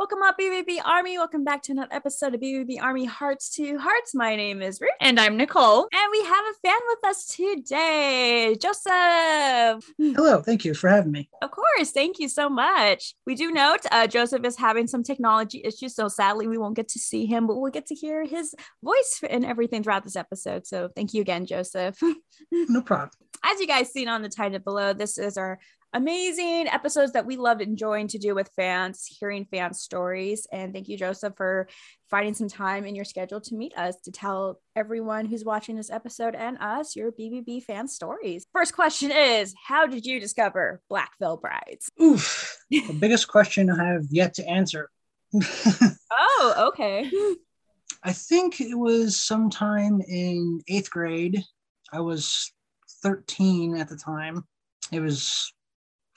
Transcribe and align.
Welcome 0.00 0.22
up, 0.22 0.38
BVB 0.38 0.78
Army. 0.82 1.18
Welcome 1.18 1.44
back 1.44 1.60
to 1.64 1.72
another 1.72 1.92
episode 1.92 2.34
of 2.34 2.40
BVB 2.40 2.80
Army 2.80 3.04
Hearts 3.04 3.50
to 3.56 3.76
Hearts. 3.76 4.14
My 4.14 4.34
name 4.34 4.62
is 4.62 4.80
Ruth. 4.80 4.92
And 4.98 5.20
I'm 5.20 5.36
Nicole. 5.36 5.88
And 5.92 6.10
we 6.10 6.24
have 6.24 6.42
a 6.46 6.66
fan 6.66 6.78
with 6.88 7.04
us 7.04 7.26
today, 7.26 8.56
Joseph. 8.58 9.84
Hello, 9.98 10.40
thank 10.40 10.64
you 10.64 10.72
for 10.72 10.88
having 10.88 11.12
me. 11.12 11.28
Of 11.42 11.50
course, 11.50 11.90
thank 11.90 12.18
you 12.18 12.30
so 12.30 12.48
much. 12.48 13.14
We 13.26 13.34
do 13.34 13.50
note 13.50 13.80
uh, 13.92 14.06
Joseph 14.06 14.42
is 14.46 14.56
having 14.56 14.86
some 14.86 15.02
technology 15.02 15.60
issues, 15.62 15.94
so 15.96 16.08
sadly 16.08 16.48
we 16.48 16.56
won't 16.56 16.76
get 16.76 16.88
to 16.88 16.98
see 16.98 17.26
him, 17.26 17.46
but 17.46 17.56
we'll 17.56 17.70
get 17.70 17.84
to 17.88 17.94
hear 17.94 18.24
his 18.24 18.54
voice 18.82 19.20
and 19.28 19.44
everything 19.44 19.82
throughout 19.82 20.04
this 20.04 20.16
episode. 20.16 20.66
So 20.66 20.88
thank 20.96 21.12
you 21.12 21.20
again, 21.20 21.44
Joseph. 21.44 21.98
no 22.50 22.80
problem. 22.80 23.10
As 23.44 23.60
you 23.60 23.66
guys 23.66 23.92
seen 23.92 24.08
on 24.08 24.22
the 24.22 24.30
title 24.30 24.60
below, 24.60 24.94
this 24.94 25.18
is 25.18 25.36
our 25.36 25.58
amazing 25.92 26.68
episodes 26.68 27.12
that 27.12 27.26
we 27.26 27.36
love 27.36 27.60
enjoying 27.60 28.08
to 28.08 28.18
do 28.18 28.34
with 28.34 28.50
fans, 28.56 29.06
hearing 29.06 29.44
fan 29.44 29.74
stories. 29.74 30.46
And 30.52 30.72
thank 30.72 30.88
you, 30.88 30.96
Joseph, 30.96 31.34
for 31.36 31.68
finding 32.08 32.34
some 32.34 32.48
time 32.48 32.84
in 32.84 32.94
your 32.94 33.04
schedule 33.04 33.40
to 33.40 33.54
meet 33.54 33.76
us 33.76 33.96
to 34.04 34.12
tell 34.12 34.60
everyone 34.76 35.26
who's 35.26 35.44
watching 35.44 35.76
this 35.76 35.90
episode 35.90 36.34
and 36.34 36.58
us 36.60 36.94
your 36.94 37.12
BVB 37.12 37.64
fan 37.64 37.88
stories. 37.88 38.46
First 38.52 38.74
question 38.74 39.10
is 39.10 39.54
How 39.66 39.86
did 39.86 40.06
you 40.06 40.20
discover 40.20 40.80
Black 40.88 41.12
Veil 41.18 41.36
Brides? 41.36 41.90
Oof, 42.00 42.58
the 42.70 42.96
biggest 42.98 43.28
question 43.28 43.70
I 43.70 43.84
have 43.84 44.04
yet 44.10 44.34
to 44.34 44.48
answer. 44.48 44.90
oh, 45.34 46.72
okay. 46.72 47.10
I 48.02 48.12
think 48.12 48.60
it 48.60 48.76
was 48.76 49.16
sometime 49.16 50.00
in 50.00 50.60
eighth 50.68 50.90
grade. 50.90 51.42
I 51.92 52.00
was 52.00 52.52
13 53.02 53.76
at 53.76 53.88
the 53.88 53.96
time. 53.96 54.44
It 54.90 55.00
was 55.00 55.52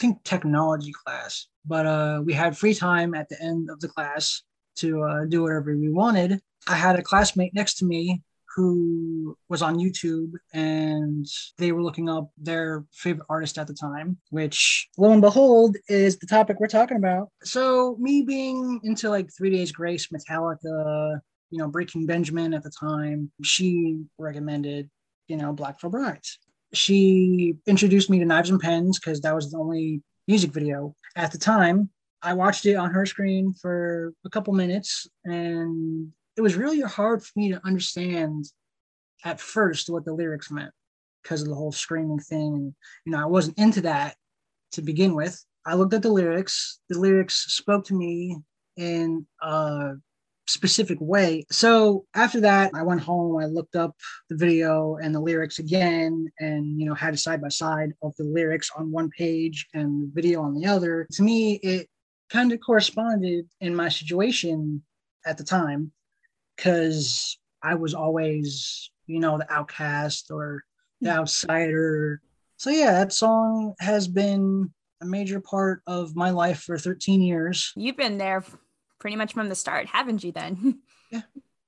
think 0.04 0.22
technology 0.26 0.92
class, 0.92 1.48
but 1.66 1.86
uh, 1.86 2.22
we 2.26 2.34
had 2.34 2.58
free 2.58 2.74
time 2.74 3.16
at 3.16 3.30
the 3.30 3.42
end 3.42 3.70
of 3.70 3.80
the 3.80 3.88
class 3.88 4.44
to 4.76 5.02
uh, 5.02 5.26
do 5.26 5.44
whatever 5.44 5.78
we 5.78 5.90
wanted. 5.90 6.42
I 6.68 6.76
had 6.76 7.00
a 7.00 7.02
classmate 7.02 7.54
next 7.54 7.76
to 7.76 7.86
me 7.86 8.22
who 8.54 9.38
was 9.48 9.62
on 9.62 9.80
YouTube 9.80 10.34
and 10.54 11.26
they 11.58 11.72
were 11.72 11.82
looking 11.82 12.10
up 12.10 12.30
their 12.38 12.84
favorite 12.92 13.26
artist 13.30 13.58
at 13.58 13.66
the 13.66 13.74
time, 13.74 14.18
which 14.30 14.90
lo 14.98 15.14
and 15.14 15.22
behold 15.22 15.78
is 15.88 16.18
the 16.18 16.28
topic 16.28 16.60
we're 16.60 16.68
talking 16.68 16.98
about. 16.98 17.30
So, 17.44 17.96
me 17.98 18.24
being 18.24 18.82
into 18.84 19.10
like 19.10 19.30
Three 19.36 19.52
Days 19.52 19.72
Grace, 19.72 20.08
Metallica, 20.08 21.20
you 21.50 21.60
know, 21.60 21.70
Breaking 21.70 22.06
Benjamin 22.06 22.54
at 22.54 22.64
the 22.64 22.72
time, 22.78 23.32
she 23.42 24.04
recommended, 24.18 24.90
you 25.30 25.38
know, 25.38 25.54
Black 25.54 25.80
Veil 25.80 25.92
Brides 25.92 26.40
she 26.74 27.56
introduced 27.68 28.10
me 28.10 28.20
to 28.20 28.26
Knives 28.26 28.50
and 28.50 28.60
Pens 28.60 29.00
because 29.00 29.22
that 29.22 29.36
was 29.36 29.52
the 29.52 29.58
only 29.58 30.02
music 30.28 30.52
video 30.52 30.96
at 31.16 31.32
the 31.32 31.38
time. 31.38 31.90
I 32.22 32.34
watched 32.34 32.66
it 32.66 32.76
on 32.76 32.92
her 32.92 33.06
screen 33.06 33.54
for 33.54 34.14
a 34.26 34.30
couple 34.30 34.54
minutes, 34.54 35.08
and 35.26 36.12
it 36.38 36.42
was 36.42 36.56
really 36.56 36.82
hard 36.82 37.24
for 37.24 37.32
me 37.36 37.52
to 37.52 37.62
understand 37.66 38.46
at 39.26 39.40
first 39.40 39.90
what 39.90 40.06
the 40.06 40.14
lyrics 40.14 40.50
meant 40.50 40.72
because 41.22 41.42
of 41.42 41.50
the 41.50 41.56
whole 41.56 41.72
screaming 41.72 42.20
thing. 42.20 42.56
And, 42.56 42.74
You 43.06 43.12
know, 43.12 43.22
I 43.22 43.26
wasn't 43.26 43.60
into 43.60 43.82
that 43.82 44.16
to 44.74 44.82
begin 44.82 45.16
with. 45.16 45.44
I 45.66 45.76
looked 45.76 45.94
at 45.94 46.02
the 46.02 46.10
lyrics. 46.10 46.80
The 46.90 47.00
lyrics 47.00 47.54
spoke 47.54 47.86
to 47.86 47.94
me 47.94 48.38
in 48.76 49.26
a 49.42 49.94
specific 50.48 50.98
way. 51.00 51.46
So 51.50 52.06
after 52.14 52.42
that, 52.42 52.72
I 52.76 52.84
went 52.84 53.02
home, 53.02 53.38
I 53.38 53.46
looked 53.46 53.76
up 53.76 53.96
the 54.30 54.36
video 54.36 54.98
and 55.02 55.14
the 55.16 55.20
lyrics 55.20 55.60
again, 55.60 56.32
and 56.40 56.80
you 56.80 56.86
know, 56.86 56.94
had 56.94 57.14
a 57.14 57.18
side 57.18 57.42
by 57.42 57.50
side 57.50 57.94
of 58.02 58.16
the 58.18 58.26
lyrics 58.26 58.70
on 58.78 58.92
one 58.92 59.10
page 59.10 59.68
and 59.74 60.04
the 60.04 60.12
video 60.14 60.42
on 60.42 60.54
the 60.54 60.68
other. 60.68 61.08
To 61.14 61.24
me, 61.24 61.56
it 61.64 61.88
kind 62.30 62.52
of 62.52 62.60
corresponded 62.60 63.48
in 63.62 63.76
my 63.76 63.90
situation 63.90 64.84
at 65.26 65.38
the 65.38 65.44
time 65.44 65.92
because 66.56 67.38
I 67.62 67.76
was 67.76 67.94
always, 67.94 68.92
you 69.08 69.20
know, 69.20 69.38
the 69.38 69.52
outcast 69.52 70.30
or 70.32 70.64
the 71.02 71.12
hmm. 71.12 71.20
outsider. 71.20 72.22
So 72.58 72.70
yeah, 72.70 72.92
that 72.94 73.14
song 73.14 73.74
has 73.80 74.08
been 74.08 74.74
a 75.02 75.06
major 75.06 75.40
part 75.40 75.82
of 75.86 76.16
my 76.16 76.30
life 76.30 76.62
for 76.62 76.78
13 76.78 77.22
years. 77.22 77.72
You've 77.76 77.98
been 77.98 78.18
there 78.18 78.44
pretty 79.04 79.18
much 79.18 79.34
from 79.34 79.50
the 79.50 79.56
start, 79.56 79.86
haven't 79.88 80.24
you? 80.24 80.32
Then, 80.32 80.80
yeah. 81.12 81.24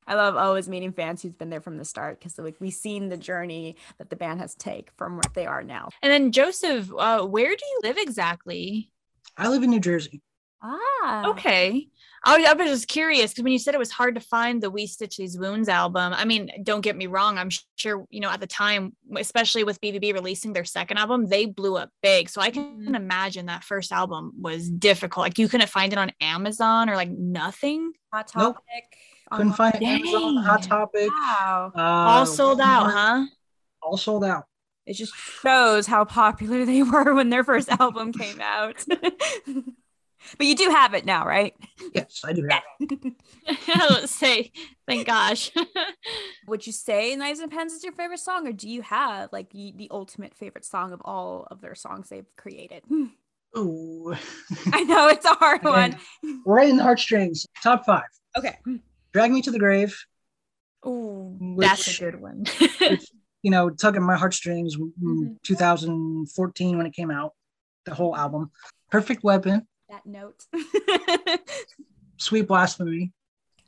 I 0.07 0.15
love 0.15 0.37
always 0.37 0.69
meeting 0.69 0.93
fans 0.93 1.21
who's 1.21 1.33
been 1.33 1.49
there 1.49 1.59
from 1.59 1.77
the 1.77 1.83
start 1.83 2.17
because 2.17 2.39
like 2.39 2.55
we've 2.61 2.71
seen 2.71 3.09
the 3.09 3.17
journey 3.17 3.75
that 3.97 4.09
the 4.09 4.15
band 4.15 4.39
has 4.39 4.55
take 4.55 4.89
from 4.95 5.15
where 5.15 5.33
they 5.33 5.45
are 5.45 5.61
now. 5.61 5.89
And 6.01 6.09
then 6.09 6.31
Joseph, 6.31 6.89
uh, 6.97 7.25
where 7.25 7.49
do 7.49 7.65
you 7.65 7.79
live 7.83 7.97
exactly? 7.97 8.89
I 9.37 9.49
live 9.49 9.63
in 9.63 9.69
New 9.69 9.81
Jersey. 9.81 10.21
Ah, 10.61 11.29
okay. 11.29 11.87
I, 12.27 12.43
I 12.43 12.53
was 12.53 12.69
just 12.69 12.87
curious 12.87 13.31
because 13.31 13.43
when 13.43 13.53
you 13.53 13.59
said 13.59 13.75
it 13.75 13.79
was 13.79 13.91
hard 13.91 14.15
to 14.15 14.21
find 14.21 14.61
the 14.61 14.71
We 14.71 14.87
Stitch 14.87 15.17
These 15.17 15.37
Wounds 15.37 15.69
album, 15.69 16.11
I 16.13 16.25
mean, 16.25 16.49
don't 16.63 16.81
get 16.81 16.95
me 16.95 17.05
wrong. 17.05 17.37
I'm 17.37 17.51
sure, 17.75 18.07
you 18.09 18.19
know, 18.19 18.31
at 18.31 18.39
the 18.39 18.47
time, 18.47 18.95
especially 19.15 19.63
with 19.63 19.79
BVB 19.79 20.11
releasing 20.13 20.51
their 20.51 20.65
second 20.65 20.97
album, 20.97 21.27
they 21.27 21.45
blew 21.45 21.77
up 21.77 21.91
big. 22.01 22.29
So 22.29 22.41
I 22.41 22.49
can 22.49 22.63
mm-hmm. 22.63 22.95
imagine 22.95 23.45
that 23.45 23.63
first 23.63 23.91
album 23.91 24.33
was 24.39 24.69
difficult. 24.69 25.23
Like 25.23 25.37
you 25.37 25.47
couldn't 25.47 25.69
find 25.69 25.93
it 25.93 25.99
on 25.99 26.11
Amazon 26.19 26.89
or 26.89 26.95
like 26.95 27.11
nothing. 27.11 27.93
Hot 28.11 28.27
Topic. 28.27 28.55
Nope. 28.55 29.37
Couldn't 29.37 29.53
find 29.53 29.75
it 29.75 29.83
Amazon, 29.83 30.37
Hot 30.37 30.63
Topic. 30.63 31.09
Wow. 31.09 31.71
Uh, 31.75 31.81
all 31.81 32.25
sold 32.25 32.59
out, 32.59 32.91
huh? 32.91 33.25
All 33.83 33.97
sold 33.97 34.23
out. 34.23 34.45
It 34.87 34.93
just 34.93 35.13
shows 35.15 35.85
how 35.85 36.05
popular 36.05 36.65
they 36.65 36.81
were 36.83 37.13
when 37.13 37.29
their 37.29 37.43
first 37.43 37.69
album 37.69 38.13
came 38.13 38.41
out. 38.41 38.83
But 40.37 40.47
you 40.47 40.55
do 40.55 40.69
have 40.69 40.93
it 40.93 41.05
now, 41.05 41.25
right? 41.25 41.53
Yes, 41.93 42.21
I 42.25 42.33
do 42.33 42.47
have 42.49 42.63
it. 42.79 43.13
Let's 43.67 44.15
say, 44.15 44.51
thank 44.87 45.07
gosh. 45.07 45.51
Would 46.47 46.65
you 46.65 46.73
say 46.73 47.15
Knives 47.15 47.39
and 47.39 47.51
Pens 47.51 47.73
is 47.73 47.83
your 47.83 47.93
favorite 47.93 48.19
song, 48.19 48.47
or 48.47 48.51
do 48.51 48.69
you 48.69 48.81
have 48.81 49.31
like 49.31 49.51
the, 49.51 49.73
the 49.75 49.87
ultimate 49.91 50.33
favorite 50.35 50.65
song 50.65 50.93
of 50.93 51.01
all 51.05 51.47
of 51.51 51.61
their 51.61 51.75
songs 51.75 52.09
they've 52.09 52.29
created? 52.37 52.83
Oh, 53.57 54.13
I 54.73 54.83
know 54.83 55.07
it's 55.07 55.23
a 55.23 55.33
hard 55.35 55.63
one. 55.63 55.95
Right 56.45 56.67
in 56.67 56.75
the 56.75 56.83
heartstrings. 56.83 57.47
Top 57.63 57.85
five. 57.85 58.03
Okay. 58.37 58.57
Drag 59.13 59.31
Me 59.31 59.41
to 59.43 59.49
the 59.49 59.59
Grave. 59.59 59.97
Oh, 60.83 61.37
that's 61.57 61.87
a 61.97 62.03
good 62.03 62.19
one. 62.19 62.43
which, 62.81 63.05
you 63.43 63.51
know, 63.51 63.69
tugging 63.69 64.03
my 64.03 64.17
heartstrings 64.17 64.75
mm-hmm. 64.75 65.35
2014 65.43 66.77
when 66.77 66.85
it 66.85 66.91
came 66.91 67.09
out, 67.09 67.31
the 67.85 67.93
whole 67.93 68.13
album. 68.13 68.51
Perfect 68.91 69.23
Weapon 69.23 69.65
that 69.89 70.05
note. 70.05 70.45
Sweet 72.17 72.47
Blasphemy. 72.47 73.11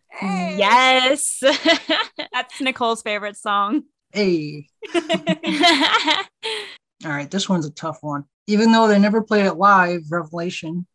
Hey. 0.09 0.55
Yes. 0.57 1.43
That's 2.33 2.61
Nicole's 2.61 3.01
favorite 3.01 3.37
song. 3.37 3.83
Hey. 4.11 4.67
All 4.95 7.11
right, 7.11 7.29
this 7.29 7.47
one's 7.47 7.65
a 7.65 7.71
tough 7.71 7.99
one. 8.01 8.23
Even 8.47 8.71
though 8.71 8.87
they 8.87 8.97
never 8.97 9.21
played 9.21 9.45
it 9.45 9.53
live, 9.53 10.01
Revelation. 10.09 10.87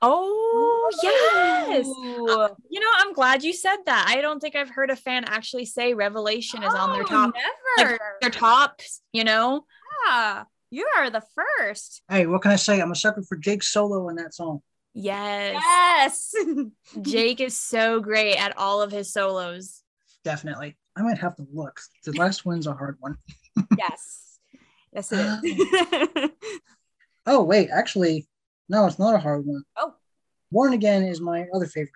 Oh, 0.00 0.90
yes. 1.02 1.86
Uh, 1.86 2.54
you 2.70 2.80
know, 2.80 2.86
I'm 2.98 3.12
glad 3.12 3.42
you 3.42 3.52
said 3.52 3.78
that. 3.86 4.06
I 4.08 4.20
don't 4.20 4.38
think 4.38 4.54
I've 4.54 4.70
heard 4.70 4.90
a 4.90 4.96
fan 4.96 5.24
actually 5.26 5.66
say 5.66 5.92
Revelation 5.92 6.62
is 6.62 6.72
oh, 6.72 6.78
on 6.78 6.92
their 6.92 7.02
oh, 7.02 7.06
top. 7.06 7.34
Never. 7.76 7.90
Like 7.90 8.00
their 8.20 8.30
tops, 8.30 9.02
you 9.12 9.24
know? 9.24 9.64
Yeah. 10.06 10.44
You 10.70 10.86
are 10.98 11.08
the 11.08 11.22
first. 11.34 12.02
Hey, 12.10 12.26
what 12.26 12.42
can 12.42 12.50
I 12.50 12.56
say? 12.56 12.80
I'm 12.80 12.92
a 12.92 12.96
sucker 12.96 13.22
for 13.22 13.36
Jake's 13.36 13.68
solo 13.68 14.08
in 14.08 14.16
that 14.16 14.34
song. 14.34 14.60
Yes. 14.92 15.54
Yes. 16.34 16.34
Jake 17.02 17.40
is 17.40 17.56
so 17.56 18.00
great 18.00 18.36
at 18.36 18.56
all 18.58 18.82
of 18.82 18.92
his 18.92 19.12
solos. 19.12 19.82
Definitely. 20.24 20.76
I 20.96 21.02
might 21.02 21.18
have 21.18 21.36
to 21.36 21.46
look. 21.52 21.80
The 22.04 22.12
last 22.12 22.44
one's 22.44 22.66
a 22.66 22.74
hard 22.74 22.96
one. 23.00 23.16
yes. 23.78 24.38
Yes, 24.92 25.12
it 25.12 25.44
is. 25.44 26.30
oh, 27.26 27.42
wait. 27.44 27.70
Actually, 27.70 28.26
no, 28.68 28.86
it's 28.86 28.98
not 28.98 29.14
a 29.14 29.18
hard 29.18 29.46
one. 29.46 29.62
Oh. 29.76 29.94
Born 30.50 30.72
Again 30.72 31.04
is 31.04 31.20
my 31.20 31.46
other 31.54 31.66
favorite. 31.66 31.92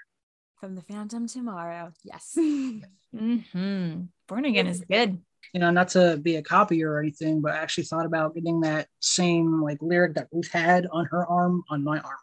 From 0.60 0.76
the 0.76 0.82
Phantom 0.82 1.26
Tomorrow. 1.26 1.92
Yes. 2.04 2.34
mm-hmm. 2.38 4.02
Born 4.28 4.44
Again 4.44 4.66
is 4.66 4.80
good 4.88 5.20
you 5.52 5.60
know, 5.60 5.70
not 5.70 5.88
to 5.88 6.16
be 6.16 6.36
a 6.36 6.42
copier 6.42 6.92
or 6.92 7.00
anything, 7.00 7.40
but 7.40 7.52
I 7.52 7.58
actually 7.58 7.84
thought 7.84 8.06
about 8.06 8.34
getting 8.34 8.60
that 8.60 8.88
same 9.00 9.62
like 9.62 9.78
lyric 9.80 10.14
that 10.14 10.28
Ruth 10.32 10.50
had 10.50 10.86
on 10.90 11.06
her 11.06 11.26
arm 11.26 11.62
on 11.68 11.84
my 11.84 11.98
arm. 11.98 12.16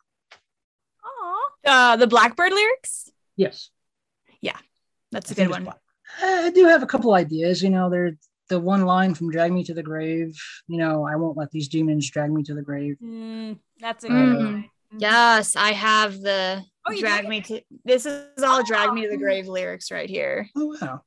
Oh, 1.06 1.50
uh, 1.66 1.96
the 1.96 2.08
Blackbird 2.08 2.54
lyrics. 2.54 3.10
Yes. 3.36 3.70
Yeah, 4.42 4.58
that's 5.12 5.32
a 5.32 5.36
good 5.36 5.50
one. 5.50 5.70
I 6.22 6.52
do 6.52 6.66
have 6.66 6.84
a 6.84 6.88
couple 6.88 7.14
ideas. 7.14 7.62
You 7.62 7.70
know, 7.70 7.90
there's 7.90 8.16
the 8.48 8.60
one 8.60 8.86
line 8.86 9.14
from 9.14 9.32
"Drag 9.32 9.52
Me 9.52 9.64
to 9.66 9.74
the 9.74 9.84
Grave." 9.84 10.36
You 10.68 10.78
know, 10.78 11.06
I 11.06 11.16
won't 11.16 11.38
let 11.38 11.52
these 11.52 11.68
demons 11.68 12.10
drag 12.10 12.32
me 12.32 12.44
to 12.44 12.54
the 12.54 12.62
grave. 12.62 12.98
Mm, 13.04 13.60
that's 13.80 14.04
a 14.04 14.08
good 14.08 14.16
mm. 14.16 14.36
one. 14.38 14.70
Yes, 14.98 15.56
I 15.56 15.72
have 15.74 16.20
the 16.20 16.64
oh, 16.88 17.00
drag 17.00 17.28
me 17.28 17.42
to. 17.42 17.62
This 17.86 18.06
is 18.06 18.44
all 18.44 18.62
oh. 18.62 18.64
"Drag 18.64 18.92
Me 18.92 19.04
to 19.04 19.10
the 19.10 19.18
Grave" 19.18 19.48
lyrics 19.48 19.92
right 19.92 20.10
here. 20.10 20.50
Oh 20.56 20.76
wow. 20.82 21.02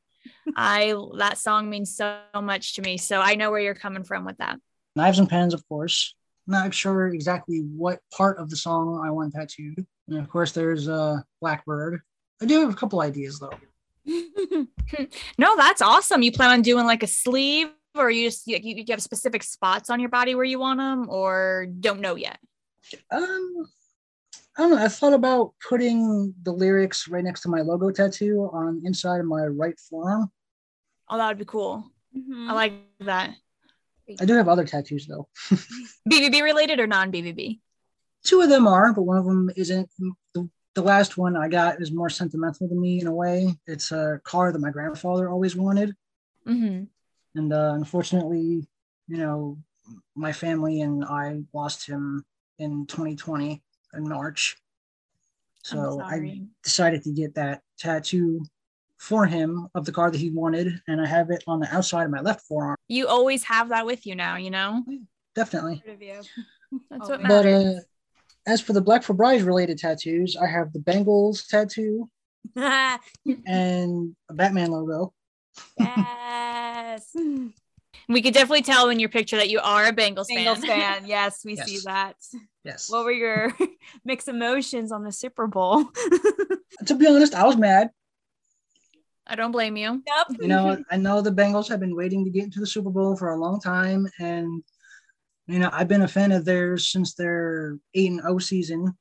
I 0.57 0.95
that 1.19 1.39
song 1.39 1.71
means 1.71 1.95
so 1.97 2.21
much 2.35 2.75
to 2.75 2.83
me. 2.83 2.99
So 2.99 3.21
I 3.21 3.35
know 3.35 3.51
where 3.51 3.61
you're 3.61 3.75
coming 3.75 4.05
from 4.05 4.25
with 4.25 4.39
that. 4.39 4.59
Knives 4.97 5.19
and 5.19 5.29
Pens, 5.29 5.55
of 5.55 5.67
course. 5.69 6.15
Not 6.47 6.75
sure 6.75 7.09
exactly 7.09 7.59
what 7.59 8.01
part 8.13 8.39
of 8.39 8.51
the 8.51 8.57
song 8.57 9.01
I 9.05 9.11
want 9.11 9.33
tattooed. 9.33 9.87
And 10.09 10.19
of 10.19 10.29
course, 10.29 10.53
there's 10.53 10.89
uh, 10.89 11.21
Blackbird. 11.41 12.01
I 12.41 12.47
do 12.47 12.61
have 12.61 12.71
a 12.71 12.77
couple 12.77 13.01
ideas 13.01 13.39
though. 13.39 13.59
no, 15.39 15.57
that's 15.57 15.83
awesome. 15.83 16.23
You 16.23 16.33
plan 16.33 16.51
on 16.51 16.63
doing 16.63 16.87
like 16.87 17.03
a 17.03 17.07
sleeve, 17.07 17.69
or 17.95 18.11
you 18.11 18.29
just 18.29 18.47
you, 18.47 18.59
you 18.63 18.85
have 18.91 19.03
specific 19.03 19.43
spots 19.43 19.91
on 19.91 20.01
your 20.01 20.09
body 20.09 20.35
where 20.35 20.45
you 20.45 20.59
want 20.59 20.79
them, 20.79 21.09
or 21.09 21.67
don't 21.81 22.01
know 22.01 22.17
yet? 22.17 22.39
Um, 23.11 23.67
I 24.57 24.63
don't 24.63 24.71
know. 24.73 24.85
I 24.85 24.89
thought 24.89 25.15
about 25.15 25.55
putting 25.67 26.35
the 26.43 26.53
lyrics 26.53 27.09
right 27.09 27.25
next 27.25 27.41
to 27.43 27.49
my 27.49 27.63
logo 27.63 27.91
tattoo 27.91 28.51
on 28.53 28.83
inside 28.85 29.21
of 29.21 29.27
my 29.27 29.47
right 29.47 29.79
forearm. 29.79 30.31
Oh, 31.09 31.17
that 31.17 31.29
would 31.29 31.39
be 31.39 31.45
cool. 31.45 31.91
Mhm. 32.17 32.49
I 32.49 32.53
like 32.53 32.73
that. 33.01 33.35
I 34.21 34.25
do 34.27 34.35
have 34.35 34.49
other 34.49 34.65
tattoos 34.65 35.07
though. 35.07 35.29
BVB 36.11 36.43
related 36.43 36.81
or 36.81 36.87
non 36.87 37.11
BVB? 37.11 37.61
Two 38.25 38.43
of 38.43 38.51
them 38.51 38.69
are, 38.69 38.93
but 38.93 39.03
one 39.03 39.17
of 39.17 39.25
them 39.25 39.51
isn't. 39.57 39.89
The, 40.35 40.49
the 40.75 40.83
last 40.83 41.17
one 41.17 41.37
I 41.37 41.49
got 41.49 41.81
is 41.81 41.91
more 41.91 42.11
sentimental 42.11 42.69
to 42.69 42.75
me 42.75 43.01
in 43.01 43.07
a 43.07 43.15
way. 43.15 43.55
It's 43.67 43.91
a 43.91 44.21
car 44.25 44.53
that 44.53 44.61
my 44.61 44.71
grandfather 44.71 45.31
always 45.31 45.57
wanted. 45.57 45.95
Mm-hmm. 46.47 46.85
And 47.35 47.53
uh, 47.53 47.73
unfortunately, 47.75 48.67
you 49.09 49.17
know, 49.17 49.59
my 50.15 50.33
family 50.33 50.81
and 50.83 51.05
I 51.05 51.41
lost 51.53 51.87
him 51.87 52.25
in 52.59 52.87
2020 52.87 53.63
in 53.95 54.09
March. 54.09 54.57
So 55.65 56.01
I 56.05 56.41
decided 56.65 57.03
to 57.05 57.13
get 57.13 57.35
that 57.37 57.63
tattoo 57.79 58.45
for 58.99 59.27
him 59.27 59.69
of 59.75 59.85
the 59.85 59.93
car 59.93 60.11
that 60.11 60.19
he 60.19 60.31
wanted, 60.31 60.81
and 60.89 61.01
I 61.01 61.07
have 61.07 61.31
it 61.31 61.43
on 61.47 61.61
the 61.61 61.73
outside 61.75 62.05
of 62.05 62.11
my 62.11 62.21
left 62.21 62.43
forearm. 62.47 62.77
you 62.89 63.07
always 63.09 63.45
have 63.45 63.69
that 63.69 63.87
with 63.87 64.07
you 64.07 64.15
now, 64.15 64.37
you 64.37 64.51
know? 64.51 64.83
Definitely. 65.35 65.83
Proud 65.85 65.95
of 65.95 66.03
you. 66.03 66.21
That's 66.91 67.09
Oh, 67.09 67.11
what. 67.11 67.23
But 67.23 67.45
matters. 67.45 67.65
uh, 67.65 67.81
as 68.47 68.61
for 68.61 68.73
the 68.73 68.81
Black 68.81 69.05
Veil 69.05 69.17
Brides 69.17 69.43
related 69.45 69.79
tattoos, 69.79 70.37
I 70.37 70.47
have 70.47 70.73
the 70.73 70.81
Bengals 70.81 71.47
tattoo 71.47 72.09
and 73.47 74.17
a 74.29 74.35
Batman 74.35 74.71
logo. 74.73 75.13
yes. 75.79 77.15
we 78.13 78.23
could 78.23 78.35
definitely 78.35 78.63
tell 78.63 78.89
in 78.89 78.99
your 78.99 79.09
picture 79.09 79.37
that 79.37 79.51
you 79.51 79.61
are 79.61 79.87
a 79.87 79.93
Bengals, 79.93 80.27
Bengals 80.31 80.65
fan. 80.65 81.03
fan. 81.03 81.03
Yes, 81.07 81.45
we 81.45 81.57
Yes. 81.57 81.67
see 81.67 81.79
that. 81.85 82.17
Yes. 82.65 82.91
What 82.91 83.05
were 83.05 83.13
your 83.13 83.57
mixed 84.05 84.29
emotions 84.29 84.93
on 84.93 85.05
the 85.05 85.13
Super 85.13 85.47
Bowl? 85.47 85.85
to 86.87 86.95
be 86.95 87.07
honest, 87.07 87.35
I 87.35 87.45
was 87.45 87.57
mad. 87.57 87.91
I 89.27 89.37
don't 89.37 89.53
blame 89.53 89.77
you. 89.77 90.03
Yep. 90.07 90.41
You 90.41 90.49
know, 90.49 90.83
I 90.91 90.97
know 90.97 91.21
the 91.21 91.31
Bengals 91.31 91.69
have 91.69 91.81
been 91.81 91.95
waiting 91.97 92.25
to 92.25 92.31
get 92.31 92.45
into 92.45 92.61
the 92.61 92.67
Super 92.67 92.91
Bowl 92.91 93.17
for 93.17 93.31
a 93.31 93.39
long 93.39 93.61
time, 93.61 94.09
and 94.19 94.63
you 95.47 95.59
know, 95.59 95.71
I've 95.73 95.89
been 95.89 96.03
a 96.03 96.09
fan 96.09 96.33
of 96.33 96.45
theirs 96.45 96.89
since 96.89 97.15
their 97.15 97.79
eight 97.95 98.11
and 98.11 98.21
O 98.25 98.39
season 98.39 98.97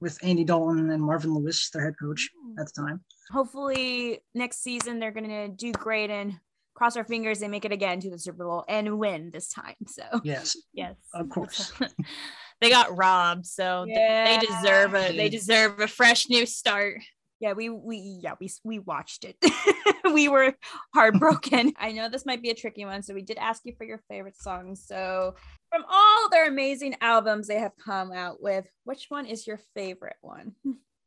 with 0.00 0.18
Andy 0.22 0.44
Dalton 0.44 0.90
and 0.90 1.02
Marvin 1.02 1.34
Lewis, 1.34 1.70
their 1.70 1.84
head 1.84 1.94
coach 2.00 2.30
hmm. 2.38 2.58
at 2.58 2.66
the 2.66 2.82
time. 2.82 3.02
Hopefully 3.30 4.20
next 4.34 4.62
season 4.62 4.98
they're 4.98 5.10
gonna 5.10 5.48
do 5.48 5.72
great 5.72 6.10
and 6.10 6.38
cross 6.74 6.96
our 6.96 7.04
fingers 7.04 7.38
they 7.40 7.48
make 7.48 7.64
it 7.64 7.72
again 7.72 8.00
to 8.00 8.10
the 8.10 8.18
Super 8.18 8.44
Bowl 8.44 8.64
and 8.68 8.98
win 8.98 9.30
this 9.32 9.48
time. 9.48 9.76
So 9.86 10.02
Yes, 10.24 10.56
yes. 10.72 10.96
of 11.12 11.28
course. 11.28 11.72
they 12.60 12.70
got 12.70 12.96
robbed, 12.96 13.46
so 13.46 13.86
Yeah. 13.88 14.24
they 14.40 14.46
deserve 14.46 14.94
a 14.94 15.16
they 15.16 15.28
deserve 15.28 15.80
a 15.80 15.88
fresh 15.88 16.28
new 16.28 16.46
start. 16.46 17.00
Yeah, 17.40 17.52
we 17.52 17.68
we 17.68 18.18
yeah, 18.22 18.34
we 18.40 18.48
we 18.64 18.78
watched 18.78 19.24
it. 19.24 19.36
we 20.14 20.28
were 20.28 20.54
heartbroken. 20.94 21.72
I 21.76 21.92
know 21.92 22.08
this 22.08 22.24
might 22.24 22.40
be 22.42 22.50
a 22.50 22.54
tricky 22.54 22.84
one, 22.84 23.02
so 23.02 23.12
we 23.12 23.22
did 23.22 23.38
ask 23.38 23.62
you 23.64 23.74
for 23.76 23.84
your 23.84 24.00
favorite 24.08 24.36
songs. 24.40 24.84
So 24.86 25.34
from 25.70 25.84
all 25.90 26.28
their 26.30 26.48
amazing 26.48 26.94
albums 27.00 27.48
they 27.48 27.58
have 27.58 27.72
come 27.76 28.12
out 28.12 28.40
with, 28.40 28.66
which 28.84 29.06
one 29.08 29.26
is 29.26 29.46
your 29.46 29.58
favorite 29.74 30.16
one? 30.22 30.54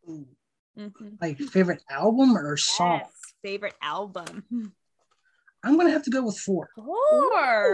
Ooh, 0.07 0.27
Mhm. 0.77 1.17
Like 1.19 1.39
favorite 1.39 1.81
album 1.89 2.37
or 2.37 2.55
song? 2.57 2.99
Yes, 2.99 3.11
favorite 3.43 3.75
album. 3.81 4.73
I'm 5.67 5.77
gonna 5.77 5.91
have 5.91 6.03
to 6.03 6.09
go 6.09 6.23
with 6.23 6.37
four. 6.37 6.69
Four. 6.75 6.85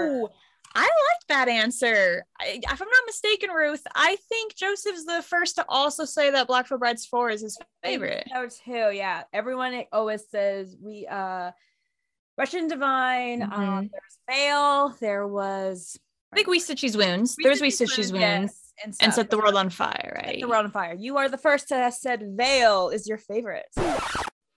Ooh, 0.06 0.28
I 0.75 0.81
like 0.81 1.28
that 1.30 1.48
answer. 1.48 2.25
I, 2.40 2.60
if 2.63 2.81
I'm 2.81 2.88
not 2.88 3.04
mistaken, 3.06 3.51
Ruth, 3.51 3.86
I 3.94 4.16
think 4.28 4.56
Joseph's 4.56 5.06
the 5.06 5.22
first 5.22 5.56
to 5.57 5.66
also 5.69 6.04
say 6.06 6.31
that 6.31 6.48
Black 6.48 6.68
Veil 6.68 6.80
Brides 6.80 7.06
4 7.06 7.30
is 7.30 7.42
his 7.42 7.57
favorite. 7.84 8.28
So 8.34 8.48
too, 8.48 8.92
yeah. 8.95 9.24
Everyone 9.31 9.84
always 9.92 10.28
says 10.30 10.75
we 10.81 11.06
uh 11.06 11.51
Russian 12.38 12.68
Divine, 12.68 13.44
um, 13.44 13.51
Mhm. 13.51 13.90
there's 13.92 14.18
Veil, 14.28 14.95
there 15.00 15.28
was 15.28 16.00
I 16.31 16.36
think 16.38 16.48
We 16.48 16.60
Stitch 16.60 16.81
These 16.81 16.98
Wounds. 16.98 17.36
There's 17.40 17.62
We 17.62 17.69
Stitch 17.69 17.95
These 17.95 18.12
Wounds. 18.12 18.24
yes, 18.24 18.74
and, 18.84 18.95
And 19.01 19.13
set 19.13 19.30
the 19.30 19.38
world 19.38 19.56
on 19.56 19.69
fire, 19.69 20.13
Set 20.16 20.25
right? 20.25 20.42
the 20.42 20.48
world 20.48 20.66
on 20.66 20.72
fire. 20.72 20.95
You 20.98 21.18
are 21.18 21.30
the 21.30 21.38
first 21.38 21.68
to 21.68 21.75
have 21.75 21.94
said 21.94 22.24
Veil 22.36 22.90
is 22.90 23.07
your 23.07 23.19
favorite. 23.19 23.68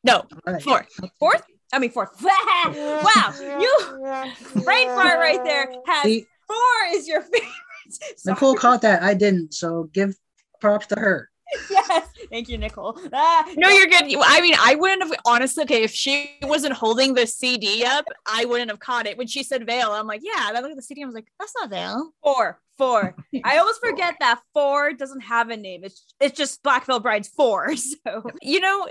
No, 0.03 0.25
All 0.47 0.55
right. 0.55 0.63
fourth. 0.63 0.89
Fourth? 1.19 1.43
I 1.73 1.79
mean 1.79 1.91
fourth. 1.91 2.11
wow, 2.23 3.35
you 3.41 4.63
brain 4.63 4.89
fart 4.89 5.19
right 5.19 5.43
there. 5.45 5.73
Has 5.87 6.05
See, 6.05 6.27
four 6.47 6.57
is 6.95 7.09
your 7.09 7.23
favorite. 7.23 7.51
Nicole 8.27 8.55
caught 8.55 8.83
that. 8.83 9.03
I 9.03 9.15
didn't. 9.15 9.55
So 9.55 9.85
give 9.93 10.17
props 10.61 10.87
to 10.89 10.99
her. 10.99 11.31
Yes, 11.71 12.09
thank 12.31 12.49
you, 12.49 12.59
Nicole. 12.59 12.99
Ah, 13.13 13.49
No, 13.57 13.69
you're 13.69 13.87
good. 13.87 14.05
I 14.21 14.41
mean, 14.41 14.55
I 14.61 14.75
wouldn't 14.75 15.03
have 15.05 15.13
honestly. 15.25 15.63
Okay, 15.63 15.85
if 15.85 15.93
she 15.93 16.33
wasn't 16.43 16.75
holding 16.75 17.15
the 17.15 17.27
CD 17.27 17.85
up, 17.85 18.05
I 18.27 18.45
wouldn't 18.45 18.71
have 18.71 18.81
caught 18.81 19.07
it. 19.07 19.17
When 19.17 19.29
she 19.29 19.45
said 19.45 19.65
Veil, 19.65 19.93
I'm 19.93 20.09
like, 20.09 20.23
yeah. 20.25 20.49
And 20.49 20.57
I 20.57 20.61
look 20.61 20.71
at 20.73 20.77
the 20.77 20.83
CD, 20.83 21.03
I 21.03 21.07
was 21.07 21.15
like, 21.15 21.29
that's 21.39 21.55
not 21.57 21.71
Veil. 21.71 22.11
Four, 22.23 22.59
four. 22.77 23.15
I 23.45 23.59
always 23.59 23.79
forget 23.79 24.17
that 24.19 24.41
four 24.55 24.93
doesn't 24.93 25.21
have 25.21 25.51
a 25.51 25.57
name. 25.57 25.85
It's 25.85 26.05
it's 26.21 26.37
just 26.37 26.65
Black 26.65 26.85
Veil 26.87 26.99
Brides 27.01 27.29
four. 27.29 27.75
So 27.77 28.25
You 28.43 28.59
know, 28.61 28.89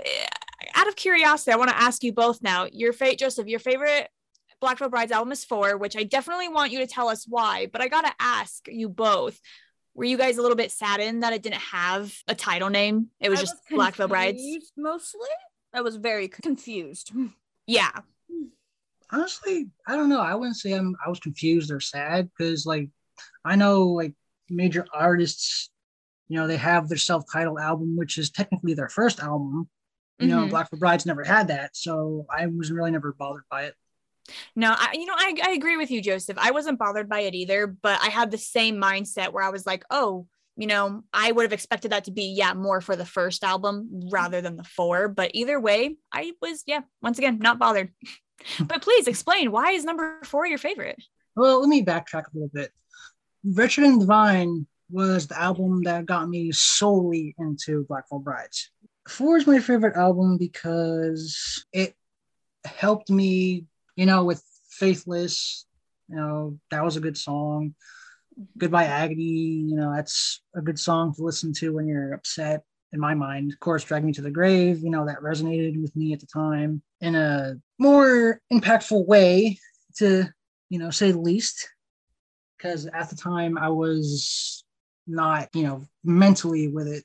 out 0.74 0.88
of 0.88 0.96
curiosity, 0.96 1.52
I 1.52 1.56
want 1.56 1.70
to 1.70 1.80
ask 1.80 2.02
you 2.02 2.12
both 2.12 2.42
now. 2.42 2.66
Your 2.72 2.92
favorite, 2.92 3.18
Joseph, 3.18 3.46
your 3.46 3.60
favorite 3.60 4.08
Black 4.60 4.78
Veil 4.78 4.88
Brides 4.88 5.12
album 5.12 5.32
is 5.32 5.44
four, 5.44 5.76
which 5.76 5.96
I 5.96 6.02
definitely 6.02 6.48
want 6.48 6.72
you 6.72 6.78
to 6.78 6.86
tell 6.86 7.08
us 7.08 7.26
why. 7.28 7.66
But 7.70 7.82
I 7.82 7.88
gotta 7.88 8.12
ask 8.18 8.66
you 8.68 8.88
both. 8.88 9.38
Were 9.94 10.04
you 10.04 10.18
guys 10.18 10.36
a 10.38 10.42
little 10.42 10.56
bit 10.56 10.70
saddened 10.70 11.22
that 11.22 11.32
it 11.32 11.42
didn't 11.42 11.60
have 11.60 12.12
a 12.28 12.34
title 12.34 12.68
name? 12.68 13.08
It 13.20 13.30
was 13.30 13.38
I 13.38 13.42
just 13.42 13.56
Black 13.70 13.94
Veil 13.94 14.08
Brides. 14.08 14.42
Mostly, 14.76 15.28
I 15.72 15.80
was 15.80 15.96
very 15.96 16.28
confused. 16.28 17.12
Yeah. 17.66 17.90
honestly, 19.10 19.70
I 19.86 19.96
don't 19.96 20.08
know. 20.08 20.20
I 20.20 20.34
wouldn't 20.34 20.56
say 20.56 20.72
I'm 20.72 20.96
I 21.04 21.08
was 21.08 21.20
confused 21.20 21.70
or 21.70 21.80
sad 21.80 22.30
because 22.36 22.66
like 22.66 22.88
I 23.44 23.56
know 23.56 23.88
like 23.88 24.14
major 24.48 24.86
artists, 24.92 25.70
you 26.28 26.36
know, 26.36 26.46
they 26.46 26.56
have 26.56 26.88
their 26.88 26.98
self-titled 26.98 27.58
album, 27.58 27.96
which 27.96 28.18
is 28.18 28.30
technically 28.30 28.74
their 28.74 28.88
first 28.88 29.20
album. 29.20 29.68
You 30.18 30.28
know, 30.28 30.46
Mhm. 30.46 30.50
Black 30.50 30.70
Veil 30.70 30.80
Brides 30.80 31.04
never 31.06 31.24
had 31.24 31.48
that, 31.48 31.76
so 31.76 32.26
I 32.30 32.46
was 32.46 32.72
really 32.72 32.90
never 32.90 33.12
bothered 33.12 33.44
by 33.50 33.64
it. 33.64 33.74
No, 34.56 34.74
I, 34.76 34.92
you 34.94 35.06
know, 35.06 35.14
I, 35.16 35.36
I 35.44 35.50
agree 35.52 35.76
with 35.76 35.90
you, 35.90 36.00
Joseph. 36.00 36.38
I 36.40 36.50
wasn't 36.50 36.78
bothered 36.78 37.08
by 37.08 37.20
it 37.20 37.34
either, 37.34 37.66
but 37.66 38.00
I 38.02 38.08
had 38.08 38.30
the 38.30 38.38
same 38.38 38.76
mindset 38.76 39.32
where 39.32 39.44
I 39.44 39.50
was 39.50 39.66
like, 39.66 39.84
oh, 39.90 40.26
you 40.56 40.66
know, 40.66 41.04
I 41.12 41.30
would 41.30 41.42
have 41.44 41.52
expected 41.52 41.92
that 41.92 42.04
to 42.04 42.10
be, 42.10 42.32
yeah, 42.34 42.54
more 42.54 42.80
for 42.80 42.96
the 42.96 43.04
first 43.04 43.44
album 43.44 44.08
rather 44.10 44.40
than 44.40 44.56
the 44.56 44.64
four. 44.64 45.08
But 45.08 45.32
either 45.34 45.60
way, 45.60 45.96
I 46.10 46.32
was, 46.40 46.64
yeah, 46.66 46.80
once 47.02 47.18
again, 47.18 47.38
not 47.38 47.58
bothered. 47.58 47.92
but 48.60 48.82
please 48.82 49.06
explain 49.06 49.52
why 49.52 49.72
is 49.72 49.84
number 49.84 50.18
four 50.24 50.46
your 50.46 50.58
favorite? 50.58 51.00
Well, 51.36 51.60
let 51.60 51.68
me 51.68 51.84
backtrack 51.84 52.24
a 52.24 52.30
little 52.34 52.50
bit. 52.52 52.72
Wretched 53.44 53.84
and 53.84 54.00
Divine 54.00 54.66
was 54.90 55.26
the 55.26 55.38
album 55.38 55.82
that 55.82 56.06
got 56.06 56.28
me 56.28 56.50
solely 56.52 57.34
into 57.38 57.84
Black 57.88 58.04
Veil 58.08 58.20
Brides. 58.20 58.70
Four 59.08 59.36
is 59.36 59.46
my 59.46 59.60
favorite 59.60 59.96
album 59.96 60.36
because 60.38 61.64
it 61.72 61.94
helped 62.64 63.10
me, 63.10 63.66
you 63.94 64.06
know, 64.06 64.24
with 64.24 64.42
Faithless. 64.70 65.66
You 66.08 66.16
know, 66.16 66.58
that 66.70 66.84
was 66.84 66.96
a 66.96 67.00
good 67.00 67.16
song. 67.16 67.74
Goodbye 68.58 68.84
Agony, 68.84 69.22
you 69.22 69.76
know, 69.76 69.94
that's 69.94 70.42
a 70.54 70.60
good 70.60 70.78
song 70.78 71.14
to 71.14 71.22
listen 71.22 71.52
to 71.54 71.72
when 71.72 71.86
you're 71.86 72.12
upset, 72.12 72.64
in 72.92 73.00
my 73.00 73.14
mind. 73.14 73.52
Of 73.52 73.60
course, 73.60 73.84
Drag 73.84 74.04
Me 74.04 74.12
to 74.12 74.22
the 74.22 74.30
Grave, 74.30 74.80
you 74.82 74.90
know, 74.90 75.06
that 75.06 75.20
resonated 75.20 75.80
with 75.80 75.94
me 75.96 76.12
at 76.12 76.20
the 76.20 76.26
time 76.26 76.82
in 77.00 77.14
a 77.14 77.54
more 77.78 78.40
impactful 78.52 79.06
way, 79.06 79.58
to, 79.96 80.28
you 80.68 80.78
know, 80.78 80.90
say 80.90 81.12
the 81.12 81.18
least 81.18 81.68
because 82.56 82.86
at 82.86 83.10
the 83.10 83.16
time 83.16 83.58
I 83.58 83.68
was 83.68 84.64
not, 85.06 85.48
you 85.54 85.62
know, 85.62 85.84
mentally 86.04 86.68
with 86.68 86.88
it. 86.88 87.04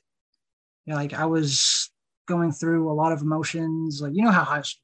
You 0.84 0.92
know, 0.92 0.96
like 0.96 1.14
I 1.14 1.26
was 1.26 1.91
going 2.32 2.52
through 2.52 2.90
a 2.90 2.94
lot 2.94 3.12
of 3.12 3.20
emotions. 3.20 4.00
Like 4.02 4.14
you 4.14 4.22
know 4.22 4.30
how 4.30 4.44
high 4.44 4.62
school. 4.62 4.82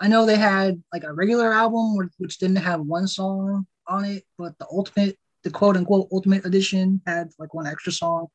I 0.00 0.08
know 0.08 0.24
they 0.24 0.36
had 0.36 0.82
like 0.92 1.04
a 1.04 1.12
regular 1.12 1.52
album 1.52 1.96
which 2.18 2.38
didn't 2.38 2.56
have 2.56 2.80
one 2.80 3.06
song 3.06 3.66
on 3.86 4.04
it, 4.04 4.24
but 4.38 4.58
the 4.58 4.66
ultimate, 4.70 5.18
the 5.44 5.50
quote 5.50 5.76
unquote 5.76 6.08
ultimate 6.10 6.46
edition 6.46 7.02
had 7.06 7.30
like 7.38 7.54
one 7.54 7.66
extra 7.66 7.92
song. 7.92 8.28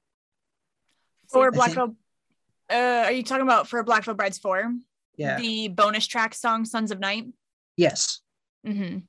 For 1.29 1.51
Black 1.51 1.71
Veil, 1.71 1.95
uh, 2.69 3.03
are 3.05 3.11
you 3.11 3.23
talking 3.23 3.43
about 3.43 3.67
for 3.67 3.81
Black 3.83 4.03
Veil 4.05 4.13
Brides 4.13 4.37
4? 4.37 4.73
Yeah. 5.17 5.37
The 5.39 5.69
bonus 5.69 6.05
track 6.05 6.35
song, 6.35 6.65
Sons 6.65 6.91
of 6.91 6.99
Night? 6.99 7.25
Yes. 7.77 8.21
Mm-hmm. 8.65 8.99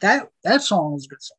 That 0.00 0.28
that 0.44 0.62
song 0.62 0.94
is 0.96 1.04
a 1.04 1.08
good 1.08 1.22
song. 1.22 1.36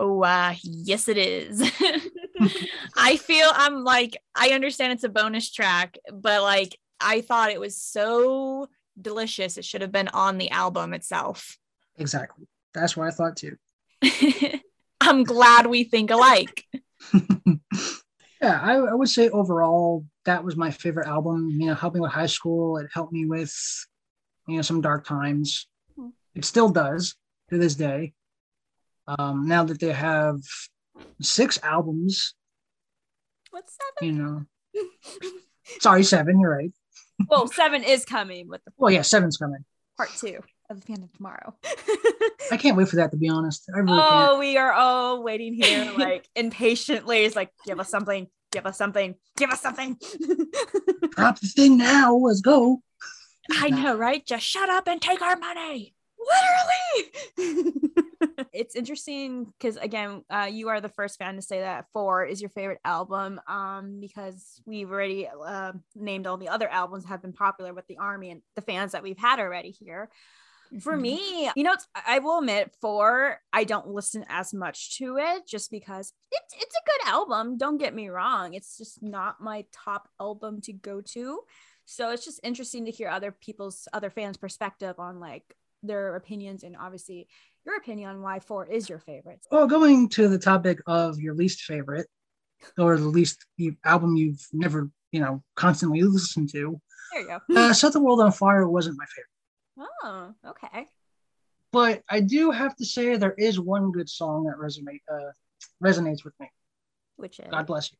Oh, 0.00 0.22
uh, 0.22 0.54
yes, 0.62 1.08
it 1.08 1.16
is. 1.16 1.60
I 2.96 3.16
feel 3.16 3.48
I'm 3.52 3.84
like 3.84 4.16
I 4.34 4.50
understand 4.50 4.92
it's 4.92 5.04
a 5.04 5.08
bonus 5.08 5.50
track, 5.50 5.98
but 6.12 6.42
like 6.42 6.78
I 7.00 7.20
thought 7.20 7.50
it 7.50 7.60
was 7.60 7.76
so 7.76 8.68
delicious. 9.00 9.56
It 9.56 9.64
should 9.64 9.82
have 9.82 9.92
been 9.92 10.08
on 10.08 10.38
the 10.38 10.50
album 10.50 10.94
itself. 10.94 11.58
Exactly. 11.96 12.46
That's 12.74 12.96
what 12.96 13.08
I 13.08 13.10
thought 13.10 13.36
too. 13.36 13.56
I'm 15.00 15.24
glad 15.24 15.66
we 15.66 15.84
think 15.84 16.10
alike. 16.10 16.64
yeah, 17.12 18.60
I, 18.62 18.74
I, 18.74 18.94
would 18.94 19.08
say 19.08 19.28
overall 19.28 20.04
that 20.24 20.44
was 20.44 20.56
my 20.56 20.70
favorite 20.70 21.08
album. 21.08 21.50
You 21.50 21.66
know, 21.66 21.74
helped 21.74 21.94
me 21.94 22.00
with 22.00 22.12
high 22.12 22.26
school. 22.26 22.78
It 22.78 22.88
helped 22.92 23.12
me 23.12 23.26
with 23.26 23.54
you 24.46 24.56
know 24.56 24.62
some 24.62 24.80
dark 24.80 25.06
times. 25.06 25.66
Hmm. 25.96 26.08
It 26.34 26.44
still 26.44 26.68
does 26.68 27.16
to 27.50 27.58
this 27.58 27.74
day. 27.74 28.14
Um, 29.06 29.48
now 29.48 29.64
that 29.64 29.80
they 29.80 29.92
have 29.92 30.40
six 31.20 31.58
albums. 31.62 32.34
What's 33.50 33.76
seven? 34.00 34.16
You 34.16 34.22
know, 34.22 34.44
sorry, 35.80 36.02
seven. 36.02 36.40
You're 36.40 36.56
right. 36.56 36.72
well, 37.28 37.46
seven 37.46 37.84
is 37.84 38.04
coming 38.04 38.48
with 38.48 38.64
the. 38.64 38.72
Well, 38.76 38.92
yeah, 38.92 39.02
seven's 39.02 39.36
coming. 39.36 39.64
Part 39.96 40.10
two 40.16 40.38
of 40.70 40.80
the 40.80 40.86
Phantom 40.86 41.08
tomorrow. 41.14 41.54
I 42.50 42.56
can't 42.56 42.76
wait 42.76 42.88
for 42.88 42.96
that 42.96 43.10
to 43.12 43.16
be 43.16 43.28
honest. 43.28 43.70
I 43.74 43.78
really 43.78 43.98
oh, 43.98 44.08
can't. 44.08 44.38
we 44.38 44.56
are 44.56 44.72
all 44.72 45.22
waiting 45.22 45.54
here 45.54 45.92
like 45.96 46.28
impatiently. 46.36 47.24
It's 47.24 47.36
like, 47.36 47.50
give 47.64 47.78
us 47.78 47.88
something, 47.88 48.26
give 48.50 48.66
us 48.66 48.76
something, 48.76 49.14
give 49.36 49.50
us 49.50 49.60
something. 49.60 49.96
Drop 51.10 51.38
the 51.38 51.46
thing 51.46 51.78
now. 51.78 52.14
Let's 52.16 52.40
go. 52.40 52.82
I 53.50 53.70
know, 53.70 53.96
right? 53.96 54.24
Just 54.24 54.44
shut 54.44 54.68
up 54.68 54.88
and 54.88 55.00
take 55.00 55.22
our 55.22 55.36
money. 55.36 55.94
Literally. 57.36 57.82
it's 58.52 58.76
interesting 58.76 59.52
because 59.58 59.76
again, 59.76 60.24
uh, 60.30 60.48
you 60.50 60.68
are 60.68 60.80
the 60.80 60.88
first 60.88 61.18
fan 61.18 61.36
to 61.36 61.42
say 61.42 61.60
that 61.60 61.86
four 61.92 62.24
is 62.24 62.40
your 62.40 62.50
favorite 62.50 62.80
album. 62.84 63.40
Um, 63.46 63.98
because 64.00 64.60
we've 64.66 64.90
already 64.90 65.28
uh, 65.28 65.72
named 65.94 66.26
all 66.26 66.36
the 66.36 66.48
other 66.48 66.68
albums 66.68 67.06
have 67.06 67.22
been 67.22 67.32
popular 67.32 67.74
with 67.74 67.86
the 67.86 67.98
army 67.98 68.30
and 68.30 68.42
the 68.54 68.62
fans 68.62 68.92
that 68.92 69.02
we've 69.02 69.18
had 69.18 69.40
already 69.40 69.70
here. 69.70 70.10
For 70.80 70.94
mm-hmm. 70.94 71.02
me, 71.02 71.50
you 71.54 71.64
know, 71.64 71.76
I 71.94 72.20
will 72.20 72.38
admit, 72.38 72.74
four, 72.80 73.40
I 73.52 73.64
don't 73.64 73.88
listen 73.88 74.24
as 74.28 74.54
much 74.54 74.96
to 74.96 75.18
it 75.18 75.46
just 75.46 75.70
because 75.70 76.14
it's 76.30 76.54
it's 76.54 76.74
a 76.74 76.86
good 76.86 77.12
album. 77.12 77.58
Don't 77.58 77.76
get 77.76 77.94
me 77.94 78.08
wrong; 78.08 78.54
it's 78.54 78.78
just 78.78 79.02
not 79.02 79.40
my 79.40 79.66
top 79.72 80.08
album 80.18 80.62
to 80.62 80.72
go 80.72 81.02
to. 81.02 81.40
So 81.84 82.10
it's 82.10 82.24
just 82.24 82.40
interesting 82.42 82.86
to 82.86 82.90
hear 82.90 83.08
other 83.08 83.32
people's 83.32 83.86
other 83.92 84.08
fans' 84.08 84.38
perspective 84.38 84.98
on 84.98 85.20
like 85.20 85.56
their 85.82 86.14
opinions 86.16 86.62
and 86.62 86.76
obviously 86.76 87.28
your 87.64 87.76
opinion 87.76 88.10
on 88.10 88.22
why 88.22 88.40
four 88.40 88.66
is 88.66 88.88
your 88.88 88.98
favorite. 88.98 89.40
Well, 89.50 89.66
going 89.66 90.08
to 90.10 90.28
the 90.28 90.38
topic 90.38 90.78
of 90.86 91.18
your 91.18 91.34
least 91.34 91.62
favorite 91.62 92.06
or 92.78 92.96
the 92.96 93.08
least 93.08 93.44
album 93.84 94.16
you've 94.16 94.44
never, 94.52 94.90
you 95.10 95.20
know, 95.20 95.42
constantly 95.56 96.02
listened 96.02 96.50
to. 96.52 96.80
There 97.12 97.22
you 97.22 97.28
go. 97.28 97.56
uh, 97.56 97.72
Set 97.72 97.92
the 97.92 98.00
World 98.00 98.20
on 98.20 98.32
Fire 98.32 98.68
wasn't 98.68 98.98
my 98.98 99.06
favorite. 99.06 99.90
Oh, 100.04 100.34
okay. 100.50 100.88
But 101.72 102.02
I 102.08 102.20
do 102.20 102.50
have 102.50 102.76
to 102.76 102.84
say 102.84 103.16
there 103.16 103.34
is 103.38 103.58
one 103.58 103.92
good 103.92 104.08
song 104.08 104.44
that 104.44 104.56
resonate 104.56 105.00
uh, 105.10 105.32
resonates 105.82 106.24
with 106.24 106.34
me. 106.38 106.50
Which 107.16 107.40
is 107.40 107.46
God 107.50 107.66
bless 107.66 107.92
you. 107.92 107.98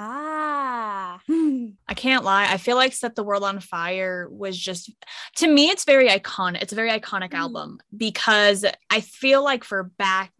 Ah. 0.00 1.20
I 1.28 1.94
can't 1.94 2.24
lie. 2.24 2.46
I 2.48 2.56
feel 2.56 2.76
like 2.76 2.92
Set 2.92 3.16
the 3.16 3.24
World 3.24 3.42
on 3.42 3.58
Fire 3.58 4.28
was 4.30 4.56
just 4.56 4.92
to 5.36 5.48
me 5.48 5.70
it's 5.70 5.84
very 5.84 6.08
iconic. 6.08 6.62
It's 6.62 6.72
a 6.72 6.76
very 6.76 6.90
iconic 6.90 7.30
mm. 7.30 7.38
album 7.38 7.80
because 7.94 8.64
I 8.88 9.00
feel 9.00 9.42
like 9.42 9.64
for 9.64 9.82
back 9.82 10.32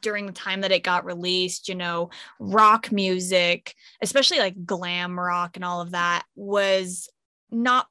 during 0.00 0.26
the 0.26 0.32
time 0.32 0.60
that 0.60 0.72
it 0.72 0.82
got 0.82 1.06
released, 1.06 1.68
you 1.70 1.74
know, 1.74 2.10
rock 2.38 2.92
music, 2.92 3.74
especially 4.02 4.38
like 4.38 4.66
glam 4.66 5.18
rock 5.18 5.56
and 5.56 5.64
all 5.64 5.80
of 5.80 5.92
that 5.92 6.24
was 6.36 7.08
not 7.50 7.86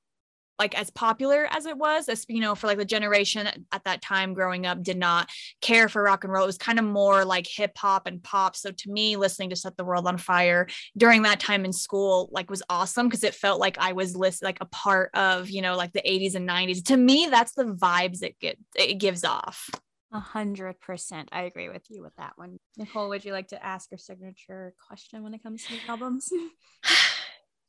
like 0.61 0.77
as 0.79 0.91
popular 0.91 1.47
as 1.49 1.65
it 1.65 1.75
was 1.75 2.07
as 2.07 2.23
you 2.29 2.39
know 2.39 2.53
for 2.53 2.67
like 2.67 2.77
the 2.77 2.85
generation 2.85 3.49
at 3.71 3.83
that 3.83 3.99
time 3.99 4.35
growing 4.35 4.67
up 4.67 4.83
did 4.83 4.95
not 4.95 5.27
care 5.59 5.89
for 5.89 6.03
rock 6.03 6.23
and 6.23 6.31
roll 6.31 6.43
it 6.43 6.45
was 6.45 6.59
kind 6.59 6.77
of 6.77 6.85
more 6.85 7.25
like 7.25 7.47
hip 7.47 7.75
hop 7.75 8.05
and 8.05 8.21
pop 8.21 8.55
so 8.55 8.69
to 8.69 8.91
me 8.91 9.15
listening 9.15 9.49
to 9.49 9.55
set 9.55 9.75
the 9.75 9.83
world 9.83 10.05
on 10.05 10.19
fire 10.19 10.67
during 10.95 11.23
that 11.23 11.39
time 11.39 11.65
in 11.65 11.73
school 11.73 12.29
like 12.31 12.47
was 12.47 12.61
awesome 12.69 13.07
because 13.07 13.23
it 13.23 13.33
felt 13.33 13.59
like 13.59 13.75
i 13.79 13.91
was 13.91 14.15
list 14.15 14.43
like 14.43 14.59
a 14.61 14.65
part 14.65 15.09
of 15.15 15.49
you 15.49 15.63
know 15.63 15.75
like 15.75 15.93
the 15.93 16.03
80s 16.03 16.35
and 16.35 16.47
90s 16.47 16.85
to 16.85 16.95
me 16.95 17.27
that's 17.31 17.53
the 17.53 17.63
vibes 17.63 18.21
it 18.21 18.39
get 18.39 18.59
it 18.75 18.99
gives 18.99 19.23
off 19.23 19.67
a 20.13 20.19
hundred 20.19 20.77
percent. 20.81 21.29
I 21.31 21.43
agree 21.43 21.69
with 21.69 21.89
you 21.89 22.01
with 22.01 22.13
that 22.17 22.33
one. 22.35 22.59
Nicole, 22.75 23.07
would 23.07 23.23
you 23.23 23.31
like 23.31 23.47
to 23.47 23.65
ask 23.65 23.89
your 23.91 23.97
signature 23.97 24.73
question 24.85 25.23
when 25.23 25.33
it 25.33 25.41
comes 25.41 25.63
to 25.63 25.71
the 25.71 25.79
albums? 25.87 26.29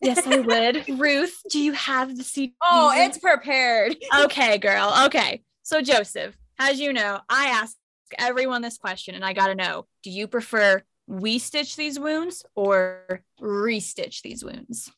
Yes, 0.02 0.26
I 0.26 0.40
would. 0.40 0.88
Ruth, 0.98 1.42
do 1.50 1.60
you 1.60 1.72
have 1.72 2.16
the 2.16 2.24
CD? 2.24 2.54
Oh, 2.62 2.92
it's 2.94 3.18
prepared. 3.18 3.96
okay, 4.24 4.58
girl. 4.58 4.92
Okay. 5.06 5.42
So, 5.62 5.80
Joseph, 5.80 6.36
as 6.58 6.80
you 6.80 6.92
know, 6.92 7.20
I 7.28 7.46
ask 7.46 7.76
everyone 8.18 8.62
this 8.62 8.78
question 8.78 9.14
and 9.14 9.24
I 9.24 9.32
got 9.32 9.46
to 9.46 9.54
know 9.54 9.86
do 10.02 10.10
you 10.10 10.26
prefer 10.26 10.82
we 11.06 11.38
stitch 11.38 11.76
these 11.76 11.98
wounds 11.98 12.44
or 12.54 13.22
restitch 13.40 14.22
these 14.22 14.44
wounds? 14.44 14.90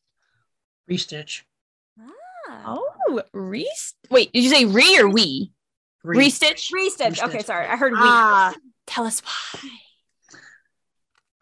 Restitch. 0.90 1.42
Ah. 2.00 2.76
Oh, 2.76 3.22
re. 3.32 3.70
Wait, 4.10 4.32
did 4.32 4.44
you 4.44 4.50
say 4.50 4.64
re 4.64 4.98
or 4.98 5.08
we? 5.08 5.52
Re- 6.02 6.26
restitch? 6.26 6.70
Restitch. 6.72 7.22
Okay, 7.22 7.40
sorry. 7.42 7.66
I 7.66 7.76
heard 7.76 7.92
we. 7.92 7.98
Ah, 8.00 8.54
tell 8.86 9.06
us 9.06 9.20
why. 9.20 9.70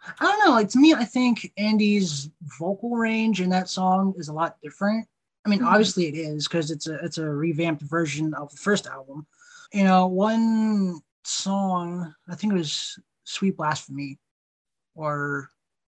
I 0.04 0.24
don't 0.24 0.44
know. 0.44 0.52
Like 0.52 0.68
to 0.70 0.78
me, 0.78 0.94
I 0.94 1.04
think 1.04 1.52
Andy's 1.56 2.30
vocal 2.58 2.96
range 2.96 3.40
in 3.40 3.50
that 3.50 3.68
song 3.68 4.14
is 4.16 4.28
a 4.28 4.32
lot 4.32 4.56
different. 4.62 5.06
I 5.44 5.48
mean, 5.48 5.60
mm-hmm. 5.60 5.68
obviously 5.68 6.06
it 6.06 6.14
is 6.14 6.48
because 6.48 6.70
it's 6.70 6.86
a 6.86 6.94
it's 7.04 7.18
a 7.18 7.28
revamped 7.28 7.82
version 7.82 8.34
of 8.34 8.50
the 8.50 8.56
first 8.56 8.86
album. 8.86 9.26
You 9.72 9.84
know, 9.84 10.06
one 10.06 11.00
song 11.24 12.14
I 12.28 12.34
think 12.34 12.52
it 12.52 12.56
was 12.56 12.98
"Sweet 13.24 13.56
Blasphemy," 13.56 14.18
or 14.94 15.50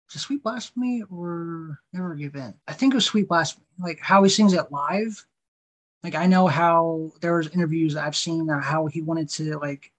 "Sweet 0.09 0.43
Blasphemy" 0.43 1.03
or 1.09 1.79
"Never 1.93 2.15
Give 2.15 2.35
In." 2.35 2.53
I 2.67 2.73
think 2.73 2.93
it 2.93 2.95
was 2.95 3.05
"Sweet 3.05 3.27
Blasphemy." 3.27 3.65
Like 3.79 3.99
how 4.01 4.23
he 4.23 4.29
sings 4.29 4.53
it 4.53 4.71
live. 4.71 5.25
Like 6.03 6.15
I 6.15 6.25
know 6.25 6.47
how 6.47 7.11
there 7.21 7.37
was 7.37 7.47
interviews 7.49 7.95
I've 7.95 8.15
seen 8.15 8.49
how 8.49 8.87
he 8.87 9.01
wanted 9.01 9.29
to 9.29 9.57
like 9.59 9.91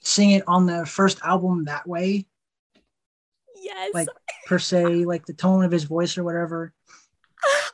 sing 0.00 0.32
it 0.32 0.44
on 0.46 0.66
the 0.66 0.84
first 0.84 1.20
album 1.22 1.64
that 1.64 1.86
way 1.86 2.26
Yes. 3.60 3.94
Like 3.94 4.08
per 4.46 4.58
se, 4.58 5.04
like 5.04 5.26
the 5.26 5.34
tone 5.34 5.64
of 5.64 5.72
his 5.72 5.84
voice 5.84 6.16
or 6.18 6.24
whatever. 6.24 6.72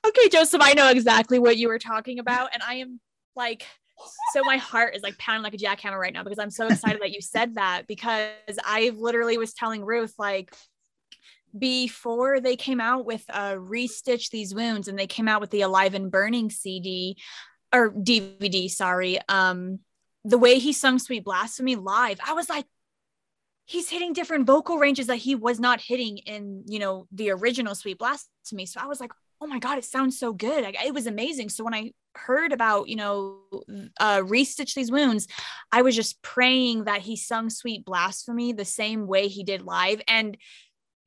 Okay, 0.06 0.28
Joseph, 0.28 0.60
I 0.62 0.74
know 0.74 0.88
exactly 0.88 1.38
what 1.38 1.56
you 1.56 1.68
were 1.68 1.78
talking 1.78 2.18
about. 2.18 2.50
And 2.52 2.62
I 2.62 2.74
am 2.74 3.00
like, 3.34 3.64
so 4.32 4.42
my 4.44 4.58
heart 4.58 4.94
is 4.94 5.02
like 5.02 5.16
pounding 5.18 5.42
like 5.42 5.54
a 5.54 5.56
jackhammer 5.56 5.98
right 5.98 6.12
now 6.12 6.22
because 6.22 6.38
I'm 6.38 6.50
so 6.50 6.66
excited 6.66 7.00
that 7.00 7.12
you 7.12 7.20
said 7.20 7.54
that 7.54 7.86
because 7.86 8.32
I 8.64 8.92
literally 8.96 9.38
was 9.38 9.54
telling 9.54 9.84
Ruth, 9.84 10.14
like, 10.18 10.54
before 11.56 12.40
they 12.40 12.56
came 12.56 12.80
out 12.80 13.04
with 13.06 13.24
uh 13.30 13.54
restitch 13.54 14.30
these 14.30 14.54
wounds 14.54 14.88
and 14.88 14.98
they 14.98 15.06
came 15.06 15.28
out 15.28 15.40
with 15.40 15.50
the 15.50 15.60
alive 15.60 15.94
and 15.94 16.10
burning 16.10 16.50
cd 16.50 17.16
or 17.72 17.92
dvd 17.92 18.68
sorry 18.68 19.20
um 19.28 19.78
the 20.24 20.38
way 20.38 20.58
he 20.58 20.72
sung 20.72 20.98
sweet 20.98 21.22
blasphemy 21.22 21.76
live 21.76 22.18
i 22.26 22.32
was 22.32 22.48
like 22.48 22.64
he's 23.66 23.90
hitting 23.90 24.12
different 24.12 24.46
vocal 24.46 24.78
ranges 24.78 25.06
that 25.06 25.16
he 25.16 25.34
was 25.34 25.58
not 25.58 25.80
hitting 25.80 26.18
in 26.18 26.62
you 26.66 26.78
know 26.78 27.06
the 27.12 27.30
original 27.30 27.74
sweet 27.74 27.98
blasphemy 27.98 28.66
so 28.66 28.80
i 28.80 28.86
was 28.86 29.00
like 29.00 29.12
oh 29.40 29.46
my 29.46 29.58
god 29.58 29.78
it 29.78 29.84
sounds 29.84 30.18
so 30.18 30.32
good. 30.32 30.74
It 30.84 30.94
was 30.94 31.06
amazing. 31.06 31.50
So 31.50 31.64
when 31.64 31.74
i 31.74 31.92
heard 32.16 32.52
about 32.52 32.88
you 32.88 32.96
know 32.96 33.40
uh 34.00 34.20
restitch 34.20 34.74
these 34.74 34.90
wounds 34.90 35.26
i 35.72 35.82
was 35.82 35.96
just 35.96 36.22
praying 36.22 36.84
that 36.84 37.00
he 37.00 37.16
sung 37.16 37.50
sweet 37.50 37.84
blasphemy 37.84 38.52
the 38.52 38.64
same 38.64 39.06
way 39.06 39.28
he 39.28 39.44
did 39.44 39.62
live. 39.62 40.00
And 40.08 40.36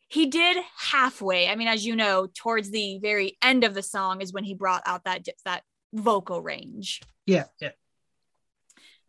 he 0.09 0.27
did 0.27 0.57
halfway. 0.77 1.49
I 1.49 1.55
mean 1.55 1.67
as 1.67 1.85
you 1.85 1.95
know 1.95 2.27
towards 2.33 2.69
the 2.69 2.99
very 2.99 3.37
end 3.41 3.63
of 3.63 3.73
the 3.73 3.81
song 3.81 4.21
is 4.21 4.33
when 4.33 4.43
he 4.43 4.53
brought 4.53 4.83
out 4.85 5.05
that 5.05 5.25
that 5.45 5.63
vocal 5.93 6.41
range. 6.41 7.01
Yeah 7.25 7.45
yeah 7.59 7.71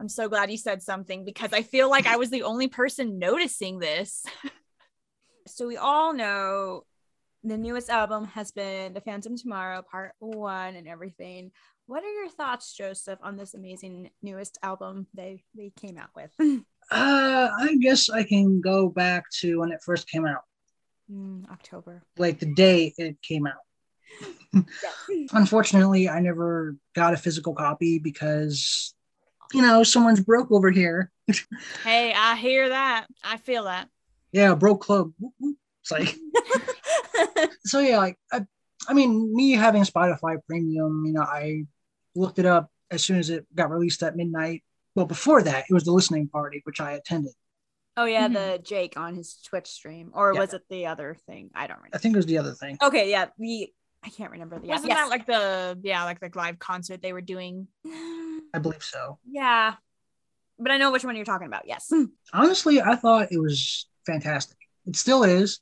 I'm 0.01 0.09
so 0.09 0.29
glad 0.29 0.51
you 0.51 0.59
said 0.59 0.83
something 0.83 1.25
because 1.25 1.53
I 1.53 1.63
feel 1.63 1.91
like 1.91 2.07
I 2.07 2.17
was 2.17 2.31
the 2.31 2.45
only 2.45 2.69
person 2.69 3.19
noticing 3.19 3.79
this. 3.79 4.25
so 5.47 5.67
we 5.67 5.77
all 5.77 6.13
know 6.15 6.85
the 7.43 7.59
newest 7.59 7.91
album 7.91 8.27
has 8.27 8.53
been 8.53 8.95
The 8.95 9.01
Phantom 9.01 9.37
Tomorrow 9.37 9.83
Part 9.91 10.13
1 10.19 10.77
and 10.77 10.87
everything. 10.87 11.51
What 11.87 12.05
are 12.05 12.13
your 12.13 12.29
thoughts, 12.29 12.77
Joseph, 12.77 13.19
on 13.23 13.37
this 13.37 13.55
amazing 13.55 14.11
newest 14.23 14.59
album 14.63 15.07
they 15.15 15.43
they 15.57 15.73
came 15.81 15.97
out 15.97 16.11
with? 16.15 16.31
uh, 16.91 17.49
I 17.59 17.77
guess 17.81 18.11
I 18.11 18.25
can 18.25 18.61
go 18.61 18.89
back 18.91 19.25
to 19.41 19.61
when 19.61 19.73
it 19.73 19.81
first 19.83 20.09
came 20.09 20.27
out. 20.27 20.43
Mm, 21.11 21.51
October. 21.51 22.03
Like 22.19 22.39
the 22.39 22.53
day 22.53 22.93
it 22.99 23.21
came 23.23 23.47
out. 23.47 24.65
Unfortunately, 25.33 26.09
I 26.09 26.21
never 26.21 26.77
got 26.95 27.15
a 27.15 27.17
physical 27.17 27.55
copy 27.55 27.99
because 27.99 28.95
you 29.53 29.63
know, 29.63 29.83
someone's 29.83 30.21
broke 30.21 30.51
over 30.51 30.71
here. 30.71 31.11
hey, 31.85 32.13
I 32.15 32.37
hear 32.37 32.69
that. 32.71 33.07
I 33.25 33.37
feel 33.39 33.65
that. 33.65 33.89
Yeah, 34.33 34.55
broke 34.55 34.83
club. 34.83 35.13
It's 35.83 35.91
like 35.91 36.15
so 37.65 37.81
yeah, 37.81 37.99
like 37.99 38.17
I, 38.33 38.45
I 38.89 38.95
mean, 38.95 39.35
me 39.35 39.53
having 39.53 39.83
Spotify 39.85 40.37
Premium, 40.47 41.05
you 41.07 41.13
know, 41.13 41.23
I 41.23 41.65
looked 42.15 42.39
it 42.39 42.47
up 42.47 42.71
as 42.91 43.03
soon 43.05 43.19
as 43.19 43.31
it 43.31 43.47
got 43.55 43.71
released 43.71 44.03
at 44.03 44.17
midnight. 44.17 44.63
Well, 44.95 45.07
before 45.07 45.43
that, 45.43 45.65
it 45.69 45.73
was 45.73 45.85
the 45.85 45.93
listening 45.93 46.29
party, 46.29 46.61
which 46.65 46.81
I 46.81 46.93
attended. 46.93 47.33
oh 47.97 48.05
yeah, 48.05 48.29
Mhm. 48.29 48.35
the 48.35 48.59
Jake 48.63 48.97
on 48.97 49.15
his 49.17 49.41
Twitch 49.45 49.67
stream, 49.67 50.11
or 50.15 50.33
Yeah. 50.35 50.41
was 50.41 50.55
it 50.55 50.63
the 50.71 50.87
other 50.87 51.17
thing? 51.27 51.51
I 51.55 51.67
don't 51.67 51.79
remember. 51.79 51.97
I 51.97 51.99
think 51.99 52.15
it 52.15 52.19
was 52.19 52.27
the 52.27 52.39
other 52.39 52.53
thing. 52.55 52.79
Okay, 52.83 53.11
yeah, 53.11 53.27
the 53.39 53.73
I 54.09 54.11
can't 54.11 54.33
remember 54.33 54.59
the 54.59 54.69
Wasn't 54.69 54.89
yes. 54.89 54.97
that 54.99 55.11
like 55.11 55.27
the 55.27 55.79
yeah, 55.83 56.05
like 56.05 56.19
the 56.19 56.31
live 56.35 56.59
concert 56.59 57.03
they 57.03 57.13
were 57.13 57.21
doing? 57.21 57.69
I 57.87 58.59
believe 58.59 58.83
so. 58.83 59.19
yeah, 59.31 59.75
but 60.59 60.73
I 60.73 60.79
know 60.79 60.91
which 60.91 61.05
one 61.05 61.15
you're 61.15 61.27
talking 61.27 61.47
about. 61.47 61.69
Yes. 61.69 61.89
Hmm. 61.93 62.05
Honestly, 62.33 62.81
I 62.81 62.97
thought 62.97 63.29
it 63.31 63.39
was 63.39 63.87
fantastic. 64.07 64.57
It 64.87 64.97
still 64.97 65.25
is. 65.25 65.61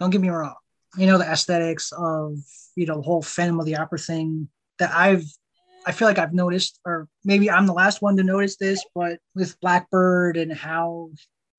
Don't 0.00 0.08
get 0.08 0.22
me 0.22 0.30
wrong. 0.30 0.54
You 0.96 1.06
know, 1.06 1.18
the 1.18 1.30
aesthetics 1.30 1.92
of, 1.92 2.38
you 2.74 2.86
know, 2.86 2.96
the 2.96 3.02
whole 3.02 3.20
Phantom 3.20 3.60
of 3.60 3.66
the 3.66 3.76
Opera 3.76 3.98
thing 3.98 4.48
that 4.78 4.90
I've, 4.94 5.24
I 5.86 5.92
feel 5.92 6.08
like 6.08 6.18
I've 6.18 6.32
noticed, 6.32 6.80
or 6.86 7.06
maybe 7.24 7.50
I'm 7.50 7.66
the 7.66 7.74
last 7.74 8.00
one 8.00 8.16
to 8.16 8.22
notice 8.22 8.56
this, 8.56 8.82
but 8.94 9.18
with 9.34 9.60
Blackbird 9.60 10.38
and 10.38 10.50
how, 10.50 11.10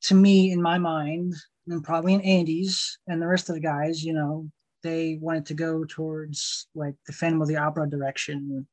to 0.03 0.15
me, 0.15 0.51
in 0.51 0.59
my 0.59 0.79
mind, 0.79 1.35
and 1.67 1.83
probably 1.83 2.15
in 2.15 2.21
Andy's 2.21 2.97
and 3.07 3.21
the 3.21 3.27
rest 3.27 3.49
of 3.49 3.55
the 3.55 3.61
guys, 3.61 4.03
you 4.03 4.13
know, 4.13 4.49
they 4.83 5.17
wanted 5.21 5.47
to 5.47 5.53
go 5.53 5.85
towards 5.85 6.67
like 6.75 6.95
the 7.05 7.13
Phantom 7.13 7.41
of 7.41 7.47
the 7.47 7.57
Opera 7.57 7.89
direction 7.89 8.67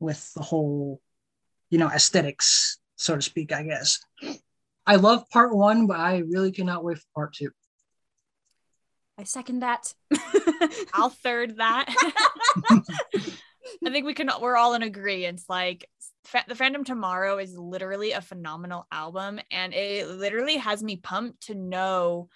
with 0.00 0.32
the 0.34 0.42
whole, 0.42 1.00
you 1.70 1.78
know, 1.78 1.88
aesthetics, 1.88 2.78
so 2.96 3.16
to 3.16 3.22
speak, 3.22 3.52
I 3.52 3.62
guess. 3.62 4.00
I 4.86 4.96
love 4.96 5.28
part 5.30 5.54
one, 5.54 5.86
but 5.86 5.98
I 5.98 6.18
really 6.18 6.52
cannot 6.52 6.84
wait 6.84 6.98
for 6.98 7.06
part 7.14 7.34
two. 7.34 7.50
I 9.16 9.24
second 9.24 9.60
that. 9.60 9.94
I'll 10.92 11.10
third 11.10 11.56
that. 11.58 11.86
I 13.86 13.90
think 13.90 14.06
we 14.06 14.14
can 14.14 14.30
we're 14.40 14.56
all 14.56 14.74
in 14.74 14.82
agreement. 14.82 15.38
It's 15.38 15.48
like 15.48 15.88
the 16.48 16.54
Phantom 16.54 16.84
Tomorrow 16.84 17.38
is 17.38 17.56
literally 17.56 18.12
a 18.12 18.20
phenomenal 18.20 18.86
album 18.90 19.40
and 19.50 19.72
it 19.72 20.08
literally 20.08 20.56
has 20.56 20.82
me 20.82 20.96
pumped 20.96 21.46
to 21.46 21.54
know 21.54 22.28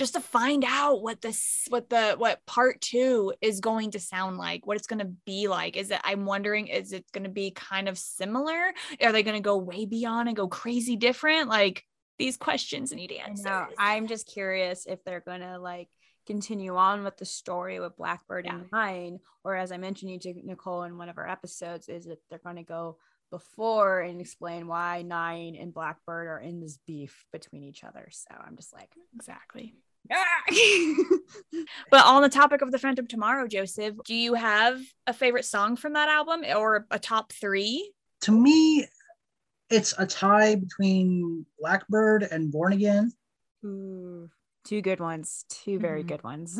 just 0.00 0.14
to 0.14 0.20
find 0.20 0.64
out 0.66 1.02
what 1.02 1.20
this 1.20 1.66
what 1.68 1.90
the 1.90 2.14
what 2.16 2.44
part 2.46 2.80
2 2.80 3.34
is 3.42 3.60
going 3.60 3.90
to 3.90 4.00
sound 4.00 4.38
like, 4.38 4.66
what 4.66 4.78
it's 4.78 4.86
going 4.86 4.98
to 5.00 5.12
be 5.26 5.46
like. 5.46 5.76
Is 5.76 5.90
it 5.90 6.00
I'm 6.02 6.24
wondering 6.24 6.68
is 6.68 6.92
it 6.92 7.04
going 7.12 7.24
to 7.24 7.30
be 7.30 7.50
kind 7.50 7.86
of 7.86 7.98
similar? 7.98 8.72
Are 9.02 9.12
they 9.12 9.22
going 9.22 9.36
to 9.36 9.42
go 9.46 9.58
way 9.58 9.84
beyond 9.84 10.28
and 10.28 10.36
go 10.36 10.48
crazy 10.48 10.96
different? 10.96 11.50
Like 11.50 11.84
these 12.18 12.38
questions 12.38 12.92
need 12.92 13.12
answers. 13.12 13.44
know. 13.44 13.66
I'm 13.78 14.06
just 14.06 14.26
curious 14.26 14.86
if 14.86 15.04
they're 15.04 15.20
gonna 15.26 15.58
like 15.58 15.88
continue 16.26 16.76
on 16.76 17.02
with 17.04 17.16
the 17.16 17.24
story 17.24 17.80
with 17.80 17.96
Blackbird 17.96 18.44
Yeah. 18.46 18.54
and 18.56 18.66
Nine, 18.72 19.20
or 19.44 19.54
as 19.56 19.72
I 19.72 19.78
mentioned 19.78 20.10
you 20.12 20.18
to 20.20 20.34
Nicole 20.46 20.82
in 20.84 20.98
one 20.98 21.08
of 21.08 21.16
our 21.18 21.28
episodes, 21.28 21.88
is 21.88 22.04
that 22.06 22.18
they're 22.28 22.38
gonna 22.44 22.62
go 22.62 22.98
before 23.30 24.00
and 24.00 24.20
explain 24.20 24.66
why 24.66 25.00
Nine 25.02 25.56
and 25.56 25.72
Blackbird 25.72 26.26
are 26.26 26.40
in 26.40 26.60
this 26.60 26.78
beef 26.86 27.24
between 27.32 27.62
each 27.62 27.84
other. 27.84 28.08
So 28.10 28.34
I'm 28.46 28.56
just 28.56 28.74
like, 28.74 28.92
exactly. 29.14 29.74
But 31.90 32.06
on 32.06 32.22
the 32.22 32.28
topic 32.28 32.62
of 32.62 32.70
the 32.72 32.78
Phantom 32.78 33.06
Tomorrow, 33.06 33.46
Joseph, 33.48 33.94
do 34.04 34.14
you 34.14 34.34
have 34.34 34.80
a 35.06 35.12
favorite 35.12 35.44
song 35.44 35.76
from 35.76 35.92
that 35.94 36.08
album 36.08 36.42
or 36.56 36.86
a 36.90 36.98
top 36.98 37.32
three? 37.32 37.92
To 38.22 38.32
me, 38.32 38.86
it's 39.68 39.94
a 39.98 40.06
tie 40.06 40.54
between 40.56 41.44
Blackbird 41.58 42.22
and 42.24 42.50
Born 42.50 42.72
Again. 42.72 43.12
Ooh, 43.64 44.30
two 44.64 44.80
good 44.82 45.00
ones, 45.00 45.44
two 45.48 45.78
very 45.78 46.02
Mhm. 46.04 46.08
good 46.08 46.22
ones. 46.24 46.58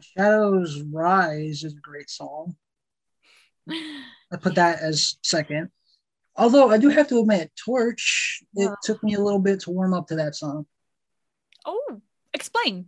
Shadows 0.00 0.82
Rise 0.82 1.62
is 1.64 1.74
a 1.74 1.80
great 1.80 2.10
song. 2.10 2.56
I 3.68 4.36
put 4.40 4.54
that 4.56 4.80
as 4.80 5.16
second. 5.22 5.70
Although 6.36 6.70
I 6.70 6.78
do 6.78 6.88
have 6.88 7.08
to 7.08 7.20
admit, 7.20 7.52
Torch, 7.56 8.42
it 8.56 8.62
Yeah. 8.64 8.74
took 8.82 9.02
me 9.02 9.14
a 9.14 9.20
little 9.20 9.38
bit 9.40 9.60
to 9.60 9.70
warm 9.70 9.94
up 9.94 10.06
to 10.08 10.16
that 10.16 10.34
song. 10.34 10.66
Oh, 11.64 12.00
explain. 12.42 12.86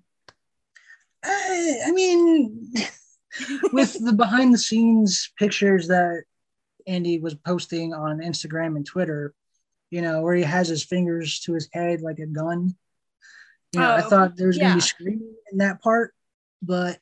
I, 1.25 1.83
I 1.87 1.93
mean, 1.93 2.73
with 3.73 4.05
the 4.05 4.12
behind 4.12 4.53
the 4.53 4.59
scenes 4.59 5.31
pictures 5.38 5.88
that 5.88 6.25
Andy 6.87 7.21
was 7.21 7.35
posting 7.37 7.95
on 7.95 8.19
Instagram 8.19 8.75
and 8.77 8.85
Twitter, 8.85 9.33
you 9.90 10.03
know, 10.03 10.23
where 10.23 10.35
he 10.35 10.43
has 10.43 10.69
his 10.69 10.83
fingers 10.85 11.38
to 11.40 11.55
his 11.55 11.69
head 11.73 12.01
like 12.01 12.19
a 12.19 12.27
gun. 12.27 12.75
You 13.73 13.81
know, 13.81 13.90
I 13.90 14.03
Oh, 14.05 14.09
thought 14.09 14.37
there 14.37 14.49
was 14.49 14.59
gonna 14.59 14.75
be 14.75 14.81
screaming 14.81 15.35
in 15.53 15.59
that 15.59 15.81
part, 15.81 16.12
but 16.61 16.99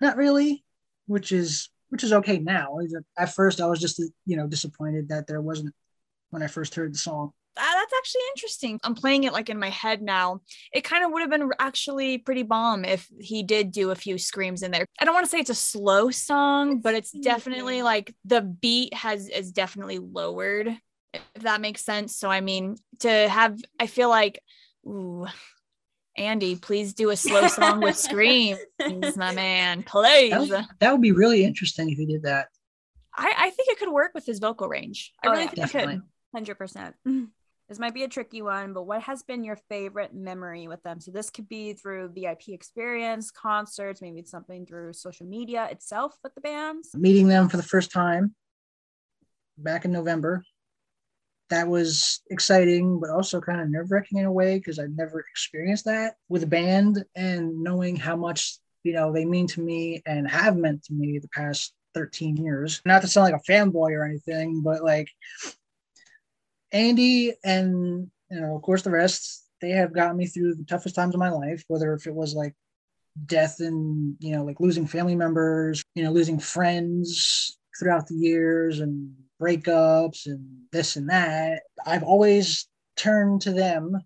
not 0.00 0.16
really, 0.16 0.64
which 1.06 1.32
is 1.32 1.70
which 1.88 2.04
is 2.04 2.12
okay 2.12 2.38
now. 2.38 2.78
At 3.18 3.34
first 3.34 3.60
I 3.62 3.66
was 3.66 3.80
just 3.80 3.98
you 4.26 4.36
know 4.36 4.46
disappointed 4.46 5.08
that 5.08 5.26
there 5.26 5.40
wasn't 5.40 5.74
when 6.30 6.42
I 6.42 6.46
first 6.48 6.74
heard 6.74 6.92
the 6.92 6.98
song. 6.98 7.32
Ah, 7.58 7.72
that's 7.74 7.92
actually 7.96 8.20
interesting. 8.34 8.78
I'm 8.84 8.94
playing 8.94 9.24
it 9.24 9.32
like 9.32 9.50
in 9.50 9.58
my 9.58 9.70
head 9.70 10.00
now. 10.00 10.40
It 10.72 10.84
kind 10.84 11.04
of 11.04 11.10
would 11.12 11.22
have 11.22 11.30
been 11.30 11.50
actually 11.58 12.18
pretty 12.18 12.42
bomb 12.44 12.84
if 12.84 13.08
he 13.20 13.42
did 13.42 13.72
do 13.72 13.90
a 13.90 13.94
few 13.96 14.16
screams 14.18 14.62
in 14.62 14.70
there. 14.70 14.86
I 15.00 15.04
don't 15.04 15.14
want 15.14 15.26
to 15.26 15.30
say 15.30 15.40
it's 15.40 15.50
a 15.50 15.54
slow 15.54 16.10
song, 16.10 16.80
but 16.80 16.94
it's 16.94 17.12
It's 17.14 17.24
definitely 17.24 17.82
like 17.82 18.14
the 18.24 18.40
beat 18.42 18.94
has 18.94 19.28
is 19.28 19.50
definitely 19.52 19.98
lowered, 19.98 20.68
if 21.12 21.42
that 21.42 21.60
makes 21.60 21.84
sense. 21.84 22.16
So 22.16 22.30
I 22.30 22.40
mean, 22.40 22.76
to 23.00 23.28
have 23.28 23.58
I 23.80 23.86
feel 23.88 24.08
like, 24.08 24.40
ooh, 24.86 25.26
Andy, 26.16 26.56
please 26.56 26.94
do 26.94 27.10
a 27.10 27.16
slow 27.16 27.46
song 27.46 27.80
with 27.80 27.96
screams, 27.96 28.58
my 29.16 29.32
man, 29.32 29.82
please. 29.86 30.32
That 30.32 30.40
would, 30.40 30.66
that 30.80 30.92
would 30.92 31.00
be 31.02 31.12
really 31.12 31.44
interesting 31.44 31.90
if 31.90 31.98
he 31.98 32.06
did 32.06 32.22
that. 32.22 32.48
I, 33.16 33.32
I 33.36 33.50
think 33.50 33.68
it 33.70 33.78
could 33.78 33.92
work 33.92 34.12
with 34.14 34.26
his 34.26 34.38
vocal 34.38 34.68
range. 34.68 35.12
I 35.22 35.26
Oh, 35.26 35.32
really 35.32 35.44
yeah. 35.44 35.50
think 35.50 35.58
it 35.58 35.66
Definitely. 35.66 35.94
could. 35.94 36.02
Hundred 36.34 36.54
percent. 36.56 36.94
This 37.68 37.78
might 37.78 37.92
be 37.92 38.04
a 38.04 38.08
tricky 38.08 38.40
one, 38.40 38.72
but 38.72 38.84
what 38.84 39.02
has 39.02 39.22
been 39.22 39.44
your 39.44 39.58
favorite 39.68 40.14
memory 40.14 40.68
with 40.68 40.82
them? 40.84 41.00
So 41.00 41.10
this 41.10 41.28
could 41.28 41.48
be 41.48 41.74
through 41.74 42.12
VIP 42.14 42.48
experience, 42.48 43.30
concerts, 43.30 44.00
maybe 44.00 44.20
it's 44.20 44.30
something 44.30 44.64
through 44.64 44.94
social 44.94 45.26
media 45.26 45.68
itself 45.70 46.16
with 46.22 46.34
the 46.34 46.40
bands. 46.40 46.90
meeting 46.94 47.28
them 47.28 47.48
for 47.48 47.58
the 47.58 47.62
first 47.62 47.90
time 47.90 48.34
back 49.58 49.84
in 49.84 49.92
November. 49.92 50.42
That 51.50 51.68
was 51.68 52.22
exciting, 52.30 53.00
but 53.00 53.10
also 53.10 53.40
kind 53.40 53.60
of 53.60 53.68
nerve 53.68 53.90
wracking 53.90 54.18
in 54.18 54.24
a 54.24 54.32
way 54.32 54.58
because 54.58 54.78
I've 54.78 54.96
never 54.96 55.20
experienced 55.20 55.84
that 55.84 56.14
with 56.30 56.42
a 56.44 56.46
band 56.46 57.04
and 57.14 57.62
knowing 57.62 57.96
how 57.96 58.16
much, 58.16 58.58
you 58.82 58.94
know, 58.94 59.12
they 59.12 59.26
mean 59.26 59.46
to 59.48 59.60
me 59.60 60.02
and 60.06 60.26
have 60.30 60.56
meant 60.56 60.84
to 60.84 60.94
me 60.94 61.18
the 61.18 61.28
past 61.28 61.74
13 61.94 62.36
years. 62.38 62.80
Not 62.86 63.02
to 63.02 63.08
sound 63.08 63.30
like 63.30 63.40
a 63.40 63.50
fanboy 63.50 63.90
or 63.90 64.04
anything, 64.04 64.62
but 64.62 64.82
like 64.82 65.08
Andy 66.72 67.34
and, 67.44 68.10
you 68.30 68.40
know, 68.40 68.56
of 68.56 68.62
course, 68.62 68.82
the 68.82 68.90
rest, 68.90 69.46
they 69.60 69.70
have 69.70 69.94
gotten 69.94 70.16
me 70.16 70.26
through 70.26 70.54
the 70.54 70.64
toughest 70.64 70.94
times 70.94 71.14
of 71.14 71.20
my 71.20 71.30
life, 71.30 71.64
whether 71.68 71.94
if 71.94 72.06
it 72.06 72.14
was 72.14 72.34
like 72.34 72.54
death 73.26 73.56
and 73.60 74.16
you 74.20 74.32
know 74.32 74.44
like 74.44 74.60
losing 74.60 74.86
family 74.86 75.16
members 75.16 75.82
you 75.94 76.02
know 76.02 76.10
losing 76.12 76.38
friends 76.38 77.58
throughout 77.78 78.06
the 78.06 78.14
years 78.14 78.80
and 78.80 79.12
breakups 79.40 80.26
and 80.26 80.44
this 80.72 80.96
and 80.96 81.08
that. 81.08 81.62
I've 81.86 82.02
always 82.02 82.68
turned 82.96 83.42
to 83.42 83.52
them 83.52 83.96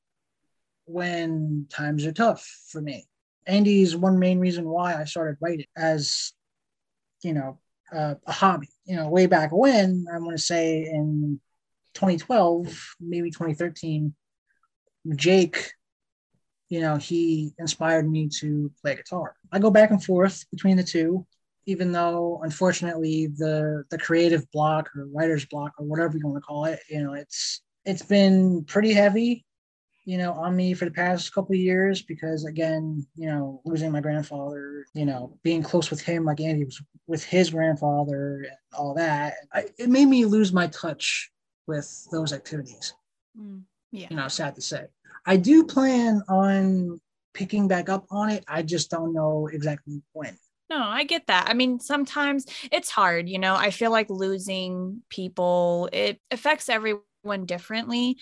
when 0.85 1.66
times 1.70 2.05
are 2.05 2.12
tough 2.12 2.46
for 2.68 2.83
me. 2.83 3.07
Andy's 3.46 3.96
one 3.96 4.18
main 4.18 4.38
reason 4.38 4.68
why 4.68 4.94
i 4.94 5.05
started 5.05 5.38
writing 5.40 5.66
as 5.77 6.33
you 7.22 7.33
know 7.33 7.59
uh, 7.94 8.14
a 8.27 8.33
hobby. 8.33 8.68
You 8.85 8.96
know 8.96 9.09
way 9.09 9.27
back 9.27 9.51
when 9.53 10.07
i 10.12 10.18
want 10.18 10.37
to 10.37 10.42
say 10.42 10.83
in 10.83 11.40
2012 11.94 12.94
maybe 13.00 13.31
2013 13.31 14.14
jake 15.16 15.72
you 16.72 16.81
know, 16.81 16.96
he 16.96 17.52
inspired 17.59 18.11
me 18.11 18.31
to 18.40 18.72
play 18.81 18.96
guitar. 18.96 19.37
I 19.52 19.59
go 19.59 19.70
back 19.70 19.90
and 19.90 20.02
forth 20.02 20.46
between 20.50 20.78
the 20.78 20.83
two, 20.83 21.26
even 21.66 21.92
though 21.92 22.40
unfortunately 22.42 23.26
the 23.26 23.85
the 23.90 23.98
creative 23.98 24.50
block 24.52 24.88
or 24.96 25.07
writer's 25.12 25.44
block 25.44 25.72
or 25.78 25.85
whatever 25.85 26.16
you 26.16 26.26
want 26.26 26.38
to 26.38 26.46
call 26.46 26.64
it, 26.64 26.81
you 26.88 27.02
know, 27.05 27.12
it's 27.12 27.61
it's 27.85 28.00
been 28.00 28.64
pretty 28.64 28.94
heavy, 28.94 29.44
you 30.07 30.16
know, 30.16 30.33
on 30.33 30.57
me 30.57 30.72
for 30.72 30.87
the 30.87 30.92
past 30.92 31.35
couple 31.35 31.52
of 31.52 31.61
years 31.61 32.00
because 32.00 32.46
again, 32.46 33.07
you 33.16 33.26
know, 33.26 33.61
losing 33.66 33.92
my 33.92 34.00
grandfather, 34.00 34.87
you 34.94 35.05
know, 35.05 35.38
being 35.42 35.62
close 35.62 35.90
with 35.90 36.00
him 36.00 36.24
like 36.24 36.40
Andy 36.40 36.64
was 36.64 36.81
with 37.07 37.22
his 37.22 37.50
grandfather 37.50 38.46
and 38.48 38.57
all 38.78 38.94
that, 38.94 39.35
I, 39.52 39.66
it 39.76 39.90
made 39.90 40.07
me 40.07 40.24
lose 40.24 40.55
my 40.55 40.68
touch 40.68 41.31
with 41.66 42.07
those 42.11 42.33
activities 42.33 42.94
mm, 43.38 43.62
Yeah. 43.90 44.09
you 44.11 44.16
know, 44.16 44.29
sad 44.29 44.55
to 44.57 44.62
say. 44.62 44.87
I 45.27 45.37
do 45.37 45.64
plan 45.64 46.22
on 46.29 47.01
picking 47.35 47.68
back 47.68 47.88
up 47.88 48.07
on 48.11 48.31
it. 48.31 48.44
I 48.48 48.62
just 48.62 48.90
don't 48.90 49.12
know 49.12 49.48
exactly 49.53 50.03
when. 50.12 50.37
No, 50.68 50.79
I 50.79 51.05
get 51.05 51.27
that. 51.27 51.48
I 51.48 51.55
mean, 51.55 51.81
sometimes 51.81 52.46
it's 52.70 52.90
hard, 52.90 53.29
you 53.29 53.38
know. 53.38 53.55
I 53.55 53.70
feel 53.70 53.90
like 53.90 54.09
losing 54.11 55.03
people, 55.11 55.88
it 55.92 56.18
affects 56.31 56.68
everyone 56.68 57.44
differently. 57.44 58.16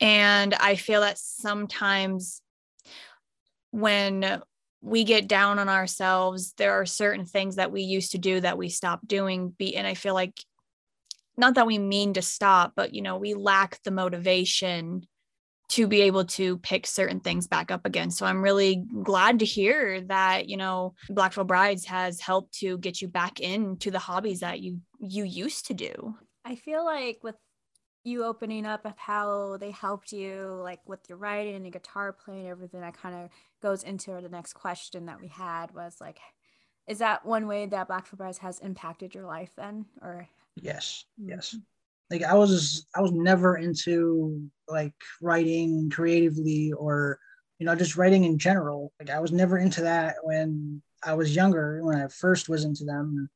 And 0.00 0.54
I 0.54 0.76
feel 0.76 1.00
that 1.02 1.18
sometimes 1.18 2.40
when 3.70 4.40
we 4.86 5.04
get 5.04 5.26
down 5.26 5.58
on 5.58 5.68
ourselves. 5.68 6.54
There 6.56 6.80
are 6.80 6.86
certain 6.86 7.26
things 7.26 7.56
that 7.56 7.72
we 7.72 7.82
used 7.82 8.12
to 8.12 8.18
do 8.18 8.40
that 8.40 8.56
we 8.56 8.68
stop 8.68 9.00
doing. 9.06 9.54
Be 9.58 9.76
and 9.76 9.86
I 9.86 9.94
feel 9.94 10.14
like 10.14 10.40
not 11.36 11.54
that 11.54 11.66
we 11.66 11.78
mean 11.78 12.14
to 12.14 12.22
stop, 12.22 12.72
but 12.76 12.94
you 12.94 13.02
know, 13.02 13.16
we 13.16 13.34
lack 13.34 13.82
the 13.82 13.90
motivation 13.90 15.06
to 15.68 15.86
be 15.86 16.02
able 16.02 16.24
to 16.24 16.58
pick 16.58 16.86
certain 16.86 17.20
things 17.20 17.48
back 17.48 17.70
up 17.70 17.84
again. 17.84 18.10
So 18.10 18.24
I'm 18.24 18.42
really 18.42 18.84
glad 19.02 19.40
to 19.40 19.44
hear 19.44 20.00
that, 20.02 20.48
you 20.48 20.56
know, 20.56 20.94
Black 21.10 21.32
Veil 21.34 21.44
Brides 21.44 21.84
has 21.86 22.20
helped 22.20 22.54
to 22.60 22.78
get 22.78 23.02
you 23.02 23.08
back 23.08 23.40
into 23.40 23.90
the 23.90 23.98
hobbies 23.98 24.40
that 24.40 24.60
you 24.60 24.80
you 25.00 25.24
used 25.24 25.66
to 25.66 25.74
do. 25.74 26.14
I 26.44 26.54
feel 26.54 26.84
like 26.84 27.18
with 27.22 27.34
you 28.04 28.24
opening 28.24 28.64
up 28.64 28.86
of 28.86 28.96
how 28.96 29.56
they 29.56 29.72
helped 29.72 30.12
you 30.12 30.60
like 30.62 30.78
with 30.86 31.00
your 31.08 31.18
writing 31.18 31.56
and 31.56 31.64
your 31.64 31.72
guitar 31.72 32.12
playing 32.12 32.46
everything 32.46 32.80
that 32.80 32.96
kind 32.96 33.16
of 33.16 33.30
goes 33.60 33.82
into 33.82 34.12
the 34.20 34.28
next 34.28 34.52
question 34.52 35.06
that 35.06 35.20
we 35.20 35.26
had 35.26 35.74
was 35.74 35.96
like 36.00 36.20
is 36.86 36.98
that 36.98 37.26
one 37.26 37.48
way 37.48 37.66
that 37.66 37.88
Black 37.88 38.06
Veil 38.06 38.16
Brides 38.16 38.38
has 38.38 38.60
impacted 38.60 39.12
your 39.12 39.24
life 39.24 39.50
then 39.56 39.86
or 40.00 40.28
yes 40.56 41.04
yes. 41.22 41.50
Mm-hmm. 41.50 41.60
Like 42.10 42.22
i 42.22 42.34
was 42.34 42.86
i 42.94 43.00
was 43.00 43.12
never 43.12 43.56
into 43.56 44.48
like 44.68 44.94
writing 45.20 45.90
creatively 45.90 46.72
or 46.72 47.18
you 47.58 47.66
know 47.66 47.74
just 47.74 47.96
writing 47.96 48.24
in 48.24 48.38
general. 48.38 48.92
Like 48.98 49.10
i 49.10 49.20
was 49.20 49.32
never 49.32 49.58
into 49.58 49.82
that 49.82 50.16
when 50.22 50.82
i 51.04 51.14
was 51.14 51.34
younger 51.34 51.80
when 51.82 51.96
i 51.96 52.08
first 52.08 52.48
was 52.48 52.64
into 52.64 52.84
them. 52.84 53.28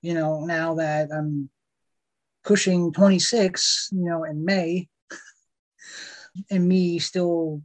You 0.00 0.14
know 0.14 0.44
now 0.44 0.74
that 0.74 1.10
i'm 1.12 1.48
pushing 2.44 2.92
26 2.92 3.90
you 3.92 4.04
know 4.04 4.24
in 4.24 4.44
may 4.44 4.88
and 6.50 6.66
me 6.66 6.98
still 6.98 7.62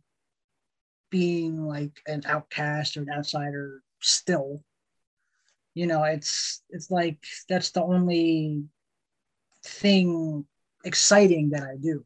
being 1.10 1.66
like 1.66 2.00
an 2.06 2.22
outcast 2.26 2.98
or 2.98 3.02
an 3.02 3.10
outsider 3.10 3.82
still 4.02 4.62
you 5.78 5.86
know 5.86 6.04
it's 6.04 6.64
it's 6.72 6.90
like 6.90 7.20
that's 7.48 7.70
the 7.70 7.84
only 7.84 8.64
thing 9.64 10.44
exciting 10.84 11.52
that 11.52 11.62
I 11.62 11.76
do. 11.80 12.04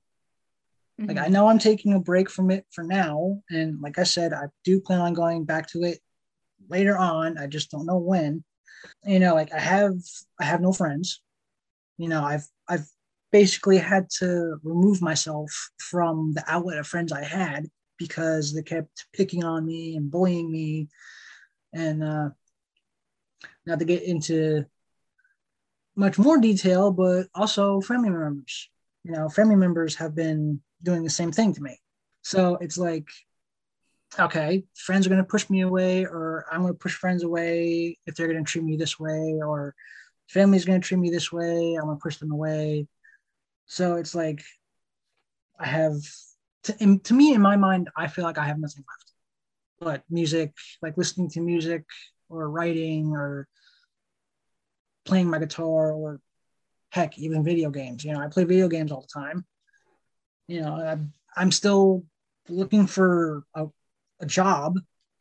Mm-hmm. 0.99 1.05
Like 1.07 1.25
I 1.25 1.29
know 1.29 1.47
I'm 1.47 1.57
taking 1.57 1.93
a 1.93 1.99
break 1.99 2.29
from 2.29 2.51
it 2.51 2.65
for 2.71 2.83
now, 2.83 3.41
and 3.49 3.79
like 3.81 3.97
I 3.97 4.03
said, 4.03 4.33
I 4.33 4.47
do 4.65 4.81
plan 4.81 4.99
on 4.99 5.13
going 5.13 5.45
back 5.45 5.67
to 5.69 5.83
it 5.83 5.99
later 6.67 6.97
on. 6.97 7.37
I 7.37 7.47
just 7.47 7.71
don't 7.71 7.85
know 7.85 7.97
when. 7.97 8.43
You 9.05 9.19
know, 9.19 9.35
like 9.35 9.53
I 9.53 9.59
have 9.59 9.93
I 10.37 10.43
have 10.43 10.59
no 10.59 10.73
friends. 10.73 11.21
You 11.97 12.09
know, 12.09 12.23
I've 12.23 12.47
I've 12.67 12.87
basically 13.31 13.77
had 13.77 14.09
to 14.19 14.59
remove 14.63 15.01
myself 15.01 15.49
from 15.77 16.33
the 16.33 16.43
outlet 16.45 16.79
of 16.79 16.87
friends 16.87 17.13
I 17.13 17.23
had 17.23 17.67
because 17.97 18.53
they 18.53 18.63
kept 18.63 19.05
picking 19.13 19.45
on 19.45 19.65
me 19.65 19.95
and 19.95 20.11
bullying 20.11 20.51
me 20.51 20.89
and 21.73 22.03
uh 22.03 22.29
not 23.65 23.79
to 23.79 23.85
get 23.85 24.03
into 24.03 24.65
much 25.95 26.17
more 26.17 26.39
detail, 26.39 26.91
but 26.91 27.27
also 27.35 27.81
family 27.81 28.09
members. 28.09 28.69
You 29.03 29.11
know, 29.11 29.29
family 29.29 29.55
members 29.55 29.95
have 29.95 30.15
been 30.15 30.61
doing 30.83 31.03
the 31.03 31.09
same 31.09 31.31
thing 31.31 31.53
to 31.53 31.61
me. 31.61 31.79
So 32.21 32.55
it's 32.61 32.77
like, 32.77 33.07
okay, 34.19 34.63
friends 34.75 35.05
are 35.05 35.09
going 35.09 35.23
to 35.23 35.27
push 35.27 35.49
me 35.49 35.61
away, 35.61 36.05
or 36.05 36.45
I'm 36.51 36.61
going 36.61 36.73
to 36.73 36.79
push 36.79 36.93
friends 36.93 37.23
away 37.23 37.97
if 38.05 38.15
they're 38.15 38.27
going 38.27 38.43
to 38.43 38.49
treat 38.49 38.63
me 38.63 38.77
this 38.77 38.99
way, 38.99 39.39
or 39.43 39.75
family's 40.29 40.65
going 40.65 40.79
to 40.79 40.87
treat 40.87 40.99
me 40.99 41.09
this 41.09 41.31
way. 41.31 41.75
I'm 41.75 41.85
going 41.85 41.97
to 41.97 42.01
push 42.01 42.17
them 42.17 42.31
away. 42.31 42.87
So 43.65 43.95
it's 43.95 44.13
like, 44.13 44.43
I 45.59 45.67
have, 45.67 45.95
to, 46.63 46.97
to 46.97 47.13
me, 47.13 47.33
in 47.33 47.41
my 47.41 47.55
mind, 47.55 47.89
I 47.95 48.07
feel 48.07 48.25
like 48.25 48.37
I 48.37 48.45
have 48.45 48.59
nothing 48.59 48.83
left 48.87 49.11
but 49.81 50.03
music, 50.09 50.53
like 50.81 50.95
listening 50.95 51.29
to 51.31 51.41
music 51.41 51.83
or 52.31 52.49
writing 52.49 53.13
or 53.13 53.47
playing 55.05 55.29
my 55.29 55.39
guitar 55.39 55.91
or 55.91 56.19
heck, 56.89 57.17
even 57.17 57.43
video 57.43 57.69
games. 57.69 58.03
You 58.03 58.13
know, 58.13 58.19
I 58.19 58.27
play 58.27 58.43
video 58.43 58.67
games 58.67 58.91
all 58.91 59.01
the 59.01 59.19
time. 59.21 59.45
You 60.47 60.61
know, 60.61 60.75
I'm, 60.75 61.13
I'm 61.35 61.51
still 61.51 62.03
looking 62.49 62.87
for 62.87 63.43
a, 63.55 63.67
a 64.19 64.25
job. 64.25 64.79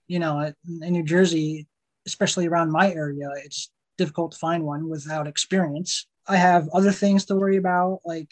You 0.08 0.18
know, 0.18 0.52
in 0.82 0.92
New 0.92 1.04
Jersey, 1.04 1.68
especially 2.06 2.48
around 2.48 2.72
my 2.72 2.92
area, 2.92 3.28
it's 3.44 3.70
difficult 3.96 4.32
to 4.32 4.38
find 4.38 4.64
one 4.64 4.88
without 4.88 5.26
experience. 5.28 6.06
I 6.26 6.36
have 6.36 6.68
other 6.72 6.90
things 6.92 7.26
to 7.26 7.36
worry 7.36 7.56
about, 7.56 8.00
like 8.04 8.28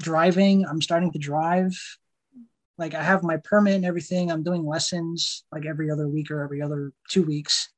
driving. 0.00 0.64
I'm 0.64 0.80
starting 0.80 1.12
to 1.12 1.18
drive. 1.18 1.76
Like 2.78 2.94
I 2.94 3.02
have 3.02 3.24
my 3.24 3.38
permit 3.38 3.74
and 3.74 3.84
everything. 3.84 4.30
I'm 4.30 4.44
doing 4.44 4.64
lessons 4.64 5.44
like 5.52 5.66
every 5.66 5.90
other 5.90 6.08
week 6.08 6.30
or 6.30 6.42
every 6.42 6.62
other 6.62 6.92
two 7.10 7.24
weeks. 7.24 7.68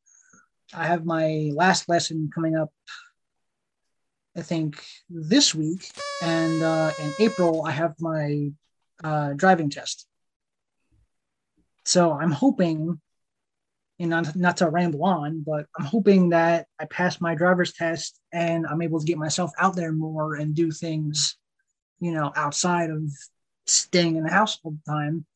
I 0.75 0.85
have 0.85 1.05
my 1.05 1.51
last 1.55 1.89
lesson 1.89 2.31
coming 2.33 2.55
up, 2.55 2.71
I 4.37 4.43
think 4.43 4.85
this 5.09 5.55
week, 5.55 5.91
and 6.23 6.63
uh, 6.63 6.93
in 7.01 7.13
April 7.19 7.65
I 7.67 7.73
have 7.73 7.95
my 7.99 8.51
uh, 9.03 9.33
driving 9.33 9.71
test. 9.71 10.07
So 11.85 12.13
I'm 12.13 12.31
hoping, 12.31 13.01
you 13.99 14.07
know, 14.07 14.21
not, 14.21 14.37
not 14.37 14.57
to 14.59 14.69
ramble 14.69 15.05
on, 15.05 15.43
but 15.45 15.67
I'm 15.77 15.87
hoping 15.87 16.29
that 16.29 16.67
I 16.79 16.85
pass 16.85 17.21
my 17.21 17.35
driver's 17.35 17.73
test 17.73 18.21
and 18.33 18.67
I'm 18.67 18.83
able 18.83 19.01
to 19.01 19.07
get 19.07 19.19
myself 19.19 19.51
out 19.59 19.75
there 19.75 19.93
more 19.93 20.35
and 20.35 20.55
do 20.55 20.71
things, 20.71 21.37
you 22.01 22.13
know, 22.13 22.31
outside 22.37 22.91
of 22.91 23.03
staying 23.66 24.16
in 24.16 24.25
the 24.25 24.31
house 24.31 24.59
all 24.62 24.73
the 24.73 24.90
time. 24.90 25.27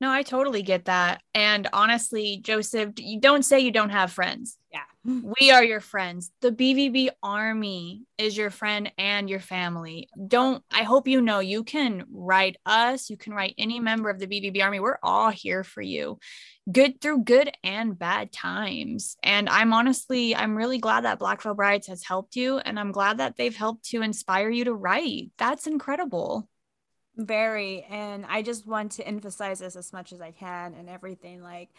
No, 0.00 0.10
I 0.10 0.22
totally 0.22 0.62
get 0.62 0.86
that. 0.86 1.22
And 1.34 1.68
honestly, 1.72 2.40
Joseph, 2.42 2.94
you 2.98 3.20
don't 3.20 3.44
say 3.44 3.60
you 3.60 3.70
don't 3.70 3.90
have 3.90 4.12
friends. 4.12 4.58
Yeah. 4.70 4.82
We 5.06 5.50
are 5.50 5.62
your 5.62 5.80
friends. 5.80 6.30
The 6.40 6.50
BVB 6.50 7.10
army 7.22 8.02
is 8.18 8.36
your 8.36 8.50
friend 8.50 8.90
and 8.98 9.30
your 9.30 9.40
family. 9.40 10.08
Don't, 10.26 10.64
I 10.72 10.82
hope 10.82 11.08
you 11.08 11.20
know 11.20 11.38
you 11.38 11.62
can 11.62 12.04
write 12.10 12.56
us, 12.66 13.08
you 13.08 13.16
can 13.16 13.34
write 13.34 13.54
any 13.56 13.80
member 13.80 14.10
of 14.10 14.18
the 14.18 14.26
BVB 14.26 14.62
army. 14.62 14.80
We're 14.80 14.98
all 15.02 15.30
here 15.30 15.62
for 15.62 15.82
you, 15.82 16.18
good 16.70 17.00
through 17.00 17.24
good 17.24 17.50
and 17.62 17.98
bad 17.98 18.32
times. 18.32 19.16
And 19.22 19.48
I'm 19.48 19.72
honestly, 19.72 20.34
I'm 20.34 20.56
really 20.56 20.78
glad 20.78 21.04
that 21.04 21.18
Black 21.18 21.42
Veil 21.42 21.54
Brides 21.54 21.86
has 21.88 22.02
helped 22.02 22.34
you. 22.34 22.58
And 22.58 22.80
I'm 22.80 22.92
glad 22.92 23.18
that 23.18 23.36
they've 23.36 23.56
helped 23.56 23.84
to 23.90 24.02
inspire 24.02 24.50
you 24.50 24.64
to 24.64 24.74
write. 24.74 25.30
That's 25.38 25.66
incredible. 25.66 26.48
Very. 27.16 27.82
And 27.88 28.26
I 28.26 28.42
just 28.42 28.66
want 28.66 28.92
to 28.92 29.06
emphasize 29.06 29.60
this 29.60 29.76
as 29.76 29.92
much 29.92 30.12
as 30.12 30.20
I 30.20 30.32
can 30.32 30.74
and 30.74 30.88
everything. 30.88 31.42
Like, 31.42 31.70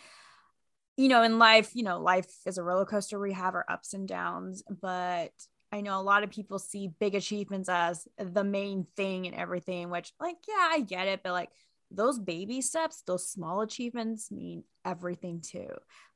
you 0.98 1.10
know, 1.10 1.24
in 1.24 1.40
life, 1.40 1.76
you 1.76 1.84
know, 1.84 2.00
life 2.00 2.34
is 2.46 2.58
a 2.58 2.64
roller 2.64 2.86
coaster. 2.86 3.20
We 3.20 3.34
have 3.34 3.54
our 3.54 3.66
ups 3.68 3.94
and 3.94 4.08
downs, 4.08 4.64
but 4.82 5.34
I 5.72 5.82
know 5.82 6.00
a 6.00 6.02
lot 6.02 6.24
of 6.24 6.30
people 6.30 6.58
see 6.58 6.88
big 6.88 7.16
achievements 7.16 7.68
as 7.68 8.08
the 8.18 8.46
main 8.46 8.88
thing 8.96 9.28
and 9.28 9.36
everything, 9.36 9.90
which, 9.90 10.14
like, 10.22 10.38
yeah, 10.48 10.70
I 10.72 10.80
get 10.80 11.08
it. 11.08 11.22
But 11.22 11.34
like, 11.34 11.50
those 11.92 12.18
baby 12.18 12.62
steps, 12.62 13.04
those 13.06 13.30
small 13.30 13.62
achievements 13.62 14.32
mean 14.32 14.64
everything 14.86 15.42
too. 15.42 15.68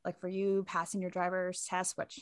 Like, 0.05 0.19
for 0.21 0.29
you 0.29 0.63
passing 0.65 1.01
your 1.01 1.11
driver's 1.11 1.65
test, 1.69 1.97
which 1.97 2.21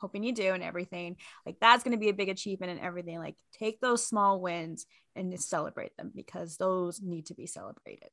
hoping 0.00 0.22
you 0.22 0.32
do 0.32 0.52
and 0.54 0.62
everything 0.62 1.16
like 1.44 1.56
that's 1.60 1.84
going 1.84 1.92
to 1.92 2.00
be 2.00 2.08
a 2.08 2.14
big 2.14 2.28
achievement 2.28 2.72
and 2.72 2.80
everything 2.80 3.18
like 3.18 3.36
take 3.58 3.80
those 3.80 4.06
small 4.06 4.40
wins 4.40 4.86
and 5.16 5.38
celebrate 5.40 5.96
them 5.96 6.10
because 6.14 6.56
those 6.56 7.00
need 7.00 7.26
to 7.26 7.34
be 7.34 7.46
celebrated. 7.46 8.08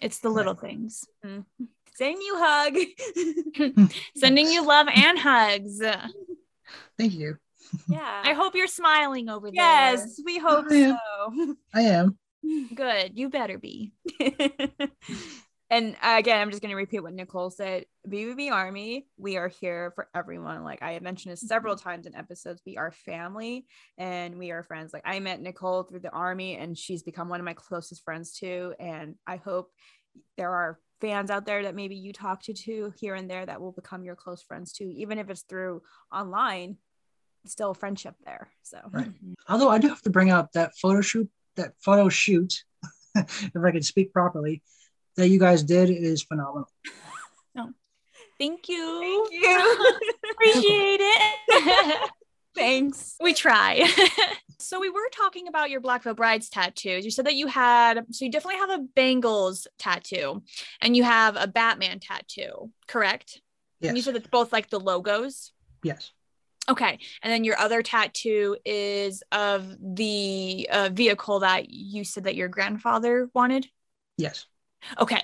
It's 0.00 0.20
the 0.20 0.28
little 0.28 0.54
things. 0.54 1.04
Mm-hmm. 1.24 1.64
sending 1.96 2.20
you 2.20 2.34
hug. 2.38 3.90
Sending 4.16 4.48
you 4.48 4.64
love 4.64 4.86
and 4.94 5.18
hugs. 5.18 5.80
Thank 6.96 7.14
you. 7.14 7.36
Yeah. 7.88 8.22
I 8.24 8.32
hope 8.32 8.54
you're 8.54 8.66
smiling 8.66 9.28
over 9.28 9.50
there. 9.50 9.54
Yes 9.54 10.20
we 10.24 10.38
hope 10.38 10.66
I 10.70 10.96
so. 10.96 11.56
I 11.74 11.82
am. 11.82 12.18
Good 12.74 13.18
you 13.18 13.28
better 13.28 13.58
be 13.58 13.92
and 15.70 15.96
again, 16.02 16.40
I'm 16.40 16.50
just 16.50 16.62
going 16.62 16.70
to 16.70 16.76
repeat 16.76 17.02
what 17.02 17.12
Nicole 17.12 17.50
said. 17.50 17.84
BVB 18.08 18.50
Army, 18.50 19.06
we 19.18 19.36
are 19.36 19.48
here 19.48 19.92
for 19.94 20.08
everyone. 20.14 20.64
Like 20.64 20.82
I 20.82 20.92
have 20.92 21.02
mentioned 21.02 21.32
this 21.32 21.46
several 21.46 21.74
mm-hmm. 21.74 21.88
times 21.88 22.06
in 22.06 22.14
episodes, 22.14 22.62
we 22.64 22.78
are 22.78 22.90
family 22.90 23.66
and 23.98 24.38
we 24.38 24.50
are 24.50 24.62
friends. 24.62 24.94
Like 24.94 25.02
I 25.04 25.20
met 25.20 25.42
Nicole 25.42 25.82
through 25.82 26.00
the 26.00 26.10
Army 26.10 26.56
and 26.56 26.76
she's 26.76 27.02
become 27.02 27.28
one 27.28 27.38
of 27.38 27.44
my 27.44 27.52
closest 27.52 28.02
friends 28.02 28.32
too. 28.32 28.74
And 28.80 29.16
I 29.26 29.36
hope 29.36 29.70
there 30.38 30.50
are 30.50 30.78
fans 31.02 31.30
out 31.30 31.44
there 31.44 31.62
that 31.64 31.74
maybe 31.74 31.96
you 31.96 32.14
talk 32.14 32.42
to 32.44 32.54
too 32.54 32.94
here 32.98 33.14
and 33.14 33.30
there 33.30 33.44
that 33.44 33.60
will 33.60 33.72
become 33.72 34.04
your 34.04 34.16
close 34.16 34.42
friends 34.42 34.72
too, 34.72 34.90
even 34.96 35.18
if 35.18 35.28
it's 35.28 35.42
through 35.42 35.82
online, 36.10 36.78
still 37.44 37.74
friendship 37.74 38.14
there. 38.24 38.48
So, 38.62 38.80
right. 38.90 39.12
although 39.48 39.68
I 39.68 39.78
do 39.78 39.88
have 39.88 40.02
to 40.02 40.10
bring 40.10 40.30
up 40.30 40.52
that 40.52 40.72
photo 40.78 41.02
shoot, 41.02 41.28
that 41.56 41.74
photo 41.78 42.08
shoot, 42.08 42.64
if 43.14 43.52
I 43.54 43.70
can 43.70 43.82
speak 43.82 44.14
properly 44.14 44.62
that 45.18 45.28
you 45.28 45.38
guys 45.38 45.62
did 45.62 45.90
is 45.90 46.22
phenomenal. 46.22 46.68
No. 47.54 47.72
Thank 48.38 48.68
you. 48.68 49.00
Thank 49.00 49.32
you. 49.32 49.98
Appreciate 50.32 51.00
it. 51.00 52.10
Thanks. 52.54 53.16
We 53.20 53.34
try. 53.34 53.86
So 54.60 54.80
we 54.80 54.90
were 54.90 55.08
talking 55.12 55.46
about 55.46 55.70
your 55.70 55.80
Black 55.80 56.02
Veil 56.02 56.14
Brides 56.14 56.50
tattoos. 56.50 57.04
You 57.04 57.12
said 57.12 57.26
that 57.26 57.36
you 57.36 57.46
had, 57.46 58.04
so 58.10 58.24
you 58.24 58.30
definitely 58.30 58.58
have 58.58 58.70
a 58.70 58.84
Bengals 58.96 59.68
tattoo 59.78 60.42
and 60.82 60.96
you 60.96 61.04
have 61.04 61.36
a 61.36 61.46
Batman 61.46 62.00
tattoo, 62.00 62.68
correct? 62.88 63.40
Yes. 63.80 63.90
And 63.90 63.96
you 63.96 64.02
said 64.02 64.16
it's 64.16 64.26
both 64.26 64.52
like 64.52 64.68
the 64.68 64.80
logos. 64.80 65.52
yes. 65.84 66.10
Okay. 66.68 66.98
And 67.22 67.32
then 67.32 67.44
your 67.44 67.56
other 67.56 67.82
tattoo 67.82 68.56
is 68.64 69.22
of 69.30 69.76
the 69.80 70.68
uh, 70.70 70.90
vehicle 70.92 71.38
that 71.38 71.70
you 71.70 72.02
said 72.02 72.24
that 72.24 72.34
your 72.34 72.48
grandfather 72.48 73.30
wanted. 73.32 73.68
Yes. 74.16 74.44
Okay. 74.98 75.22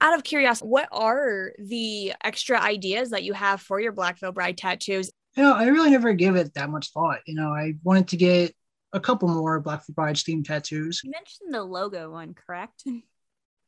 Out 0.00 0.14
of 0.14 0.24
curiosity, 0.24 0.66
what 0.68 0.88
are 0.92 1.52
the 1.58 2.14
extra 2.24 2.58
ideas 2.58 3.10
that 3.10 3.22
you 3.22 3.34
have 3.34 3.60
for 3.60 3.80
your 3.80 3.92
Black 3.92 4.18
Veil 4.18 4.32
Bride 4.32 4.56
tattoos? 4.56 5.10
You 5.36 5.42
know, 5.42 5.54
I 5.54 5.66
really 5.66 5.90
never 5.90 6.12
gave 6.14 6.36
it 6.36 6.54
that 6.54 6.70
much 6.70 6.90
thought. 6.90 7.20
You 7.26 7.34
know, 7.34 7.50
I 7.50 7.74
wanted 7.82 8.08
to 8.08 8.16
get 8.16 8.54
a 8.92 9.00
couple 9.00 9.28
more 9.28 9.60
Black 9.60 9.86
Veil 9.86 9.94
Brides 9.94 10.24
themed 10.24 10.46
tattoos. 10.46 11.02
You 11.04 11.10
mentioned 11.10 11.52
the 11.54 11.62
logo 11.62 12.10
one, 12.10 12.34
correct? 12.34 12.84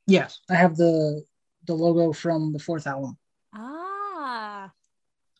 Yes, 0.06 0.40
I 0.50 0.54
have 0.54 0.76
the 0.76 1.22
the 1.66 1.74
logo 1.74 2.12
from 2.12 2.52
the 2.52 2.58
fourth 2.58 2.86
album, 2.86 3.16
Ah. 3.54 4.72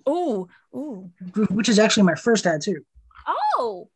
Oh, 0.07 0.49
oh. 0.73 1.11
which 1.51 1.69
is 1.69 1.79
actually 1.79 2.05
my 2.05 2.15
first 2.15 2.45
tattoo. 2.45 2.85
Oh. 3.57 3.89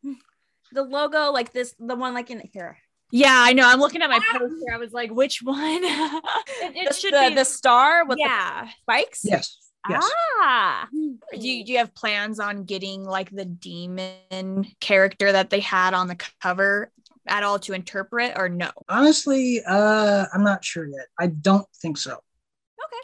The 0.73 0.83
logo, 0.83 1.31
like 1.31 1.53
this, 1.53 1.75
the 1.79 1.95
one 1.95 2.15
like 2.15 2.31
in 2.31 2.41
here. 2.53 2.79
Yeah, 3.11 3.35
I 3.35 3.53
know. 3.53 3.67
I'm 3.67 3.79
looking 3.79 4.03
at 4.03 4.11
my 4.11 4.21
poster. 4.33 4.73
I 4.73 4.79
was 4.79 4.93
like, 4.93 5.11
which 5.11 5.41
one? 5.43 5.85
It, 5.85 6.23
That 6.61 6.73
it's 6.75 6.99
should 6.99 7.15
the, 7.15 7.29
be- 7.29 7.35
the 7.35 7.45
star 7.45 8.05
with 8.07 8.19
yeah. 8.19 8.65
the 8.65 8.71
spikes. 8.83 9.21
Yes. 9.25 9.59
Yes. 9.89 10.11
Ah. 10.41 10.89
Do 10.93 11.49
you, 11.49 11.65
do 11.65 11.73
you 11.73 11.79
have 11.79 11.95
plans 11.95 12.41
on 12.41 12.65
getting 12.65 13.05
like 13.05 13.31
the 13.31 13.45
demon 13.45 14.67
character 14.81 15.31
that 15.31 15.51
they 15.51 15.61
had 15.61 15.95
on 15.95 16.09
the 16.09 16.17
cover 16.43 16.91
at 17.29 17.45
all 17.45 17.59
to 17.61 17.73
interpret 17.73 18.33
or 18.37 18.49
no? 18.49 18.71
Honestly, 18.89 19.63
uh, 19.65 20.27
I'm 20.35 20.43
not 20.43 20.65
sure 20.65 20.87
yet. 20.87 21.07
I 21.21 21.29
don't 21.29 21.67
think 21.81 21.99
so. 21.99 22.19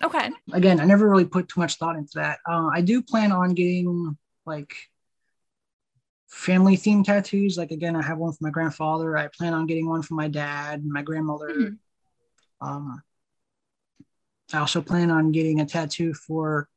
Okay. 0.03 0.31
Again, 0.53 0.81
I 0.81 0.85
never 0.85 1.09
really 1.09 1.25
put 1.25 1.49
too 1.49 1.61
much 1.61 1.77
thought 1.77 1.97
into 1.97 2.12
that. 2.15 2.38
Uh, 2.49 2.69
I 2.73 2.81
do 2.81 3.03
plan 3.03 3.31
on 3.31 3.55
getting 3.55 4.17
like 4.47 4.75
family 6.33 6.77
themed 6.77 7.05
tattoos. 7.05 7.59
Like 7.59 7.71
again, 7.71 7.95
I 7.95 8.03
have 8.03 8.18
one 8.18 8.33
for 8.33 8.38
my 8.40 8.51
grandfather. 8.51 9.16
I 9.16 9.29
plan 9.29 9.53
on 9.53 9.66
getting 9.66 9.88
one 9.88 10.03
for 10.03 10.14
my 10.14 10.29
dad 10.29 10.85
my 10.85 11.03
grandmother. 11.03 11.49
Mhm. 11.51 11.79
Um, 12.61 13.03
I 14.53 14.59
also 14.59 14.83
plan 14.83 15.11
on 15.11 15.33
getting 15.33 15.61
a 15.61 15.66
tattoo 15.66 16.14
for 16.14 16.68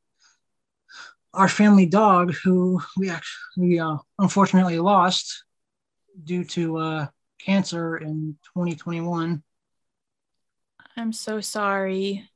our 1.34 1.48
family 1.48 1.86
dog, 1.86 2.34
who 2.44 2.80
we 2.96 3.10
actually 3.10 3.68
we, 3.68 3.78
uh, 3.80 3.96
unfortunately 4.18 4.78
lost 4.78 5.44
due 6.22 6.44
to 6.44 6.76
uh, 6.78 7.06
cancer 7.38 7.96
in 7.96 8.38
2021. 8.54 9.42
I'm 10.96 11.12
so 11.12 11.40
sorry. 11.40 12.28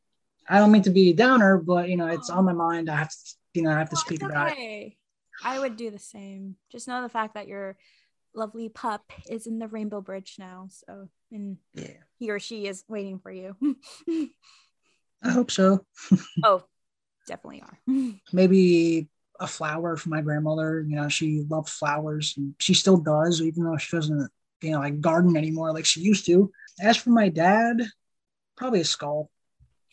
I 0.48 0.58
don't 0.58 0.72
mean 0.72 0.82
to 0.82 0.90
be 0.90 1.10
a 1.10 1.14
downer, 1.14 1.58
but 1.58 1.88
you 1.88 1.96
know, 1.96 2.08
it's 2.08 2.28
on 2.28 2.44
my 2.44 2.52
mind. 2.52 2.90
I 2.90 2.96
have 2.96 3.10
to, 3.10 3.16
you 3.54 3.62
know, 3.62 3.70
I 3.72 3.78
have 3.78 3.90
to 3.90 3.96
Oh, 3.96 4.00
speak 4.00 4.22
about 4.22 4.52
it. 4.56 4.94
Okay. 5.44 5.56
I 5.56 5.58
would 5.58 5.76
do 5.76 5.90
the 5.90 5.98
same. 5.98 6.56
Just 6.70 6.88
know 6.88 7.02
the 7.02 7.08
fact 7.08 7.34
that 7.34 7.48
your 7.48 7.76
lovely 8.34 8.68
pup 8.68 9.12
is 9.28 9.46
in 9.46 9.58
the 9.58 9.68
Rainbow 9.68 10.00
Bridge 10.00 10.36
now. 10.38 10.68
So, 10.70 11.08
and 11.32 11.56
Yeah, 11.74 12.02
he 12.18 12.30
or 12.30 12.38
she 12.38 12.66
is 12.66 12.84
waiting 12.88 13.18
for 13.18 13.30
you. 13.30 13.56
I 15.22 15.30
hope 15.30 15.50
so. 15.50 15.84
oh, 16.44 16.64
definitely 17.26 17.62
are. 17.62 17.78
Maybe 18.32 19.08
a 19.38 19.46
flower 19.46 19.96
for 19.96 20.08
my 20.08 20.20
grandmother. 20.20 20.84
You 20.86 20.96
know, 20.96 21.08
she 21.08 21.44
loved 21.48 21.68
flowers, 21.68 22.34
and 22.36 22.54
she 22.58 22.74
still 22.74 22.98
does, 22.98 23.40
even 23.40 23.64
though 23.64 23.76
she 23.76 23.96
doesn't, 23.96 24.30
you 24.62 24.72
know, 24.72 24.78
like 24.78 25.00
garden 25.00 25.36
anymore 25.36 25.72
like 25.72 25.86
she 25.86 26.00
used 26.00 26.26
to. 26.26 26.50
As 26.80 26.96
for 26.96 27.10
my 27.10 27.28
dad, 27.28 27.82
probably 28.56 28.80
a 28.80 28.84
skull. 28.84 29.30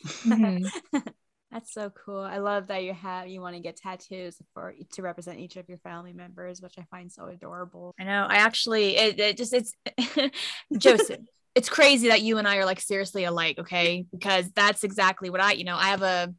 Mm-hmm. 0.04 0.98
That's 1.50 1.72
so 1.72 1.90
cool. 1.90 2.20
I 2.20 2.38
love 2.38 2.66
that 2.66 2.84
you 2.84 2.92
have 2.92 3.26
you 3.26 3.40
want 3.40 3.56
to 3.56 3.62
get 3.62 3.76
tattoos 3.76 4.36
for 4.52 4.74
to 4.92 5.02
represent 5.02 5.38
each 5.38 5.56
of 5.56 5.68
your 5.68 5.78
family 5.78 6.12
members, 6.12 6.60
which 6.60 6.74
I 6.78 6.84
find 6.90 7.10
so 7.10 7.26
adorable. 7.26 7.94
I 7.98 8.04
know. 8.04 8.26
I 8.28 8.36
actually, 8.36 8.96
it, 8.96 9.18
it 9.18 9.36
just, 9.38 9.54
it's 9.54 9.72
Joseph. 10.78 11.20
it's 11.54 11.70
crazy 11.70 12.08
that 12.08 12.20
you 12.20 12.36
and 12.36 12.46
I 12.46 12.56
are 12.56 12.66
like 12.66 12.80
seriously 12.80 13.24
alike. 13.24 13.58
Okay. 13.58 14.04
Because 14.12 14.50
that's 14.52 14.84
exactly 14.84 15.30
what 15.30 15.40
I, 15.40 15.52
you 15.52 15.64
know, 15.64 15.76
I 15.76 15.88
have 15.88 16.02
a 16.02 16.34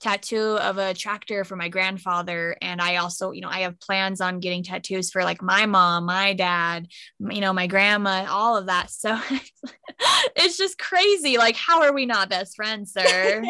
tattoo 0.00 0.56
of 0.58 0.78
a 0.78 0.94
tractor 0.94 1.44
for 1.44 1.56
my 1.56 1.68
grandfather. 1.68 2.56
And 2.60 2.80
I 2.80 2.96
also, 2.96 3.32
you 3.32 3.40
know, 3.42 3.48
I 3.48 3.60
have 3.60 3.78
plans 3.80 4.20
on 4.20 4.40
getting 4.40 4.62
tattoos 4.62 5.10
for 5.10 5.22
like 5.22 5.42
my 5.42 5.66
mom, 5.66 6.06
my 6.06 6.32
dad, 6.32 6.88
you 7.18 7.40
know, 7.40 7.52
my 7.52 7.66
grandma, 7.66 8.26
all 8.28 8.56
of 8.56 8.66
that. 8.66 8.90
So 8.90 9.18
it's 10.36 10.56
just 10.56 10.78
crazy. 10.78 11.38
Like, 11.38 11.56
how 11.56 11.82
are 11.82 11.92
we 11.92 12.06
not 12.06 12.30
best 12.30 12.56
friends, 12.56 12.92
sir? 12.92 13.42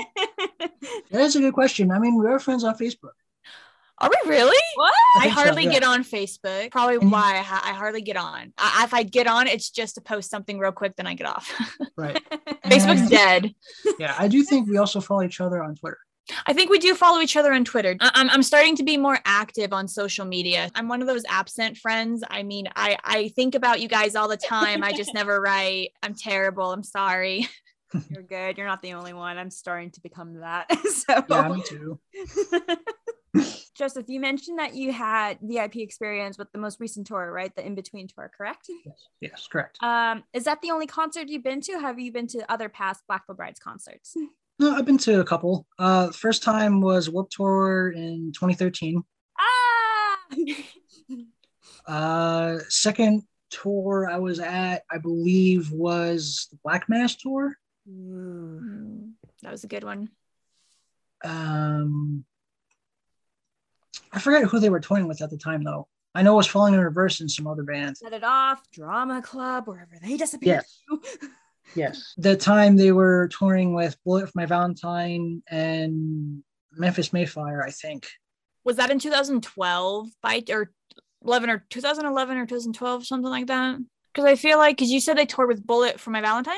That's 1.11 1.37
a 1.37 1.41
good 1.41 1.55
question. 1.55 1.91
I 1.91 1.99
mean, 1.99 2.17
we 2.19 2.27
are 2.27 2.39
friends 2.39 2.65
on 2.65 2.77
Facebook. 2.77 3.13
Are 4.03 4.09
we 4.09 4.31
really? 4.31 4.57
what? 4.77 4.95
I 5.19 5.21
think 5.25 5.35
so, 5.35 5.41
hardly 5.43 5.65
yeah. 5.65 5.73
get 5.73 5.85
on 5.85 6.05
Facebook. 6.05 6.71
Probably 6.71 6.97
And- 6.97 7.13
why 7.13 7.35
I, 7.37 7.43
ha- 7.43 7.63
I 7.63 7.75
hardly 7.75 8.01
get 8.01 8.17
on. 8.17 8.53
I, 8.57 8.85
if 8.85 8.95
I 8.95 9.03
get 9.03 9.27
on, 9.27 9.47
it's 9.47 9.69
just 9.71 9.97
to 9.97 10.01
post 10.01 10.31
something 10.31 10.59
real 10.59 10.73
quick, 10.73 10.97
then 10.97 11.07
I 11.07 11.13
get 11.13 11.27
off. 11.27 11.53
Right. 11.97 12.19
Facebook's 12.65 13.03
And- 13.03 13.11
dead. 13.11 13.55
Yeah, 13.99 14.15
I 14.19 14.29
do 14.29 14.43
think 14.43 14.69
we 14.71 14.79
also 14.79 15.01
follow 15.03 15.23
each 15.23 15.41
other 15.41 15.63
on 15.63 15.75
Twitter. 15.75 15.99
I 16.47 16.53
think 16.53 16.71
we 16.71 16.79
do 16.79 16.95
follow 16.95 17.21
each 17.21 17.37
other 17.37 17.53
on 17.53 17.65
Twitter. 17.65 17.97
I- 18.01 18.11
I'm, 18.15 18.31
I'm 18.31 18.43
starting 18.43 18.77
to 18.77 18.83
be 18.83 18.97
more 18.97 19.19
active 19.25 19.73
on 19.73 19.89
social 19.89 20.25
media. 20.25 20.71
I'm 20.75 20.89
one 20.89 21.01
of 21.01 21.07
those 21.09 21.23
absent 21.29 21.77
friends. 21.77 22.23
I 22.29 22.43
mean, 22.43 22.69
I, 22.77 22.97
I 23.05 23.29
think 23.29 23.55
about 23.55 23.81
you 23.81 23.89
guys 23.89 24.15
all 24.15 24.29
the 24.29 24.37
time. 24.37 24.83
I 24.83 24.93
just 24.93 25.15
never 25.15 25.41
write. 25.41 25.91
I'm 26.03 26.15
terrible. 26.15 26.73
I'm 26.73 26.83
sorry. 26.85 27.49
You're 28.11 28.23
good. 28.23 28.57
You're 28.57 28.69
not 28.69 28.83
the 28.83 28.93
only 28.93 29.13
one. 29.13 29.37
I'm 29.37 29.51
starting 29.51 29.91
to 29.91 30.01
become 30.01 30.35
that. 30.41 30.71
so 30.87 31.25
Yeah, 31.29 31.49
me 31.49 31.61
too. 31.63 31.99
Joseph, 33.77 34.07
you 34.09 34.21
mentioned 34.21 34.59
that 34.59 34.75
you 34.75 34.93
had 34.93 35.39
VIP 35.41 35.77
experience 35.77 36.37
with 36.37 36.53
the 36.53 36.59
most 36.59 36.79
recent 36.81 37.07
tour, 37.07 37.33
right? 37.33 37.55
The 37.57 37.65
in 37.65 37.75
between 37.75 38.09
tour, 38.09 38.31
correct? 38.37 38.67
Yes, 38.85 39.09
yes, 39.21 39.49
correct. 39.51 39.83
Um, 39.83 40.23
is 40.35 40.45
that 40.45 40.61
the 40.63 40.71
only 40.71 40.87
concert 40.87 41.29
you've 41.29 41.43
been 41.43 41.61
to? 41.63 41.81
Have 41.81 41.99
you 41.99 42.13
been 42.13 42.27
to 42.29 42.45
other 42.53 42.69
past 42.69 43.03
Black 43.09 43.27
Veil 43.27 43.37
Brides 43.37 43.59
concerts? 43.59 44.15
No, 44.61 44.75
I've 44.77 44.85
been 44.85 44.99
to 44.99 45.21
a 45.21 45.25
couple. 45.25 45.67
Uh, 45.79 46.11
first 46.11 46.43
time 46.43 46.83
was 46.83 47.09
Warped 47.09 47.33
Tour 47.33 47.93
in 47.93 48.31
2013. 48.35 49.03
Ah, 49.39 50.17
Uh, 51.87 52.59
second 52.69 53.23
tour 53.49 54.07
I 54.13 54.19
was 54.19 54.39
at, 54.39 54.83
I 54.91 54.99
believe, 54.99 55.73
was 55.73 56.47
the 56.51 56.59
Black 56.63 56.91
Mass 56.91 57.17
tour. 57.17 57.57
Mm, 57.91 59.13
That 59.43 59.51
was 59.51 59.65
a 59.65 59.67
good 59.67 59.83
one. 59.83 60.11
Um, 61.25 62.25
I 64.13 64.19
forget 64.21 64.45
who 64.45 64.61
they 64.61 64.69
were 64.71 64.79
touring 64.79 65.09
with 65.09 65.23
at 65.23 65.31
the 65.31 65.39
time, 65.39 65.65
though. 65.65 65.89
I 66.15 66.23
know 66.23 66.35
it 66.35 66.37
was 66.37 66.47
Falling 66.47 66.75
in 66.75 66.81
Reverse 66.81 67.21
and 67.21 67.31
some 67.31 67.47
other 67.47 67.63
bands. 67.63 68.01
set 68.01 68.13
it 68.13 68.25
off, 68.25 68.61
drama 68.73 69.23
club, 69.23 69.67
wherever 69.69 69.97
they 70.03 70.19
disappeared. 70.19 70.65
Yes. 70.91 71.01
The 72.17 72.37
time 72.37 72.77
they 72.77 72.93
were 72.93 73.29
touring 73.29 73.75
with 73.75 73.97
Bullet 74.05 74.27
for 74.27 74.33
My 74.35 74.47
Valentine 74.47 75.43
and 75.49 76.43
Memphis 76.73 77.13
May 77.13 77.27
Fire, 77.27 77.63
I 77.67 77.71
think. 77.71 78.07
Was 78.65 78.77
that 78.77 78.91
in 78.91 78.99
2012 78.99 80.09
by 80.23 80.43
or 80.51 80.71
11 81.25 81.51
or 81.51 81.65
2011 81.71 82.37
or 82.37 82.47
2012, 82.47 83.07
something 83.07 83.31
like 83.31 83.47
that? 83.47 83.79
Because 84.13 84.25
I 84.29 84.35
feel 84.35 84.59
like, 84.59 84.77
because 84.77 84.91
you 84.91 85.01
said 85.01 85.17
they 85.17 85.27
toured 85.27 85.49
with 85.49 85.67
Bullet 85.67 86.01
for 86.01 86.11
my 86.11 86.21
Valentine. 86.21 86.57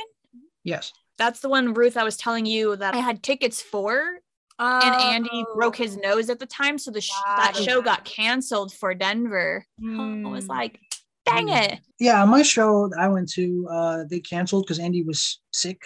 Yes. 0.64 0.92
That's 1.18 1.40
the 1.40 1.48
one, 1.48 1.75
Ruth, 1.75 1.96
I 1.96 2.05
was 2.05 2.16
telling 2.16 2.46
you 2.46 2.77
that 2.77 2.94
I 2.94 2.98
had 2.98 3.22
tickets 3.22 3.61
for. 3.62 4.18
And 4.59 4.94
Andy 4.94 5.44
broke 5.57 5.77
his 5.77 5.96
nose 5.96 6.31
at 6.31 6.38
the 6.38 6.46
time. 6.46 6.79
So 6.79 6.90
the 6.92 7.01
sh- 7.01 7.11
that 7.37 7.57
show 7.57 7.83
got 7.83 8.05
canceled 8.05 8.72
for 8.72 8.94
Denver. 8.94 9.66
I 9.81 9.83
Mm. 9.83 10.31
was 10.31 10.46
like, 10.46 10.79
dang 11.25 11.49
it. 11.49 11.81
Yeah, 11.99 12.25
my 12.25 12.43
show 12.43 12.89
that 12.89 12.99
I 12.99 13.09
went 13.09 13.31
to, 13.33 13.69
uh, 13.71 14.05
they 14.09 14.21
canceled 14.21 14.65
because 14.65 14.79
Andy 14.79 15.03
was 15.03 15.41
sick. 15.53 15.81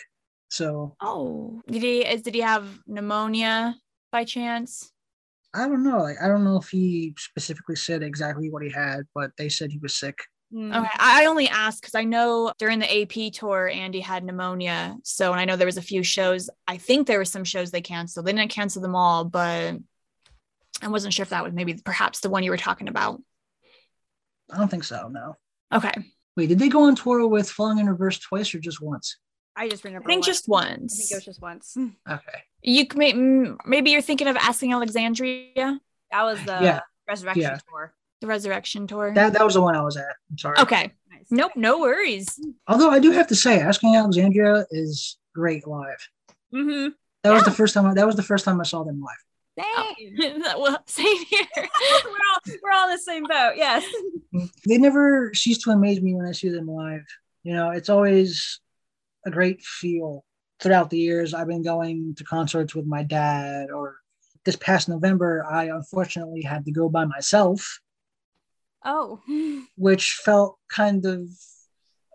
So 0.51 0.97
Oh, 1.01 1.61
did 1.67 1.83
he, 1.83 2.01
is, 2.01 2.23
did 2.23 2.35
he 2.35 2.41
have 2.41 2.67
pneumonia 2.87 3.77
by 4.13 4.25
chance? 4.25 4.93
I 5.55 5.67
don't 5.69 5.83
know. 5.83 5.99
Like, 5.99 6.17
I 6.23 6.29
don't 6.29 6.45
know 6.45 6.59
if 6.59 6.69
he 6.69 7.15
specifically 7.19 7.77
said 7.77 8.03
exactly 8.03 8.51
what 8.51 8.63
he 8.63 8.71
had, 8.71 9.03
but 9.15 9.31
they 9.39 9.49
said 9.49 9.71
he 9.71 9.79
was 9.79 9.95
sick. 9.95 10.19
Mm. 10.55 10.77
Okay, 10.77 10.89
I 10.99 11.25
I 11.25 11.27
only 11.27 11.49
asked 11.49 11.81
because 11.81 11.97
I 11.97 12.05
know 12.05 12.53
during 12.59 12.79
the 12.79 13.03
AP 13.03 13.33
tour, 13.33 13.69
Andy 13.69 14.01
had 14.01 14.23
pneumonia. 14.23 14.97
So, 15.03 15.33
and 15.33 15.41
I 15.41 15.45
know 15.45 15.57
there 15.57 15.67
was 15.67 15.77
a 15.77 15.83
few 15.83 16.03
shows. 16.03 16.49
I 16.69 16.77
think 16.77 17.07
there 17.07 17.19
were 17.19 17.25
some 17.25 17.43
shows 17.43 17.71
they 17.71 17.81
canceled. 17.81 18.27
They 18.27 18.33
didn't 18.33 18.51
cancel 18.53 18.81
them 18.81 18.95
all, 18.95 19.25
but 19.25 19.77
I 20.83 20.89
wasn't 20.89 21.15
sure 21.15 21.25
if 21.25 21.31
that 21.31 21.43
was 21.43 21.53
maybe 21.53 21.75
perhaps 21.75 22.21
the 22.21 22.31
one 22.31 22.45
you 22.45 22.51
were 22.51 22.57
talking 22.57 22.89
about. 22.89 23.21
I 24.53 24.59
don't 24.59 24.69
think 24.69 24.85
so. 24.85 25.09
No. 25.09 25.37
Okay, 25.73 25.93
Wait, 26.37 26.49
did 26.49 26.59
they 26.59 26.69
go 26.69 26.85
on 26.85 26.95
tour 26.95 27.27
with 27.27 27.51
Falling 27.51 27.79
in 27.79 27.89
Reverse 27.89 28.19
twice 28.19 28.55
or 28.55 28.59
just 28.61 28.81
once? 28.81 29.17
I 29.57 29.69
just 29.69 29.85
remember. 29.85 30.07
I 30.07 30.13
think 30.13 30.21
once. 30.21 30.27
just 30.27 30.49
once. 30.49 30.95
I 30.95 30.97
think 30.99 31.11
it 31.11 31.15
was 31.15 31.25
just 31.25 31.41
once. 31.43 31.77
Okay. 32.09 32.43
You 32.63 32.87
may, 32.95 33.13
mm, 33.15 33.57
maybe 33.65 33.91
you're 33.91 34.03
thinking 34.03 34.29
of 34.29 34.37
asking 34.37 34.73
Alexandria. 34.75 35.81
That 36.13 36.23
was 36.23 36.39
the 36.45 36.59
Yeah. 36.63 36.81
resurrection 37.09 37.43
Yeah. 37.43 37.59
tour. 37.69 37.95
The 38.21 38.27
Resurrection 38.29 38.87
Tour. 38.87 39.13
That 39.15 39.35
that 39.35 39.45
was 39.45 39.55
the 39.55 39.61
one 39.61 39.77
I 39.77 39.83
was 39.83 39.97
at. 39.99 40.17
I'm 40.31 40.39
sorry. 40.39 40.59
okay. 40.61 40.93
Nice. 41.11 41.27
Nope, 41.31 41.53
no 41.55 41.79
worries. 41.81 42.41
Although 42.67 42.91
I 42.91 42.99
do 42.99 43.11
have 43.11 43.27
to 43.27 43.35
say, 43.37 43.61
Asking 43.61 43.95
Alexandria 43.95 44.65
is 44.71 45.19
great 45.35 45.67
live. 45.67 46.09
Mm-hmm. 46.55 46.89
That 47.25 47.33
was 47.33 47.45
the 47.45 47.51
first 47.51 47.75
time. 47.75 47.85
I, 47.87 47.93
that 47.95 48.07
was 48.07 48.17
the 48.17 48.23
first 48.23 48.45
time 48.47 48.59
I 48.61 48.65
saw 48.65 48.85
them 48.85 49.01
live. 49.03 49.17
Oh. 49.59 49.95
Same. 50.19 50.43
well, 50.59 50.83
same 50.87 51.25
here. 51.25 51.47
we're 51.57 52.11
all 52.11 52.41
we're 52.63 52.73
all 52.73 52.89
in 52.89 52.95
the 52.95 52.99
same 52.99 53.25
boat. 53.25 53.55
Yes. 53.57 53.85
They 54.67 54.79
never 54.79 55.33
cease 55.35 55.59
to 55.65 55.71
amaze 55.71 56.01
me 56.01 56.15
when 56.15 56.27
I 56.27 56.33
see 56.33 56.49
them 56.49 56.69
live. 56.69 57.05
You 57.43 57.55
know, 57.55 57.71
it's 57.71 57.89
always 57.89 58.61
a 59.25 59.31
great 59.31 59.63
feel. 59.63 60.25
Throughout 60.59 60.89
the 60.89 60.99
years, 60.99 61.35
I've 61.35 61.49
been 61.49 61.63
going 61.63 62.15
to 62.17 62.25
concerts 62.25 62.75
with 62.75 62.87
my 62.87 63.03
dad, 63.03 63.71
or 63.71 63.97
this 64.47 64.57
past 64.57 64.89
November, 64.89 65.45
I 65.51 65.65
unfortunately 65.65 66.41
had 66.41 66.65
to 66.65 66.73
go 66.73 66.89
by 66.89 67.05
myself, 67.05 67.81
Oh. 68.83 69.21
which 69.77 70.15
felt 70.15 70.57
kind 70.71 71.05
of, 71.05 71.29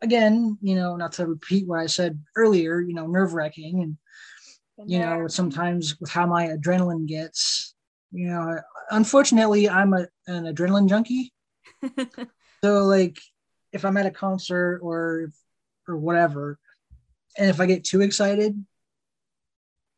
again, 0.02 0.58
you 0.62 0.74
know, 0.74 0.96
not 0.96 1.12
to 1.14 1.28
repeat 1.28 1.68
what 1.68 1.80
I 1.82 1.86
said 1.86 2.20
earlier, 2.36 2.80
you 2.82 2.96
know, 2.96 3.06
nerve 3.06 3.34
wracking 3.36 3.84
and 3.84 3.98
you 4.86 5.00
know 5.00 5.28
sometimes 5.28 6.00
with 6.00 6.10
how 6.10 6.26
my 6.26 6.48
adrenaline 6.48 7.08
gets 7.08 7.74
you 8.12 8.28
know 8.28 8.60
unfortunately 8.92 9.70
i'm 9.70 9.94
a, 9.94 10.08
an 10.28 10.46
adrenaline 10.46 10.88
junkie. 10.88 11.34
So 12.64 12.84
like 12.84 13.18
if 13.72 13.86
i'm 13.86 13.98
at 13.98 14.06
a 14.06 14.12
concert 14.12 14.82
or 14.84 15.32
or 15.88 15.98
whatever 15.98 16.60
and 17.36 17.50
if 17.50 17.60
i 17.60 17.66
get 17.66 17.84
too 17.84 18.02
excited 18.02 18.54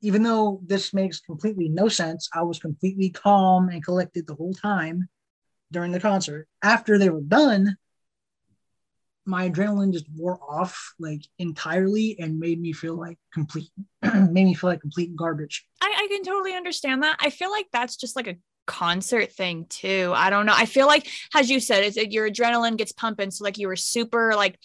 even 0.01 0.23
though 0.23 0.61
this 0.65 0.93
makes 0.93 1.19
completely 1.19 1.67
no 1.67 1.89
sense 1.89 2.29
i 2.33 2.41
was 2.41 2.59
completely 2.59 3.09
calm 3.09 3.67
and 3.67 3.83
collected 3.83 4.25
the 4.27 4.35
whole 4.35 4.53
time 4.53 5.09
during 5.73 5.91
the 5.91 5.99
concert. 5.99 6.47
After 6.61 6.97
they 6.97 7.09
were 7.09 7.21
done 7.21 7.75
my 9.25 9.49
adrenaline 9.49 9.93
just 9.93 10.05
wore 10.15 10.39
off 10.47 10.93
like 10.99 11.21
entirely 11.39 12.17
and 12.19 12.39
made 12.39 12.59
me 12.59 12.73
feel 12.73 12.95
like 12.95 13.17
complete 13.33 13.69
made 14.01 14.45
me 14.45 14.53
feel 14.53 14.69
like 14.69 14.81
complete 14.81 15.15
garbage 15.15 15.65
I, 15.81 15.93
I 16.03 16.07
can 16.07 16.23
totally 16.23 16.55
understand 16.55 17.03
that. 17.03 17.17
I 17.19 17.29
feel 17.29 17.51
like 17.51 17.67
that's 17.71 17.95
just 17.97 18.15
like 18.15 18.27
a 18.27 18.37
concert 18.65 19.31
thing 19.31 19.65
too. 19.67 20.13
I 20.15 20.29
don't 20.29 20.45
know. 20.45 20.53
I 20.55 20.65
feel 20.65 20.87
like, 20.87 21.07
as 21.35 21.49
you 21.49 21.59
said, 21.59 21.83
it's 21.83 21.97
your 21.97 22.29
adrenaline 22.29 22.77
gets 22.77 22.91
pumping. 22.91 23.31
So 23.31 23.43
like 23.43 23.57
you 23.57 23.67
were 23.67 23.75
super 23.75 24.33
like, 24.35 24.57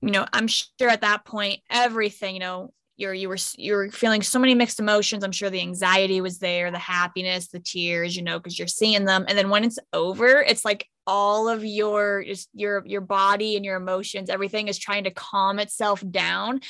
you 0.00 0.10
know, 0.10 0.26
I'm 0.32 0.48
sure 0.48 0.88
at 0.88 1.02
that 1.02 1.24
point 1.24 1.60
everything, 1.70 2.34
you 2.34 2.40
know, 2.40 2.72
you're 2.96 3.14
you 3.14 3.28
were 3.28 3.38
you 3.56 3.74
were 3.74 3.90
feeling 3.90 4.22
so 4.22 4.38
many 4.38 4.54
mixed 4.54 4.80
emotions. 4.80 5.24
I'm 5.24 5.32
sure 5.32 5.50
the 5.50 5.60
anxiety 5.60 6.20
was 6.20 6.38
there, 6.38 6.70
the 6.70 6.78
happiness, 6.78 7.48
the 7.48 7.60
tears, 7.60 8.16
you 8.16 8.22
know, 8.22 8.38
because 8.38 8.58
you're 8.58 8.68
seeing 8.68 9.04
them. 9.04 9.24
And 9.28 9.36
then 9.36 9.48
when 9.50 9.64
it's 9.64 9.78
over, 9.92 10.40
it's 10.40 10.64
like 10.64 10.86
all 11.06 11.48
of 11.48 11.64
your 11.64 12.22
just 12.24 12.48
your 12.54 12.82
your 12.86 13.00
body 13.00 13.56
and 13.56 13.64
your 13.64 13.76
emotions, 13.76 14.30
everything 14.30 14.68
is 14.68 14.78
trying 14.78 15.04
to 15.04 15.10
calm 15.10 15.58
itself 15.58 16.02
down. 16.10 16.60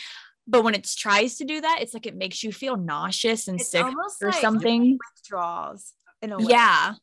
But 0.47 0.64
when 0.64 0.75
it 0.75 0.88
tries 0.99 1.37
to 1.37 1.45
do 1.45 1.61
that, 1.61 1.79
it's 1.81 1.95
like 1.95 2.07
it 2.07 2.16
makes 2.16 2.42
you 2.42 2.53
feel 2.53 2.77
nauseous 2.77 3.47
and 3.49 3.61
It's 3.61 3.71
sick 3.71 3.85
almost 3.85 4.23
or 4.23 4.31
like 4.31 4.40
something. 4.40 4.99
withdrawals 5.16 5.92
in 6.21 6.33
a 6.33 6.38
way. 6.38 6.47
Yeah. 6.49 6.95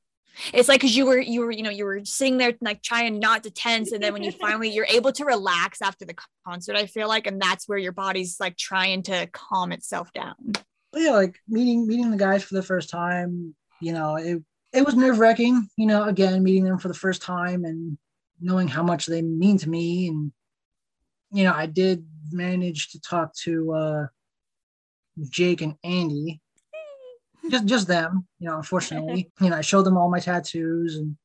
It's 0.54 0.70
like 0.70 0.80
because 0.82 0.96
you 0.96 1.06
were 1.06 1.20
you 1.20 1.42
were 1.42 1.52
you 1.52 1.64
know 1.64 1.70
you 1.70 1.86
were 1.86 2.02
sitting 2.06 2.38
there 2.38 2.54
like 2.62 2.82
trying 2.82 3.20
not 3.20 3.44
to 3.44 3.52
tense 3.52 3.92
and 3.92 4.02
then 4.02 4.14
when 4.14 4.24
you 4.24 4.32
finally 4.42 4.70
you're 4.70 4.86
able 4.90 5.12
to 5.14 5.26
relax 5.26 5.82
after 5.82 6.06
the 6.06 6.16
concert 6.46 6.76
I 6.78 6.86
feel 6.86 7.08
like 7.10 7.28
and 7.28 7.42
that's 7.42 7.68
where 7.68 7.78
your 7.78 7.92
body's 7.92 8.40
like 8.40 8.56
trying 8.56 9.04
to 9.04 9.28
calm 9.34 9.72
itself 9.72 10.14
down. 10.14 10.36
But 10.92 11.02
yeah, 11.02 11.12
like 11.12 11.40
meeting 11.48 11.88
meeting 11.88 12.10
the 12.12 12.18
guys 12.18 12.44
for 12.44 12.56
the 12.56 12.64
first 12.64 12.90
time, 12.90 13.54
you 13.82 13.92
know, 13.94 14.16
it 14.16 14.42
it 14.74 14.86
was 14.86 14.96
nerve 14.96 15.20
wracking, 15.20 15.68
you 15.78 15.86
know, 15.86 16.04
again, 16.06 16.44
meeting 16.44 16.64
them 16.64 16.78
for 16.80 16.88
the 16.88 16.94
first 16.94 17.22
time 17.22 17.66
and 17.66 17.98
knowing 18.40 18.68
how 18.68 18.84
much 18.84 19.06
they 19.06 19.22
mean 19.22 19.58
to 19.58 19.70
me. 19.70 20.08
And, 20.08 20.32
you 21.32 21.44
know, 21.44 21.54
I 21.54 21.66
did 21.66 22.06
manage 22.32 22.90
to 22.92 23.02
talk 23.02 23.34
to 23.44 23.74
uh 23.74 24.08
Jake 25.30 25.62
and 25.62 25.76
Andy. 25.84 26.40
Just 27.50 27.66
just 27.66 27.88
them, 27.88 28.28
you 28.40 28.48
know, 28.48 28.58
unfortunately. 28.58 29.32
you 29.42 29.50
know, 29.50 29.58
I 29.58 29.62
showed 29.62 29.84
them 29.84 29.98
all 29.98 30.10
my 30.10 30.20
tattoos 30.20 30.98
and 30.98 31.18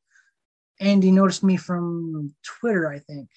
Andy 0.80 1.12
noticed 1.12 1.44
me 1.44 1.56
from 1.56 2.34
Twitter, 2.42 2.90
I 2.90 2.98
think 2.98 3.28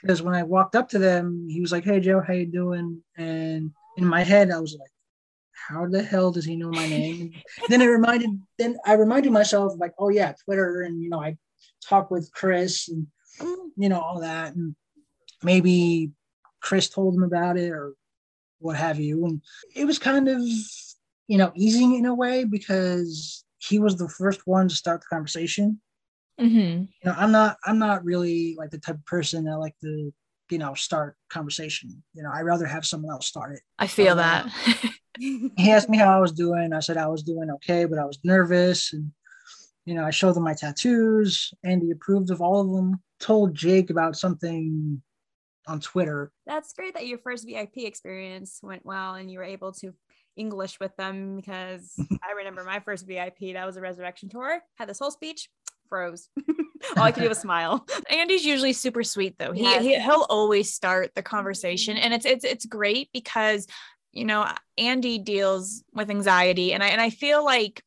because 0.00 0.22
when 0.22 0.34
I 0.34 0.42
walked 0.42 0.76
up 0.76 0.88
to 0.90 0.98
them, 0.98 1.46
he 1.48 1.60
was 1.60 1.72
like, 1.72 1.84
"Hey 1.84 2.00
Joe, 2.00 2.20
how 2.20 2.32
you 2.32 2.46
doing?" 2.46 3.02
And 3.16 3.70
in 3.96 4.06
my 4.06 4.22
head, 4.22 4.50
I 4.50 4.58
was 4.60 4.76
like, 4.78 4.90
"How 5.68 5.86
the 5.86 6.02
hell 6.02 6.32
does 6.32 6.44
he 6.44 6.56
know 6.56 6.70
my 6.70 6.86
name?" 6.86 7.34
then 7.68 7.82
I 7.82 7.86
reminded, 7.86 8.30
then 8.58 8.76
I 8.84 8.94
reminded 8.94 9.32
myself, 9.32 9.72
like, 9.78 9.94
"Oh 9.98 10.08
yeah, 10.08 10.32
Twitter," 10.44 10.82
and 10.82 11.02
you 11.02 11.08
know, 11.10 11.20
I 11.20 11.36
talked 11.82 12.10
with 12.10 12.30
Chris 12.32 12.88
and 12.88 13.06
you 13.76 13.88
know 13.88 14.00
all 14.00 14.20
that, 14.20 14.54
and 14.54 14.74
maybe 15.42 16.12
Chris 16.60 16.88
told 16.88 17.14
him 17.14 17.22
about 17.22 17.56
it 17.56 17.70
or 17.70 17.94
what 18.58 18.76
have 18.76 18.98
you, 19.00 19.26
and 19.26 19.42
it 19.74 19.84
was 19.84 19.98
kind 19.98 20.28
of 20.28 20.40
you 21.26 21.38
know 21.38 21.52
easing 21.54 21.94
in 21.96 22.06
a 22.06 22.14
way 22.14 22.44
because 22.44 23.44
he 23.58 23.78
was 23.78 23.96
the 23.96 24.08
first 24.08 24.42
one 24.46 24.68
to 24.68 24.74
start 24.74 25.00
the 25.00 25.06
conversation 25.14 25.80
Mm-hmm. 26.40 26.82
you 26.82 26.88
know 27.04 27.14
i'm 27.16 27.30
not 27.30 27.56
i'm 27.64 27.78
not 27.78 28.04
really 28.04 28.56
like 28.58 28.70
the 28.70 28.78
type 28.78 28.96
of 28.96 29.04
person 29.06 29.44
that 29.44 29.56
like 29.56 29.74
to 29.82 30.12
you 30.50 30.58
know 30.58 30.74
start 30.74 31.16
conversation 31.30 32.02
you 32.12 32.22
know 32.24 32.30
i'd 32.34 32.42
rather 32.42 32.66
have 32.66 32.84
someone 32.84 33.12
else 33.12 33.28
start 33.28 33.52
it 33.54 33.60
I 33.78 33.86
feel 33.86 34.14
Oh, 34.14 34.16
that. 34.16 34.50
he 35.18 35.70
asked 35.70 35.88
me 35.88 35.98
how 35.98 36.16
i 36.16 36.20
was 36.20 36.32
doing 36.32 36.72
i 36.72 36.80
said 36.80 36.96
i 36.96 37.06
was 37.06 37.22
doing 37.22 37.50
okay 37.50 37.84
but 37.84 37.98
i 37.98 38.04
was 38.04 38.18
nervous 38.24 38.92
and 38.92 39.10
you 39.84 39.94
know 39.94 40.04
i 40.04 40.10
showed 40.10 40.36
him 40.36 40.42
my 40.42 40.54
tattoos 40.54 41.52
and 41.62 41.82
he 41.82 41.90
approved 41.90 42.30
of 42.30 42.40
all 42.40 42.60
of 42.60 42.74
them 42.74 43.00
told 43.20 43.54
jake 43.54 43.90
about 43.90 44.16
something 44.16 45.00
on 45.66 45.80
twitter 45.80 46.30
That's 46.46 46.72
great 46.74 46.94
that 46.94 47.06
your 47.06 47.18
first 47.18 47.46
VIP 47.48 47.78
experience 47.78 48.60
went 48.62 48.84
well 48.84 49.14
and 49.14 49.30
you 49.30 49.38
were 49.38 49.44
able 49.44 49.72
to 49.80 49.92
English 50.36 50.78
with 50.80 50.94
them 50.96 51.36
because 51.36 51.94
I 52.22 52.32
remember 52.36 52.64
my 52.64 52.80
first 52.80 53.06
VIP, 53.06 53.54
that 53.54 53.64
was 53.64 53.76
a 53.76 53.80
resurrection 53.80 54.28
tour, 54.28 54.60
had 54.74 54.88
this 54.88 54.98
whole 54.98 55.12
speech, 55.12 55.48
froze. 55.88 56.28
All 56.96 57.04
I 57.04 57.12
could 57.12 57.22
do 57.22 57.28
was 57.28 57.38
smile. 57.38 57.86
Andy's 58.10 58.44
usually 58.44 58.72
super 58.72 59.02
sweet 59.04 59.36
though. 59.38 59.52
He, 59.52 59.62
Yes. 59.62 59.82
he 59.84 59.98
he'll 60.00 60.26
always 60.28 60.74
start 60.74 61.12
the 61.14 61.22
conversation 61.22 61.96
and 61.96 62.12
it's 62.12 62.26
it's 62.26 62.44
it's 62.44 62.66
great 62.66 63.08
because 63.12 63.66
you 64.14 64.24
know 64.24 64.48
Andy 64.78 65.18
deals 65.18 65.82
with 65.92 66.10
anxiety 66.10 66.72
and 66.72 66.82
I 66.82 66.88
and 66.88 67.00
I 67.00 67.10
feel 67.10 67.44
like 67.44 67.82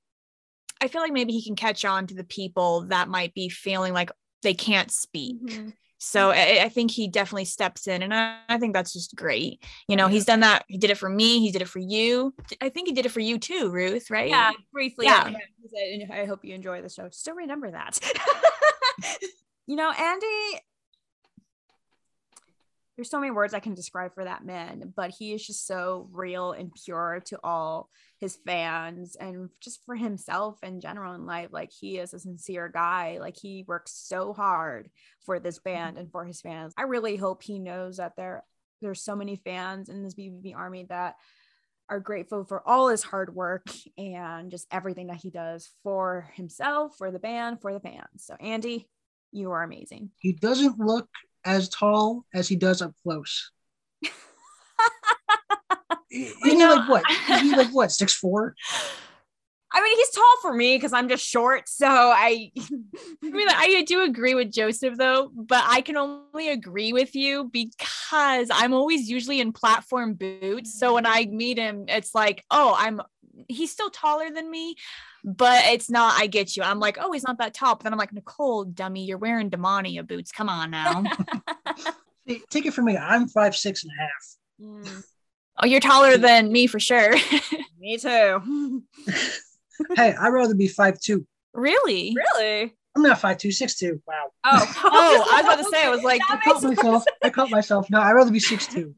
I 0.81 0.87
feel 0.87 1.01
like 1.01 1.13
maybe 1.13 1.33
he 1.33 1.43
can 1.43 1.55
catch 1.55 1.85
on 1.85 2.07
to 2.07 2.15
the 2.15 2.23
people 2.23 2.81
that 2.89 3.09
might 3.09 3.33
be 3.33 3.49
feeling 3.49 3.93
like 3.93 4.11
they 4.43 4.53
can't 4.53 4.91
speak. 4.91 5.41
Mhm. 5.41 5.73
So 5.99 6.29
I, 6.29 6.59
I 6.61 6.69
think 6.69 6.91
he 6.91 7.07
definitely 7.07 7.45
steps 7.45 7.87
in, 7.87 8.03
and 8.03 8.13
I, 8.13 8.37
I 8.47 8.59
think 8.59 8.73
that's 8.73 8.93
just 8.93 9.15
great. 9.15 9.63
You 9.87 9.95
know, 9.95 10.07
he's 10.07 10.25
done 10.25 10.41
that. 10.41 10.63
He 10.67 10.77
did 10.77 10.91
it 10.91 10.97
for 10.97 11.09
me. 11.09 11.39
He 11.39 11.51
did 11.51 11.63
it 11.63 11.67
for 11.67 11.79
you. 11.79 12.35
I 12.61 12.69
think 12.69 12.87
he 12.87 12.93
did 12.93 13.07
it 13.07 13.11
for 13.11 13.19
you 13.19 13.39
too, 13.39 13.71
Ruth. 13.71 14.11
Right? 14.11 14.29
Yeah, 14.29 14.51
briefly. 14.71 15.07
Yeah. 15.07 15.29
Yeah. 15.29 15.37
he 15.59 15.67
said, 15.67 16.09
and 16.09 16.21
I 16.21 16.25
hope 16.25 16.45
you 16.45 16.53
enjoy 16.53 16.83
the 16.83 16.89
show. 16.89 17.09
Still 17.09 17.35
remember 17.35 17.71
that. 17.71 17.99
you 19.65 19.75
know, 19.75 19.91
Andy, 19.91 20.61
there's 22.97 23.11
so 23.11 23.19
many 23.19 23.31
words 23.31 23.53
I 23.53 23.59
can 23.59 23.75
describe 23.75 24.15
for 24.15 24.23
that 24.23 24.43
man, 24.43 24.91
but 24.95 25.11
he 25.11 25.31
is 25.31 25.45
just 25.45 25.67
so 25.67 26.09
real 26.11 26.51
and 26.51 26.71
pure 26.73 27.21
to 27.27 27.39
all 27.43 27.89
his 28.19 28.39
fans 28.43 29.15
and 29.15 29.49
just 29.61 29.85
for 29.85 29.95
himself 29.95 30.57
in 30.63 30.81
general 30.81 31.13
in 31.13 31.27
life. 31.27 31.49
Like 31.51 31.69
he 31.71 31.99
is 31.99 32.15
a 32.15 32.19
sincere 32.19 32.69
guy. 32.73 33.19
Like 33.21 33.37
he 33.39 33.63
works 33.67 33.93
so 33.93 34.33
hard 34.33 34.89
for 35.27 35.39
this 35.39 35.59
mm-hmm. 35.59 35.75
band 35.75 35.97
and 35.99 36.11
for 36.11 36.25
his 36.25 36.41
fans. 36.41 36.73
I 36.75 36.83
really 36.83 37.17
hope 37.17 37.43
he 37.43 37.59
knows 37.59 37.97
that 37.97 38.13
there 38.17 38.43
there's 38.81 39.03
so 39.03 39.15
many 39.15 39.35
fans 39.35 39.89
in 39.89 40.03
this 40.03 40.15
BVB 40.15 40.55
army 40.55 40.85
that 40.89 41.15
are 41.89 41.99
grateful 41.99 42.45
for 42.45 42.67
all 42.67 42.89
his 42.89 43.03
hard 43.03 43.33
work 43.33 43.67
and 43.97 44.51
just 44.51 44.67
everything 44.71 45.07
that 45.07 45.17
he 45.17 45.29
does 45.29 45.69
for 45.83 46.29
himself, 46.33 46.95
for 46.97 47.11
the 47.11 47.19
band, 47.19 47.61
for 47.61 47.73
the 47.73 47.79
fans. 47.79 48.07
So 48.17 48.35
Andy, 48.39 48.89
you 49.31 49.51
are 49.51 49.63
amazing. 49.63 50.11
he 50.19 50.33
doesn't 50.33 50.79
look 50.79 51.09
as 51.45 51.69
tall 51.69 52.25
as 52.33 52.47
he 52.47 52.55
does 52.55 52.81
up 52.81 52.93
close 53.03 53.51
Isn't 56.11 56.35
he 56.43 56.55
know, 56.55 56.75
like 56.75 56.89
what? 56.89 57.03
Is 57.29 57.41
he 57.41 57.55
like 57.55 57.69
what? 57.69 57.91
Six 57.91 58.13
four? 58.13 58.55
I 59.69 59.83
mean, 59.83 59.97
he's 59.97 60.09
tall 60.11 60.23
for 60.41 60.53
me 60.53 60.77
because 60.77 60.93
I'm 60.93 61.09
just 61.09 61.27
short. 61.27 61.67
So 61.67 61.87
I, 61.87 62.51
I 62.57 63.29
mean, 63.29 63.47
I 63.49 63.83
do 63.85 64.03
agree 64.03 64.33
with 64.33 64.51
Joseph 64.51 64.97
though, 64.97 65.29
but 65.35 65.63
I 65.67 65.81
can 65.81 65.97
only 65.97 66.49
agree 66.49 66.93
with 66.93 67.15
you 67.15 67.49
because 67.51 68.49
I'm 68.51 68.73
always 68.73 69.09
usually 69.09 69.41
in 69.41 69.51
platform 69.51 70.13
boots. 70.13 70.79
So 70.79 70.93
when 70.93 71.05
I 71.05 71.25
meet 71.25 71.57
him, 71.57 71.85
it's 71.89 72.15
like, 72.15 72.45
oh, 72.49 72.75
I'm 72.77 73.01
he's 73.47 73.71
still 73.71 73.89
taller 73.89 74.29
than 74.29 74.49
me, 74.49 74.75
but 75.23 75.63
it's 75.65 75.89
not. 75.89 76.19
I 76.19 76.27
get 76.27 76.55
you. 76.55 76.63
I'm 76.63 76.79
like, 76.79 76.97
oh, 76.99 77.11
he's 77.11 77.23
not 77.23 77.37
that 77.39 77.53
tall. 77.53 77.75
But 77.75 77.83
then 77.83 77.93
I'm 77.93 77.99
like, 77.99 78.13
Nicole, 78.13 78.63
dummy, 78.65 79.05
you're 79.05 79.17
wearing 79.17 79.49
Demonia 79.49 80.05
boots. 80.07 80.31
Come 80.31 80.49
on 80.49 80.71
now. 80.71 81.03
Take 82.49 82.65
it 82.65 82.73
from 82.73 82.85
me. 82.85 82.97
I'm 82.97 83.27
five 83.27 83.55
six 83.55 83.83
and 83.83 83.91
a 83.97 84.01
half. 84.01 84.89
Mm, 84.89 85.03
oh, 85.61 85.65
you're 85.65 85.79
taller 85.79 86.17
than 86.17 86.51
me 86.51 86.67
for 86.67 86.79
sure. 86.79 87.15
me 87.79 87.97
too. 87.97 88.83
hey, 89.95 90.13
I'd 90.13 90.29
rather 90.29 90.55
be 90.55 90.67
five 90.67 90.99
two. 90.99 91.25
really? 91.53 92.15
really? 92.15 92.73
I'm 92.95 93.03
not 93.03 93.19
five 93.19 93.37
two, 93.37 93.51
six 93.51 93.77
two. 93.77 94.01
Wow. 94.07 94.31
Oh, 94.43 94.75
Oh, 94.83 95.29
I 95.31 95.41
was 95.41 95.45
about 95.45 95.63
to 95.63 95.69
say, 95.69 95.85
I 95.85 95.89
was 95.89 96.01
like, 96.01 96.19
I 96.29 96.37
caught 96.43 96.63
myself. 96.63 97.03
I 97.23 97.29
caught 97.29 97.51
myself. 97.51 97.89
No, 97.91 97.99
I'd 98.01 98.13
rather 98.13 98.31
be 98.31 98.39
six 98.39 98.65
two. 98.67 98.95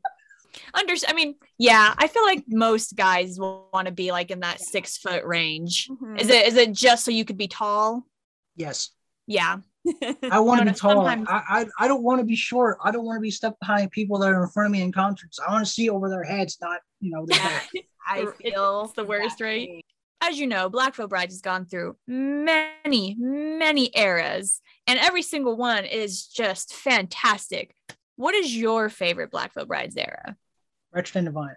Under 0.73 0.93
I 1.07 1.13
mean, 1.13 1.35
yeah, 1.57 1.93
I 1.97 2.07
feel 2.07 2.23
like 2.23 2.43
most 2.47 2.95
guys 2.95 3.39
will 3.39 3.69
want 3.73 3.87
to 3.87 3.91
be 3.93 4.11
like 4.11 4.31
in 4.31 4.39
that 4.41 4.59
six 4.61 4.97
foot 4.97 5.23
range. 5.25 5.87
Mhm. 5.89 6.19
Is 6.19 6.29
it 6.29 6.47
is 6.47 6.55
it 6.55 6.71
just 6.73 7.05
so 7.05 7.11
you 7.11 7.25
could 7.25 7.37
be 7.37 7.47
tall? 7.47 8.05
Yes. 8.55 8.89
Yeah. 9.27 9.57
I 10.31 10.39
want 10.39 10.59
to 10.59 10.65
No, 10.65 10.71
be 10.71 10.77
tall. 10.77 10.91
sometimes- 11.05 11.27
I, 11.29 11.41
I 11.79 11.85
I 11.85 11.87
don't 11.87 12.03
want 12.03 12.19
to 12.19 12.25
be 12.25 12.35
short. 12.35 12.77
I 12.83 12.91
don't 12.91 13.05
want 13.05 13.17
to 13.17 13.21
be 13.21 13.31
stuck 13.31 13.57
behind 13.59 13.91
people 13.91 14.19
that 14.19 14.31
are 14.31 14.43
in 14.43 14.49
front 14.49 14.67
of 14.67 14.71
me 14.71 14.81
in 14.81 14.91
concerts. 14.91 15.39
I 15.39 15.51
want 15.51 15.65
to 15.65 15.71
see 15.71 15.89
over 15.89 16.09
their 16.09 16.23
heads, 16.23 16.57
not 16.61 16.79
you 16.99 17.11
know 17.11 17.25
their 17.25 17.39
back. 17.39 17.69
I 18.07 18.19
It's 18.21 18.37
feel 18.41 18.91
the 18.95 19.03
worst, 19.03 19.39
right? 19.41 19.67
way. 19.69 19.83
As 20.21 20.37
you 20.37 20.47
know, 20.47 20.67
Black 20.69 20.95
Veil 20.95 21.07
Brides 21.07 21.33
has 21.33 21.41
gone 21.41 21.65
through 21.65 21.95
many, 22.07 23.15
many 23.17 23.89
eras, 23.95 24.61
and 24.85 24.99
every 24.99 25.21
single 25.21 25.55
one 25.55 25.85
is 25.85 26.25
just 26.27 26.73
fantastic. 26.73 27.73
What 28.19 28.35
is 28.35 28.53
your 28.53 28.89
favorite 28.89 29.31
Black 29.31 29.53
Veil 29.53 29.65
Brides 29.65 29.95
era? 29.95 30.35
Wretched 30.91 31.15
and 31.15 31.25
divine. 31.25 31.55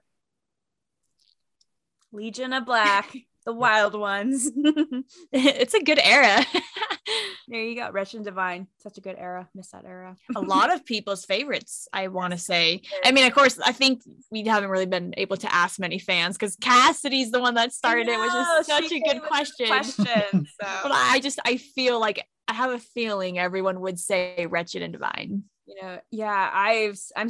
Legion 2.13 2.53
of 2.53 2.65
Black, 2.65 3.13
the 3.45 3.53
wild 3.53 3.97
ones. 3.97 4.49
it's 5.33 5.75
a 5.75 5.83
good 5.83 5.99
era. 5.99 6.47
there 7.49 7.65
you 7.65 7.75
go. 7.75 7.91
Wretched 7.91 8.19
and 8.19 8.25
Divine. 8.25 8.69
Such 8.79 8.97
a 8.97 9.01
good 9.01 9.17
era. 9.19 9.49
Miss 9.57 9.71
that 9.71 9.85
era. 9.85 10.15
a 10.37 10.41
lot 10.41 10.73
of 10.73 10.85
people's 10.85 11.25
favorites, 11.25 11.89
I 11.93 12.07
want 12.07 12.33
to 12.33 12.39
say. 12.39 12.83
I 13.05 13.11
mean, 13.11 13.27
of 13.27 13.35
course, 13.35 13.59
I 13.59 13.73
think 13.73 14.03
we 14.31 14.45
haven't 14.45 14.71
really 14.71 14.87
been 14.87 15.15
able 15.17 15.39
to 15.39 15.53
ask 15.53 15.81
many 15.81 15.99
fans 15.99 16.39
because 16.39 16.55
Cassidy's 16.55 17.33
the 17.33 17.41
one 17.41 17.55
that 17.55 17.73
started 17.73 18.07
it, 18.07 18.21
which 18.21 18.35
is 18.35 18.67
such 18.69 18.93
a 18.93 19.01
good 19.01 19.21
with 19.21 19.29
question. 19.29 19.67
Question. 19.67 20.47
But 20.61 20.93
I 20.93 21.19
just, 21.19 21.41
I 21.45 21.57
feel 21.57 21.99
like, 21.99 22.25
I 22.47 22.55
have 22.55 22.71
a 22.71 22.79
feeling 22.79 23.37
everyone 23.37 23.81
would 23.81 23.99
say 23.99 24.47
Wretched 24.49 24.83
and 24.83 24.93
Divine. 24.93 25.45
You 25.67 25.77
know, 25.81 26.01
yeah, 26.11 26.51
I've 26.53 27.01
I'm 27.17 27.29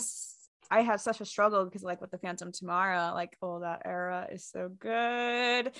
i 0.71 0.81
have 0.81 1.03
such 1.03 1.21
a 1.21 1.25
struggle 1.27 1.67
because 1.67 1.83
like 1.83 2.01
with 2.01 2.11
the 2.11 2.19
Phantom 2.19 2.51
Tomorrow, 2.51 3.13
like 3.15 3.37
oh 3.43 3.61
that 3.61 3.83
era 3.85 4.27
is 4.33 4.45
so 4.45 4.71
good. 4.79 5.73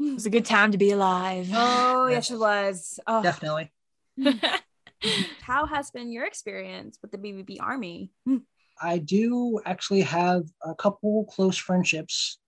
It 0.00 0.14
was 0.14 0.26
a 0.26 0.30
good 0.30 0.44
time 0.44 0.72
to 0.72 0.78
be 0.78 0.90
alive. 0.90 1.48
Oh 1.52 2.08
yes, 2.08 2.30
it 2.30 2.38
was. 2.38 2.98
Oh, 3.06 3.22
Definitely. 3.22 3.72
how 5.40 5.66
has 5.66 5.90
been 5.90 6.10
your 6.10 6.24
experience 6.24 6.98
with 7.02 7.12
the 7.12 7.18
BVB 7.18 7.58
Army? 7.60 8.10
I 8.80 8.98
do 8.98 9.60
actually 9.64 10.02
have 10.02 10.44
a 10.62 10.74
couple 10.74 11.24
close 11.26 11.56
friendships 11.56 12.38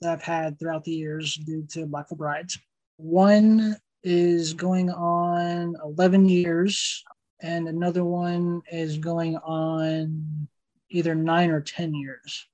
that 0.00 0.12
I've 0.12 0.22
had 0.22 0.58
throughout 0.58 0.84
the 0.84 0.92
years 0.92 1.34
due 1.34 1.64
to 1.70 1.86
Black 1.86 2.08
Blackfoot 2.08 2.18
Brides. 2.18 2.58
One 2.96 3.76
is 4.02 4.54
going 4.54 4.90
on 4.90 5.76
11 5.84 6.28
years, 6.28 7.04
and 7.42 7.68
another 7.68 8.04
one 8.04 8.62
is 8.70 8.98
going 8.98 9.36
on 9.38 10.48
either 10.90 11.14
nine 11.14 11.50
or 11.50 11.60
10 11.60 11.94
years. 11.94 12.46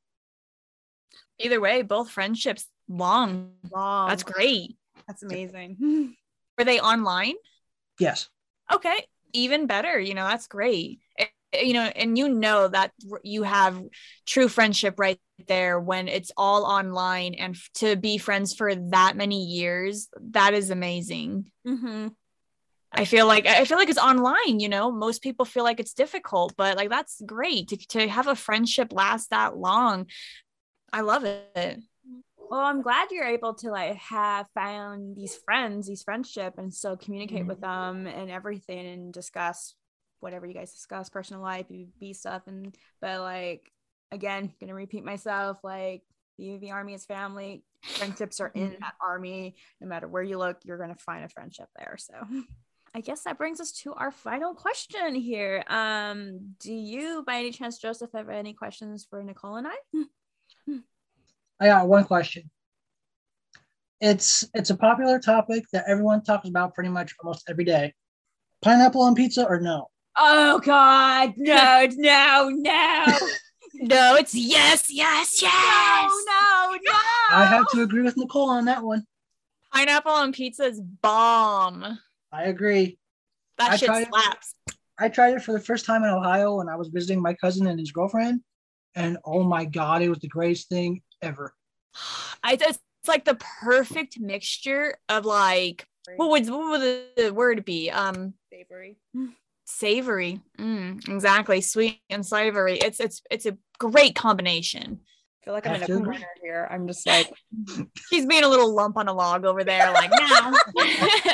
Either 1.39 1.61
way, 1.61 1.83
both 1.83 2.11
friendships 2.11 2.67
long. 2.89 3.53
Long. 3.71 4.09
That's 4.09 4.23
great. 4.23 4.77
That's 5.07 5.23
amazing. 5.23 6.15
Were 6.59 6.65
they 6.65 6.81
online? 6.81 7.35
Yes. 7.99 8.29
okay 8.73 9.05
even 9.33 9.67
better 9.67 9.99
you 10.01 10.15
know 10.15 10.27
that's 10.27 10.47
great 10.47 11.01
Eh, 11.19 11.27
eh, 11.53 11.61
you 11.63 11.75
know 11.75 11.83
and 11.83 12.17
you 12.17 12.29
know 12.29 12.69
that 12.69 12.93
you 13.23 13.43
have 13.43 13.83
true 14.27 14.49
friendship 14.49 14.95
right 14.99 15.19
there 15.49 15.79
when 15.81 16.09
it's 16.09 16.33
all 16.37 16.65
online 16.65 17.35
and 17.35 17.57
to 17.75 17.97
be 17.97 18.19
friends 18.19 18.55
for 18.55 18.75
that 18.75 19.17
many 19.17 19.45
years 19.45 20.09
that 20.31 20.55
is 20.55 20.71
amazing 20.71 21.51
hmm 21.67 22.09
i 22.93 23.05
feel 23.05 23.27
like 23.27 23.47
i 23.47 23.65
feel 23.65 23.79
like 23.79 23.89
it's 23.89 23.99
online 23.99 24.61
you 24.61 24.69
know 24.69 24.91
most 24.91 25.23
people 25.23 25.45
feel 25.45 25.65
like 25.65 25.81
it's 25.81 25.95
difficult 25.95 26.55
but 26.57 26.77
like 26.77 26.89
that's 26.91 27.21
great 27.27 27.69
to, 27.69 27.77
to 27.77 28.09
have 28.09 28.27
a 28.27 28.35
friendship 28.35 28.93
last 28.93 29.31
that 29.31 29.57
long 29.57 30.07
i 30.93 31.01
love 31.01 31.25
it 31.25 31.81
Well, 32.51 32.61
I'm 32.61 32.81
glad 32.81 33.11
you're 33.11 33.27
able 33.27 33.53
to 33.57 33.71
like 33.71 33.97
have 33.97 34.47
found 34.55 35.17
these 35.17 35.37
friends, 35.45 35.87
these 35.87 36.03
friendship, 36.03 36.55
and 36.57 36.73
still 36.73 36.97
communicate 36.97 37.47
with 37.47 37.61
them 37.61 38.07
and 38.07 38.31
everything, 38.31 38.87
and 38.87 39.13
discuss 39.13 39.75
whatever 40.21 40.47
you 40.47 40.55
guys 40.55 40.73
discuss, 40.73 41.11
personal 41.11 41.43
life, 41.43 41.67
BVB 41.69 42.17
stuff, 42.17 42.43
and 42.47 42.75
but 43.03 43.21
like 43.21 43.71
again, 44.13 44.51
gonna 44.61 44.75
repeat 44.75 45.05
myself, 45.05 45.59
like 45.63 46.03
the 46.39 46.57
the 46.57 46.71
army 46.71 46.95
is 46.95 47.05
family. 47.05 47.65
Friendships 47.83 48.41
are 48.41 48.51
in 48.55 48.71
Mhm. 48.71 48.81
that 48.81 48.95
army. 48.99 49.57
No 49.83 49.87
matter 49.87 50.09
where 50.09 50.23
you 50.23 50.39
look, 50.39 50.57
you're 50.65 50.79
gonna 50.79 50.97
find 50.97 51.25
a 51.27 51.29
friendship 51.29 51.69
there. 51.77 51.97
So. 51.99 52.15
I 52.95 53.01
guess 53.01 53.23
that 53.23 53.39
brings 53.39 53.61
us 53.61 53.73
to 53.83 53.93
our 53.95 54.11
final 54.11 54.55
question 54.55 55.15
here. 55.15 55.65
Um, 55.69 56.55
do 56.61 56.73
you, 56.73 57.23
by 57.27 57.37
any 57.37 57.53
chance, 57.53 57.79
Joseph, 57.79 58.11
have 58.15 58.29
any 58.29 58.55
questions 58.55 59.07
for 59.09 59.23
Nicole 59.23 59.57
and 59.57 59.69
I? 59.69 60.79
I 61.61 61.67
got 61.67 61.89
one 61.89 62.05
question. 62.05 62.51
It's 64.01 64.45
it's 64.55 64.71
a 64.71 64.77
popular 64.77 65.19
topic 65.19 65.65
that 65.73 65.85
everyone 65.89 66.23
talks 66.23 66.49
about 66.49 66.75
pretty 66.75 66.91
much 66.91 67.15
almost 67.23 67.49
every 67.51 67.65
day. 67.65 67.95
Pineapple 68.63 69.03
on 69.03 69.15
pizza 69.15 69.45
or 69.45 69.61
no? 69.61 69.89
Oh 70.17 70.61
God, 70.61 71.35
no, 71.37 71.89
no, 71.97 72.49
no, 72.53 73.05
no 73.75 74.15
it's 74.17 74.35
yes 74.35 74.87
yes 74.89 75.43
yes 75.43 76.13
no, 76.27 76.71
no, 76.71 76.79
no. 76.81 76.99
I 77.31 77.45
have 77.45 77.69
to 77.71 77.83
agree 77.83 78.03
with 78.03 78.17
Nicole 78.17 78.51
on 78.51 78.67
that 78.67 78.83
one. 78.85 79.05
pineapple 79.73 80.13
on 80.13 80.33
pizza 80.33 80.65
is 80.65 80.81
bomb 80.81 81.99
I 82.33 82.45
agree. 82.45 82.99
that 83.59 83.73
I 83.73 83.77
shit 83.77 83.87
tried 83.87 84.03
it. 84.03 84.09
slaps 84.09 84.55
I 84.99 85.09
tried 85.09 85.35
it 85.35 85.43
for 85.43 85.53
the 85.53 85.61
first 85.61 85.87
time 85.87 86.03
in 86.03 86.11
Ohio 86.11 86.57
when 86.57 86.69
I 86.69 86.75
was 86.77 86.89
visiting 86.89 87.23
my 87.23 87.35
cousin 87.35 87.67
and 87.69 87.79
his 87.79 87.93
girlfriend, 87.93 88.41
and 88.97 89.17
oh 89.25 89.45
my 89.45 89.65
god, 89.65 90.03
it 90.03 90.09
was 90.09 90.19
the 90.19 90.29
greatest 90.29 90.69
thing 90.69 91.03
ever. 91.23 91.55
I, 92.43 92.59
it's 92.61 92.81
like 93.07 93.25
the 93.25 93.37
perfect 93.37 94.19
mixture 94.19 94.97
of 95.09 95.25
like 95.25 95.87
what 96.17 96.31
would 96.31 96.49
what 96.51 96.71
would 96.71 96.81
the, 96.81 97.05
the 97.17 97.35
word 97.35 97.65
be? 97.65 97.91
Um, 97.91 98.35
Savory. 98.51 98.99
savory. 99.67 100.41
Mm, 100.59 101.09
exactly, 101.09 101.61
sweet 101.61 102.01
and 102.11 102.27
savory. 102.27 102.79
It's 102.79 102.99
it's 102.99 103.23
it's 103.31 103.47
a 103.47 103.57
great 103.79 104.17
combination. 104.17 105.01
I 105.43 105.45
feel 105.45 105.55
like 105.55 105.67
I'm 105.67 105.77
in 105.77 105.83
a 105.83 105.87
corner 105.87 106.29
here. 106.43 106.69
I'm 106.71 106.89
just 106.89 107.07
like, 107.07 107.33
She's 108.11 108.27
being 108.27 108.45
a 108.45 108.49
little 108.49 108.75
lump 108.75 108.97
on 108.97 109.09
a 109.09 109.13
log 109.13 109.45
over 109.45 109.65
there, 109.65 109.93
like 109.93 110.11
now. 110.11 110.53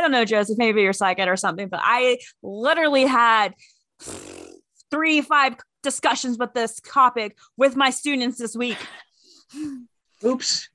I 0.00 0.02
don't 0.02 0.12
know, 0.12 0.24
Joseph, 0.24 0.58
maybe 0.58 0.82
you're 0.82 0.92
psychic 0.92 1.26
or 1.26 1.36
something, 1.36 1.68
but 1.68 1.80
I 1.82 2.18
literally 2.42 3.04
had 3.04 3.54
three, 4.90 5.20
five 5.20 5.56
discussions 5.82 6.38
with 6.38 6.52
this 6.54 6.80
topic 6.80 7.36
with 7.56 7.76
my 7.76 7.90
students 7.90 8.38
this 8.38 8.56
week. 8.56 8.78
Oops. 10.24 10.68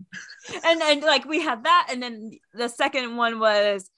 and 0.65 0.81
then 0.81 1.01
like 1.01 1.25
we 1.25 1.39
had 1.39 1.63
that 1.65 1.87
and 1.91 2.01
then 2.01 2.31
the 2.53 2.67
second 2.67 3.15
one 3.15 3.39
was 3.39 3.89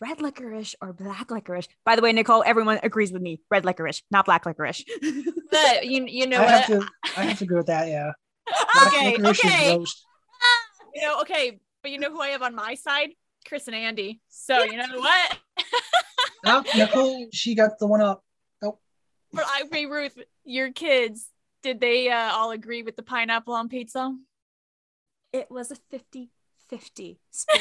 red 0.00 0.20
licorice 0.20 0.74
or 0.80 0.92
black 0.92 1.30
licorice 1.30 1.68
by 1.84 1.94
the 1.94 2.02
way 2.02 2.12
nicole 2.12 2.42
everyone 2.44 2.80
agrees 2.82 3.12
with 3.12 3.22
me 3.22 3.40
red 3.50 3.64
licorice 3.64 4.02
not 4.10 4.24
black 4.24 4.44
licorice 4.46 4.84
but 5.50 5.86
you 5.86 6.06
you 6.06 6.26
know 6.26 6.42
I 6.42 6.46
have 6.46 6.68
what? 6.68 6.80
to 6.80 6.88
I 7.16 7.22
have 7.22 7.38
to 7.38 7.44
agree 7.44 7.56
with 7.56 7.66
that, 7.66 7.88
yeah. 7.88 8.12
Black 8.74 8.86
Okay, 8.88 9.28
okay. 9.28 9.78
Ah! 9.78 10.62
You 10.94 11.02
know, 11.02 11.20
okay, 11.20 11.60
but 11.82 11.90
you 11.90 11.98
know 11.98 12.10
who 12.10 12.20
I 12.20 12.28
have 12.28 12.42
on 12.42 12.54
my 12.54 12.74
side? 12.74 13.10
Chris 13.50 13.66
and 13.66 13.76
Andy. 13.76 14.20
So 14.28 14.62
you 14.62 14.78
know 14.78 14.98
what? 14.98 15.38
Oh, 16.46 16.64
Nicole, 16.74 17.26
she 17.34 17.54
got 17.54 17.78
the 17.78 17.86
one 17.86 18.00
up. 18.00 18.24
Oh. 18.62 18.78
But 19.30 19.44
I 19.46 19.64
mean, 19.70 19.90
Ruth, 19.90 20.16
your 20.42 20.72
kids, 20.72 21.28
did 21.62 21.80
they 21.80 22.08
uh, 22.08 22.32
all 22.32 22.50
agree 22.50 22.82
with 22.82 22.96
the 22.96 23.02
pineapple 23.02 23.52
on 23.52 23.68
pizza? 23.68 24.16
it 25.32 25.50
was 25.50 25.70
a 25.70 25.76
50 25.90 26.30
50 26.68 27.20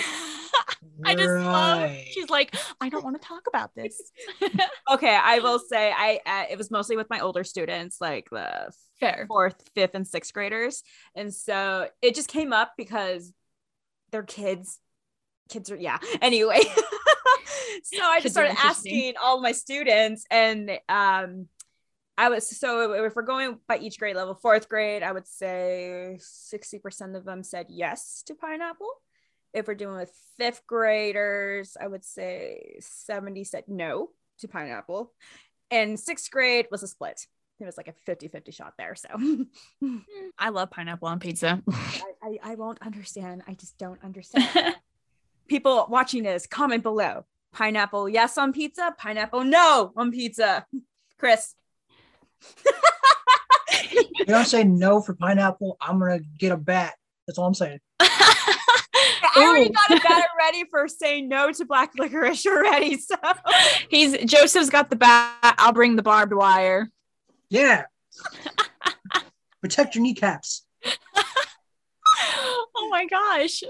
I 1.03 1.15
just 1.15 1.27
love. 1.27 1.81
Right. 1.81 2.05
She's 2.11 2.29
like, 2.29 2.55
I 2.79 2.89
don't 2.89 3.03
want 3.03 3.19
to 3.21 3.27
talk 3.27 3.43
about 3.47 3.75
this. 3.75 3.99
okay 4.91 5.17
i 5.21 5.39
will 5.39 5.59
say 5.59 5.91
i 5.95 6.19
uh, 6.25 6.45
it 6.49 6.57
was 6.57 6.71
mostly 6.71 6.95
with 6.95 7.09
my 7.09 7.19
older 7.19 7.43
students 7.43 7.97
like 7.99 8.29
the 8.29 8.71
Fair. 8.99 9.25
fourth 9.27 9.69
fifth 9.75 9.93
and 9.93 10.07
sixth 10.07 10.33
graders 10.33 10.83
and 11.15 11.33
so 11.33 11.87
it 12.01 12.15
just 12.15 12.27
came 12.27 12.53
up 12.53 12.73
because 12.77 13.33
they're 14.11 14.23
kids 14.23 14.79
kids 15.49 15.71
are 15.71 15.75
yeah 15.75 15.97
anyway 16.21 16.61
so 17.83 18.01
i 18.01 18.19
just 18.21 18.33
started 18.33 18.55
asking 18.59 19.13
all 19.21 19.41
my 19.41 19.51
students 19.51 20.25
and 20.29 20.71
um 20.87 21.47
i 22.17 22.29
was 22.29 22.47
so 22.47 22.93
if 22.93 23.15
we're 23.15 23.21
going 23.21 23.57
by 23.67 23.77
each 23.77 23.99
grade 23.99 24.15
level 24.15 24.35
fourth 24.35 24.69
grade 24.69 25.03
i 25.03 25.11
would 25.11 25.27
say 25.27 26.17
60% 26.19 27.15
of 27.15 27.25
them 27.25 27.43
said 27.43 27.65
yes 27.69 28.23
to 28.27 28.35
pineapple 28.35 28.91
if 29.53 29.67
we're 29.67 29.75
doing 29.75 29.95
with 29.95 30.11
fifth 30.37 30.65
graders 30.67 31.75
i 31.79 31.87
would 31.87 32.05
say 32.05 32.77
70 32.79 33.43
said 33.43 33.63
no 33.67 34.09
to 34.39 34.47
pineapple 34.47 35.11
and 35.71 35.99
sixth 35.99 36.31
grade 36.31 36.67
was 36.71 36.83
a 36.83 36.87
split 36.87 37.25
it 37.59 37.65
was 37.65 37.77
like 37.77 37.89
a 37.89 38.11
50-50 38.11 38.53
shot 38.53 38.73
there 38.77 38.95
so 38.95 39.09
I 40.39 40.49
love 40.49 40.71
pineapple 40.71 41.09
on 41.09 41.19
pizza. 41.19 41.61
I, 41.69 42.01
I, 42.23 42.39
I 42.43 42.55
won't 42.55 42.81
understand. 42.81 43.43
I 43.47 43.53
just 43.53 43.77
don't 43.77 44.01
understand. 44.03 44.75
People 45.49 45.87
watching 45.89 46.23
this, 46.23 46.47
comment 46.47 46.83
below. 46.83 47.25
Pineapple, 47.51 48.07
yes 48.07 48.37
on 48.37 48.53
pizza. 48.53 48.95
Pineapple, 48.97 49.43
no 49.43 49.91
on 49.97 50.11
pizza. 50.11 50.65
Chris. 51.17 51.55
you 53.91 54.25
don't 54.25 54.45
say 54.45 54.63
no 54.63 55.01
for 55.01 55.13
pineapple, 55.15 55.77
I'm 55.81 55.99
gonna 55.99 56.19
get 56.37 56.51
a 56.51 56.57
bat. 56.57 56.93
That's 57.27 57.37
all 57.37 57.47
I'm 57.47 57.53
saying. 57.53 57.79
I 59.35 59.45
already 59.45 59.69
got 59.69 59.91
a 59.91 60.01
batter 60.01 60.27
ready 60.37 60.63
for 60.69 60.87
saying 60.87 61.29
no 61.29 61.51
to 61.51 61.65
black 61.65 61.91
licorice 61.97 62.45
already. 62.45 62.97
So 63.09 63.15
he's 63.89 64.17
Joseph's 64.25 64.69
got 64.69 64.89
the 64.89 64.95
bat. 64.95 65.55
I'll 65.57 65.73
bring 65.73 65.95
the 65.95 66.03
barbed 66.03 66.33
wire. 66.33 66.89
Yeah. 67.49 67.85
Protect 69.61 69.95
your 69.95 70.03
kneecaps. 70.03 70.65
oh 72.35 72.87
my 72.89 73.05
gosh. 73.05 73.63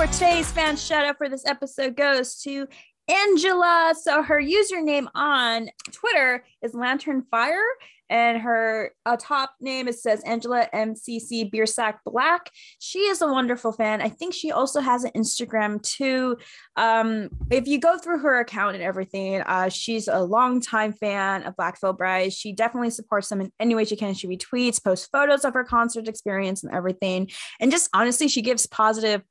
For 0.00 0.06
today's 0.06 0.50
fan 0.50 0.78
shout 0.78 1.04
out 1.04 1.18
for 1.18 1.28
this 1.28 1.44
episode 1.44 1.94
goes 1.94 2.40
to 2.44 2.66
Angela. 3.06 3.94
So 4.00 4.22
her 4.22 4.40
username 4.40 5.08
on 5.14 5.68
Twitter 5.92 6.42
is 6.62 6.72
Lantern 6.72 7.22
Fire, 7.30 7.66
and 8.08 8.40
her 8.40 8.94
uh, 9.04 9.18
top 9.20 9.52
name 9.60 9.88
it 9.88 9.98
says 9.98 10.22
Angela 10.24 10.66
MCC 10.72 11.52
Biersack 11.52 11.98
Black. 12.06 12.50
She 12.78 13.00
is 13.00 13.20
a 13.20 13.26
wonderful 13.26 13.72
fan. 13.72 14.00
I 14.00 14.08
think 14.08 14.32
she 14.32 14.50
also 14.52 14.80
has 14.80 15.04
an 15.04 15.10
Instagram 15.14 15.82
too. 15.82 16.38
Um, 16.76 17.28
if 17.50 17.68
you 17.68 17.78
go 17.78 17.98
through 17.98 18.20
her 18.20 18.40
account 18.40 18.76
and 18.76 18.82
everything, 18.82 19.42
uh, 19.42 19.68
she's 19.68 20.08
a 20.08 20.20
longtime 20.20 20.94
fan 20.94 21.42
of 21.42 21.56
Black 21.56 21.78
Brides. 21.98 22.34
She 22.34 22.54
definitely 22.54 22.88
supports 22.88 23.28
them 23.28 23.42
in 23.42 23.52
any 23.60 23.74
way 23.74 23.84
she 23.84 23.96
can. 23.96 24.14
She 24.14 24.28
retweets, 24.28 24.82
posts 24.82 25.10
photos 25.12 25.44
of 25.44 25.52
her 25.52 25.64
concert 25.64 26.08
experience 26.08 26.64
and 26.64 26.72
everything, 26.72 27.28
and 27.60 27.70
just 27.70 27.90
honestly, 27.92 28.28
she 28.28 28.40
gives 28.40 28.66
positive 28.66 29.22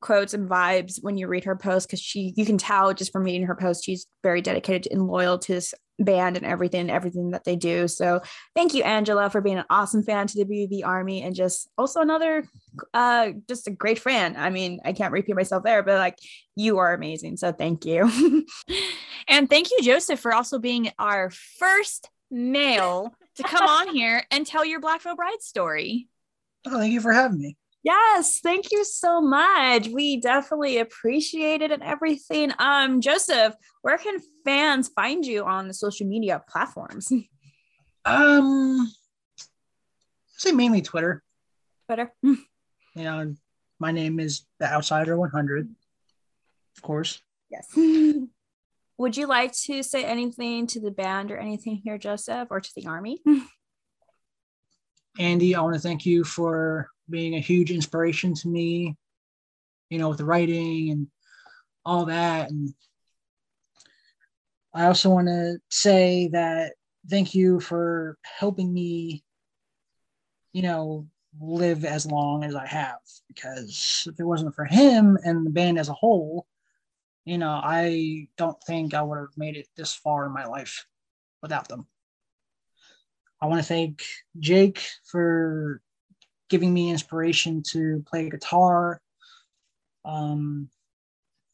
quotes 0.00 0.34
and 0.34 0.48
vibes 0.48 1.02
when 1.02 1.16
you 1.16 1.26
read 1.26 1.44
her 1.44 1.56
post 1.56 1.88
because 1.88 2.00
she 2.00 2.32
you 2.36 2.46
can 2.46 2.58
tell 2.58 2.94
just 2.94 3.12
from 3.12 3.24
reading 3.24 3.46
her 3.46 3.56
post 3.56 3.84
she's 3.84 4.06
very 4.22 4.40
dedicated 4.40 4.90
and 4.92 5.06
loyal 5.06 5.38
to 5.38 5.54
this 5.54 5.74
band 5.98 6.36
and 6.36 6.46
everything 6.46 6.90
everything 6.90 7.32
that 7.32 7.44
they 7.44 7.56
do. 7.56 7.88
So 7.88 8.20
thank 8.54 8.74
you 8.74 8.82
angela 8.84 9.30
for 9.30 9.40
being 9.40 9.58
an 9.58 9.64
awesome 9.68 10.04
fan 10.04 10.28
to 10.28 10.44
the 10.44 10.44
BVB 10.44 10.86
army 10.86 11.22
and 11.22 11.34
just 11.34 11.68
also 11.76 12.00
another 12.00 12.44
uh 12.94 13.30
just 13.48 13.66
a 13.66 13.72
great 13.72 13.98
friend 13.98 14.36
i 14.36 14.50
mean 14.50 14.78
i 14.84 14.92
can't 14.92 15.12
repeat 15.12 15.34
myself 15.34 15.64
there 15.64 15.82
but 15.82 15.98
like 15.98 16.16
you 16.54 16.78
are 16.78 16.94
amazing 16.94 17.36
so 17.36 17.52
thank 17.52 17.84
you. 17.84 18.10
And 19.30 19.50
thank 19.50 19.70
you 19.70 19.82
joseph 19.82 20.20
for 20.20 20.32
also 20.32 20.58
being 20.58 20.90
our 20.98 21.30
first 21.58 22.08
male 22.30 23.12
to 23.36 23.42
come 23.42 23.68
on 23.68 23.94
here 23.94 24.24
and 24.30 24.46
tell 24.46 24.64
your 24.64 24.80
black 24.80 25.02
veil 25.02 25.16
bride 25.16 25.42
story. 25.42 26.08
Oh 26.66 26.78
thank 26.78 26.94
you 26.94 27.00
for 27.02 27.12
having 27.12 27.38
me 27.38 27.56
Yes, 27.82 28.40
thank 28.42 28.72
you 28.72 28.84
so 28.84 29.20
much. 29.20 29.88
We 29.88 30.20
definitely 30.20 30.78
appreciate 30.78 31.62
it 31.62 31.70
and 31.70 31.82
everything. 31.82 32.52
Um, 32.58 33.00
Joseph, 33.00 33.54
where 33.82 33.98
can 33.98 34.18
fans 34.44 34.88
find 34.88 35.24
you 35.24 35.44
on 35.44 35.68
the 35.68 35.74
social 35.74 36.06
media 36.06 36.42
platforms? 36.48 37.12
Um, 38.04 38.90
I 38.90 40.38
say 40.38 40.52
mainly 40.52 40.80
Twitter. 40.80 41.22
Twitter. 41.86 42.12
You 42.94 43.04
know, 43.04 43.34
my 43.78 43.92
name 43.92 44.18
is 44.18 44.46
the 44.58 44.66
Outsider 44.66 45.16
100, 45.16 45.68
of 46.76 46.82
course. 46.82 47.20
Yes. 47.48 47.68
Would 48.98 49.16
you 49.16 49.26
like 49.26 49.52
to 49.66 49.84
say 49.84 50.04
anything 50.04 50.66
to 50.68 50.80
the 50.80 50.90
band 50.90 51.30
or 51.30 51.36
anything 51.36 51.80
here, 51.84 51.98
Joseph, 51.98 52.48
or 52.50 52.60
to 52.60 52.70
the 52.74 52.86
army? 52.86 53.22
Andy, 55.18 55.54
I 55.54 55.60
want 55.60 55.74
to 55.74 55.80
thank 55.80 56.04
you 56.04 56.24
for 56.24 56.90
being 57.10 57.34
a 57.34 57.40
huge 57.40 57.70
inspiration 57.70 58.34
to 58.34 58.48
me, 58.48 58.96
you 59.90 59.98
know, 59.98 60.08
with 60.08 60.18
the 60.18 60.24
writing 60.24 60.90
and 60.90 61.06
all 61.84 62.06
that. 62.06 62.50
And 62.50 62.72
I 64.74 64.86
also 64.86 65.10
want 65.10 65.28
to 65.28 65.58
say 65.70 66.28
that 66.32 66.72
thank 67.08 67.34
you 67.34 67.60
for 67.60 68.18
helping 68.22 68.72
me, 68.72 69.24
you 70.52 70.62
know, 70.62 71.06
live 71.40 71.84
as 71.84 72.06
long 72.06 72.44
as 72.44 72.54
I 72.54 72.66
have. 72.66 72.98
Because 73.28 74.06
if 74.10 74.18
it 74.18 74.24
wasn't 74.24 74.54
for 74.54 74.64
him 74.64 75.18
and 75.24 75.46
the 75.46 75.50
band 75.50 75.78
as 75.78 75.88
a 75.88 75.94
whole, 75.94 76.46
you 77.24 77.38
know, 77.38 77.60
I 77.62 78.28
don't 78.36 78.56
think 78.64 78.94
I 78.94 79.02
would 79.02 79.18
have 79.18 79.36
made 79.36 79.56
it 79.56 79.68
this 79.76 79.94
far 79.94 80.26
in 80.26 80.32
my 80.32 80.46
life 80.46 80.86
without 81.42 81.68
them. 81.68 81.86
I 83.40 83.46
want 83.46 83.60
to 83.60 83.66
thank 83.66 84.04
Jake 84.38 84.84
for 85.04 85.80
giving 86.48 86.72
me 86.72 86.90
inspiration 86.90 87.62
to 87.70 88.02
play 88.06 88.28
guitar. 88.28 89.00
Um, 90.04 90.68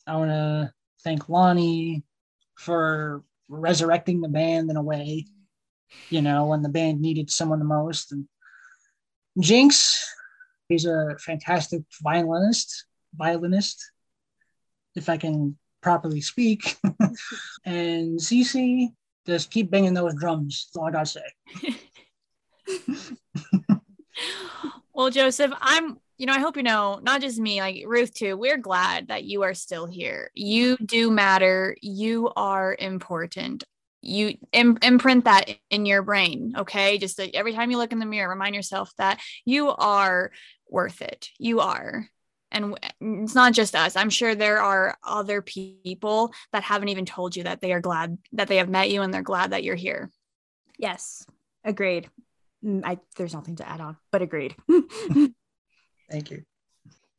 I 0.07 0.17
want 0.17 0.31
to 0.31 0.73
thank 1.03 1.29
Lonny 1.29 2.03
for 2.57 3.23
resurrecting 3.49 4.21
the 4.21 4.29
band 4.29 4.71
in 4.71 4.77
a 4.77 4.83
way, 4.83 5.27
you 6.11 6.23
know, 6.23 6.47
when 6.47 6.63
the 6.63 6.69
band 6.69 7.01
needed 7.01 7.31
someone 7.31 7.59
the 7.59 7.65
most. 7.65 8.13
And 8.13 8.27
Jinxx, 9.41 10.07
he's 10.69 10.87
a 10.87 11.17
fantastic 11.19 11.83
violinist, 12.03 12.87
violinist, 13.15 13.91
if 14.95 15.09
I 15.09 15.17
can 15.17 15.57
properly 15.83 16.21
speak. 16.21 16.77
and 17.65 18.19
CC, 18.19 18.89
just 19.27 19.51
keep 19.51 19.71
banging 19.71 19.95
those 19.95 20.15
drums. 20.15 20.69
That's 20.69 20.77
all 20.77 20.89
I 20.89 20.91
gotta 20.91 21.07
say. 21.07 21.23
Well, 24.95 25.11
Joseph, 25.11 25.53
I'm, 25.61 25.99
you 26.19 26.27
know, 26.27 26.33
I 26.33 26.39
hope 26.39 26.57
you 26.57 26.63
know, 26.63 27.01
not 27.03 27.21
just 27.21 27.39
me, 27.39 27.61
like 27.61 27.83
Ruth 27.85 28.15
too, 28.15 28.37
we're 28.37 28.59
glad 28.59 29.09
that 29.09 29.25
you 29.25 29.43
are 29.43 29.55
still 29.55 29.87
here. 29.87 30.31
You 30.35 30.77
do 30.77 31.11
matter. 31.11 31.77
You 31.83 32.31
are 32.37 32.77
important. 32.79 33.65
You 34.03 34.37
Im- 34.53 34.79
imprint 34.83 35.25
that 35.25 35.51
in 35.71 35.85
your 35.85 36.03
brain, 36.03 36.55
okay? 36.59 36.99
Just 36.99 37.19
every 37.19 37.55
time 37.55 37.73
you 37.73 37.79
look 37.79 37.91
in 37.91 37.99
the 37.99 38.07
mirror, 38.07 38.29
remind 38.29 38.55
yourself 38.55 38.93
that 38.99 39.21
you 39.45 39.71
are 39.71 40.31
worth 40.71 41.03
it. 41.03 41.29
You 41.39 41.61
are. 41.61 42.07
And 42.53 42.79
it's 43.01 43.35
not 43.35 43.53
just 43.53 43.75
us. 43.75 43.97
I'm 43.97 44.11
sure 44.11 44.37
there 44.37 44.63
are 44.63 44.97
other 45.03 45.43
people 45.43 46.33
that 46.53 46.63
haven't 46.63 46.91
even 46.91 47.05
told 47.05 47.35
you 47.35 47.45
that 47.45 47.61
they 47.61 47.73
are 47.73 47.81
glad 47.81 48.17
that 48.35 48.47
they 48.47 48.59
have 48.59 48.69
met 48.69 48.91
you 48.91 49.03
and 49.03 49.13
they're 49.13 49.23
glad 49.23 49.51
that 49.51 49.65
you're 49.65 49.75
here. 49.75 50.09
Yes, 50.79 51.27
agreed. 51.65 52.09
Mm, 52.65 52.83
I 52.85 52.99
there's 53.17 53.35
nothing 53.35 53.57
to 53.57 53.69
add 53.69 53.81
on, 53.81 53.97
but 54.11 54.23
agreed. 54.23 54.55
Thank 56.11 56.31
you. 56.31 56.45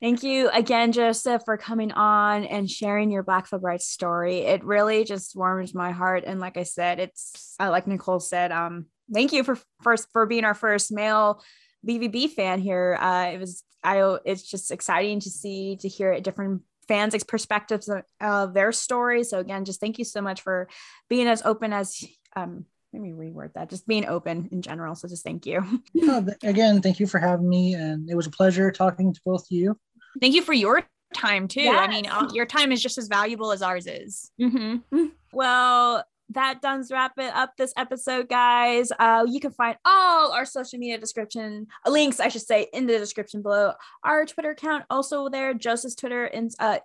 Thank 0.02 0.24
you 0.24 0.50
again, 0.50 0.91
Joseph, 0.91 1.43
for 1.46 1.58
coming 1.58 1.91
on 1.91 2.43
and 2.43 2.70
sharing 2.70 3.12
your 3.12 3.24
Black 3.24 3.50
Bride 3.50 3.82
story. 3.82 4.39
It 4.39 4.64
really 4.64 5.04
just 5.04 5.36
warms 5.36 5.74
my 5.74 5.91
heart. 5.91 6.26
And 6.28 6.39
like 6.39 6.58
I 6.58 6.64
said, 6.64 7.00
it's 7.00 7.56
uh, 7.60 7.70
like 7.72 7.88
Nicole 7.88 8.20
said, 8.20 8.52
um, 8.52 8.88
thank 9.14 9.32
you 9.32 9.43
for 9.43 9.58
first 9.82 10.08
for 10.12 10.26
being 10.26 10.43
our 10.43 10.54
first 10.54 10.91
male 10.91 11.41
BVB 11.88 12.32
fan 12.32 12.60
here. 12.60 12.98
Uh, 13.00 13.32
it 13.34 13.39
was 13.39 13.64
I 13.84 14.18
it's 14.26 14.43
just 14.43 14.72
exciting 14.72 15.22
to 15.22 15.30
see 15.30 15.78
to 15.78 15.88
hear 15.88 16.20
different 16.20 16.64
fans' 16.88 17.24
perspectives 17.24 17.88
of, 17.88 18.04
of 18.20 18.54
their 18.54 18.72
story. 18.72 19.24
So 19.24 19.39
again, 19.39 19.66
just 19.66 19.80
thank 19.80 19.98
you 19.98 20.06
so 20.06 20.22
much 20.22 20.41
for 20.41 20.68
being 21.10 21.28
as 21.28 21.41
open 21.43 21.74
as 21.74 22.04
um, 22.36 22.66
let 22.96 23.02
me 23.02 23.12
reword 23.12 23.54
that. 23.54 23.70
Just 23.70 23.88
being 23.88 24.06
open 24.08 24.48
in 24.52 24.62
general 24.62 24.96
so 24.96 25.08
just 25.08 25.24
thank 25.24 25.46
you. 25.46 25.82
Again 26.43 26.82
thank 26.82 27.00
you 27.00 27.08
for 27.08 27.20
having 27.20 27.50
me 27.50 27.74
and 27.74 28.10
it 28.10 28.16
was 28.16 28.28
a 28.28 28.32
pleasure 28.32 28.72
talking 28.72 29.14
to 29.14 29.20
both 29.26 29.41
of 29.41 29.52
you. 29.52 29.78
Thank 30.22 30.34
you 30.34 30.41
for 30.41 30.54
your 30.54 30.84
time 31.14 31.48
too. 31.48 31.62
Yes. 31.62 31.78
i 31.80 31.88
mean 31.88 32.08
uh, 32.08 32.30
your 32.34 32.46
time 32.46 32.72
is 32.72 32.82
just 32.82 32.98
as 32.98 33.08
valuable 33.08 33.52
as 33.52 33.62
ours 33.62 33.86
is. 33.88 34.32
Mm-hmm. 34.41 35.06
well 35.34 36.04
that 36.30 36.60
does 36.62 36.91
wrap 36.91 37.14
it 37.20 37.32
up 37.36 37.52
this 37.58 37.74
episode 37.78 38.30
guys. 38.30 38.91
Uh, 38.98 39.26
you 39.30 39.39
can 39.39 39.52
find 39.52 39.78
all 39.86 40.32
our 40.32 40.46
social 40.46 40.80
media 40.80 40.98
description 40.98 41.68
links 41.86 42.20
i 42.20 42.30
should 42.30 42.41
say 42.41 42.68
in 42.74 42.86
the 42.88 42.98
description 42.98 43.41
below. 43.41 43.74
Our 44.04 44.26
twitter 44.26 44.52
account 44.52 44.86
also 44.89 45.28
there. 45.28 45.54
Joseph's 45.54 45.96
twitter 45.96 46.26
and 46.26 46.50
uh, 46.60 46.80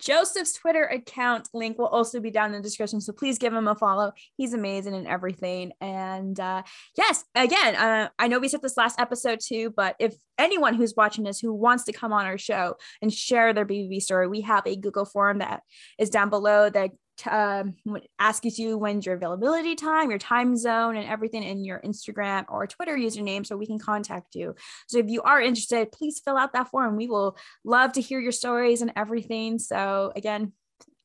Joseph's 0.00 0.52
Twitter 0.52 0.84
account 0.84 1.48
link 1.52 1.78
will 1.78 1.86
also 1.86 2.20
be 2.20 2.30
down 2.30 2.46
in 2.46 2.52
the 2.52 2.62
description. 2.62 3.00
So 3.00 3.12
please 3.12 3.38
give 3.38 3.52
him 3.52 3.68
a 3.68 3.74
follow. 3.74 4.12
He's 4.36 4.54
amazing 4.54 4.94
and 4.94 5.06
everything. 5.06 5.72
And 5.80 6.38
uh, 6.38 6.62
yes, 6.96 7.24
again, 7.34 7.76
uh, 7.76 8.08
I 8.18 8.28
know 8.28 8.38
we 8.38 8.48
said 8.48 8.62
this 8.62 8.76
last 8.76 9.00
episode 9.00 9.40
too, 9.44 9.72
but 9.76 9.96
if 9.98 10.14
anyone 10.38 10.74
who's 10.74 10.94
watching 10.96 11.24
this 11.24 11.38
who 11.38 11.52
wants 11.52 11.84
to 11.84 11.92
come 11.92 12.12
on 12.12 12.26
our 12.26 12.38
show 12.38 12.76
and 13.02 13.12
share 13.12 13.52
their 13.52 13.66
BVB 13.66 14.00
story, 14.00 14.26
we 14.28 14.40
have 14.42 14.66
a 14.66 14.76
Google 14.76 15.04
form 15.04 15.38
that 15.38 15.62
is 15.98 16.10
down 16.10 16.30
below 16.30 16.70
that 16.70 16.90
um, 17.26 17.74
asks 18.18 18.58
you 18.58 18.78
when's 18.78 19.06
your 19.06 19.14
availability 19.14 19.74
time, 19.74 20.10
your 20.10 20.18
time 20.18 20.56
zone, 20.56 20.96
and 20.96 21.08
everything 21.08 21.42
in 21.42 21.64
your 21.64 21.80
Instagram 21.80 22.44
or 22.48 22.66
Twitter 22.66 22.96
username 22.96 23.46
so 23.46 23.56
we 23.56 23.66
can 23.66 23.78
contact 23.78 24.34
you. 24.34 24.54
So 24.88 24.98
if 24.98 25.06
you 25.08 25.22
are 25.22 25.40
interested, 25.40 25.92
please 25.92 26.20
fill 26.24 26.36
out 26.36 26.52
that 26.52 26.68
form. 26.68 26.96
We 26.96 27.08
will 27.08 27.36
love 27.64 27.92
to 27.94 28.00
hear 28.00 28.20
your 28.20 28.32
stories 28.32 28.82
and 28.82 28.92
everything. 28.96 29.58
So 29.58 30.12
again, 30.16 30.52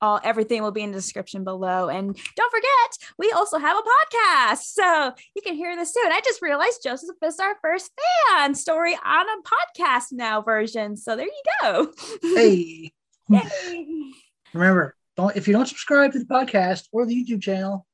all 0.02 0.20
everything 0.24 0.62
will 0.62 0.72
be 0.72 0.84
in 0.84 0.92
the 0.92 0.98
description 0.98 1.44
below. 1.44 1.90
And 1.90 2.16
don't 2.36 2.52
forget, 2.52 3.10
we 3.18 3.32
also 3.32 3.58
have 3.58 3.78
a 3.78 3.82
podcast. 3.82 4.58
So 4.60 5.14
you 5.36 5.42
can 5.42 5.56
hear 5.56 5.76
this 5.76 5.94
soon. 5.94 6.12
I 6.12 6.22
just 6.24 6.42
realized 6.42 6.84
Joseph 6.84 7.16
is 7.24 7.40
our 7.40 7.56
first 7.62 7.92
fan 8.30 8.54
story 8.56 8.94
on 8.94 9.26
a 9.28 9.42
podcast 9.42 10.12
now 10.12 10.42
version. 10.42 10.98
So 10.98 11.16
there 11.16 11.26
you 11.26 11.44
go. 11.62 11.92
Hey, 12.22 12.92
Yay. 13.30 14.12
remember, 14.54 14.96
don't 15.16 15.36
if 15.36 15.48
you 15.48 15.54
don't 15.54 15.68
subscribe 15.68 16.12
to 16.14 16.20
the 16.20 16.26
podcast 16.26 16.88
or 16.92 17.06
the 17.06 17.16
YouTube 17.16 17.42
channel, 17.42 17.86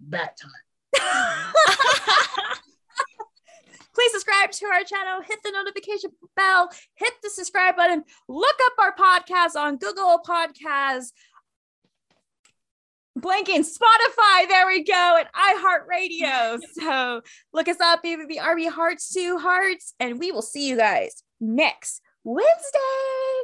bat 0.00 0.36
time. 0.40 0.50
Please 3.94 4.10
subscribe 4.10 4.50
to 4.50 4.66
our 4.66 4.82
channel, 4.82 5.22
hit 5.22 5.38
the 5.44 5.52
notification 5.52 6.10
bell, 6.34 6.68
hit 6.96 7.12
the 7.22 7.30
subscribe 7.30 7.76
button, 7.76 8.02
look 8.28 8.56
up 8.64 8.72
our 8.78 8.94
podcast 8.94 9.54
on 9.56 9.76
Google 9.76 10.20
Podcasts, 10.26 11.12
blanking 13.16 13.64
Spotify. 13.64 14.48
There 14.48 14.66
we 14.66 14.82
go, 14.82 15.18
and 15.18 15.28
iHeartRadio. 15.32 16.58
so 16.80 17.20
look 17.52 17.68
us 17.68 17.80
up, 17.80 18.02
BVB 18.02 18.68
Hearts, 18.68 19.12
two 19.12 19.38
hearts, 19.38 19.94
and 20.00 20.18
we 20.18 20.32
will 20.32 20.42
see 20.42 20.68
you 20.68 20.76
guys 20.76 21.22
next 21.40 22.00
Wednesday. 22.24 23.42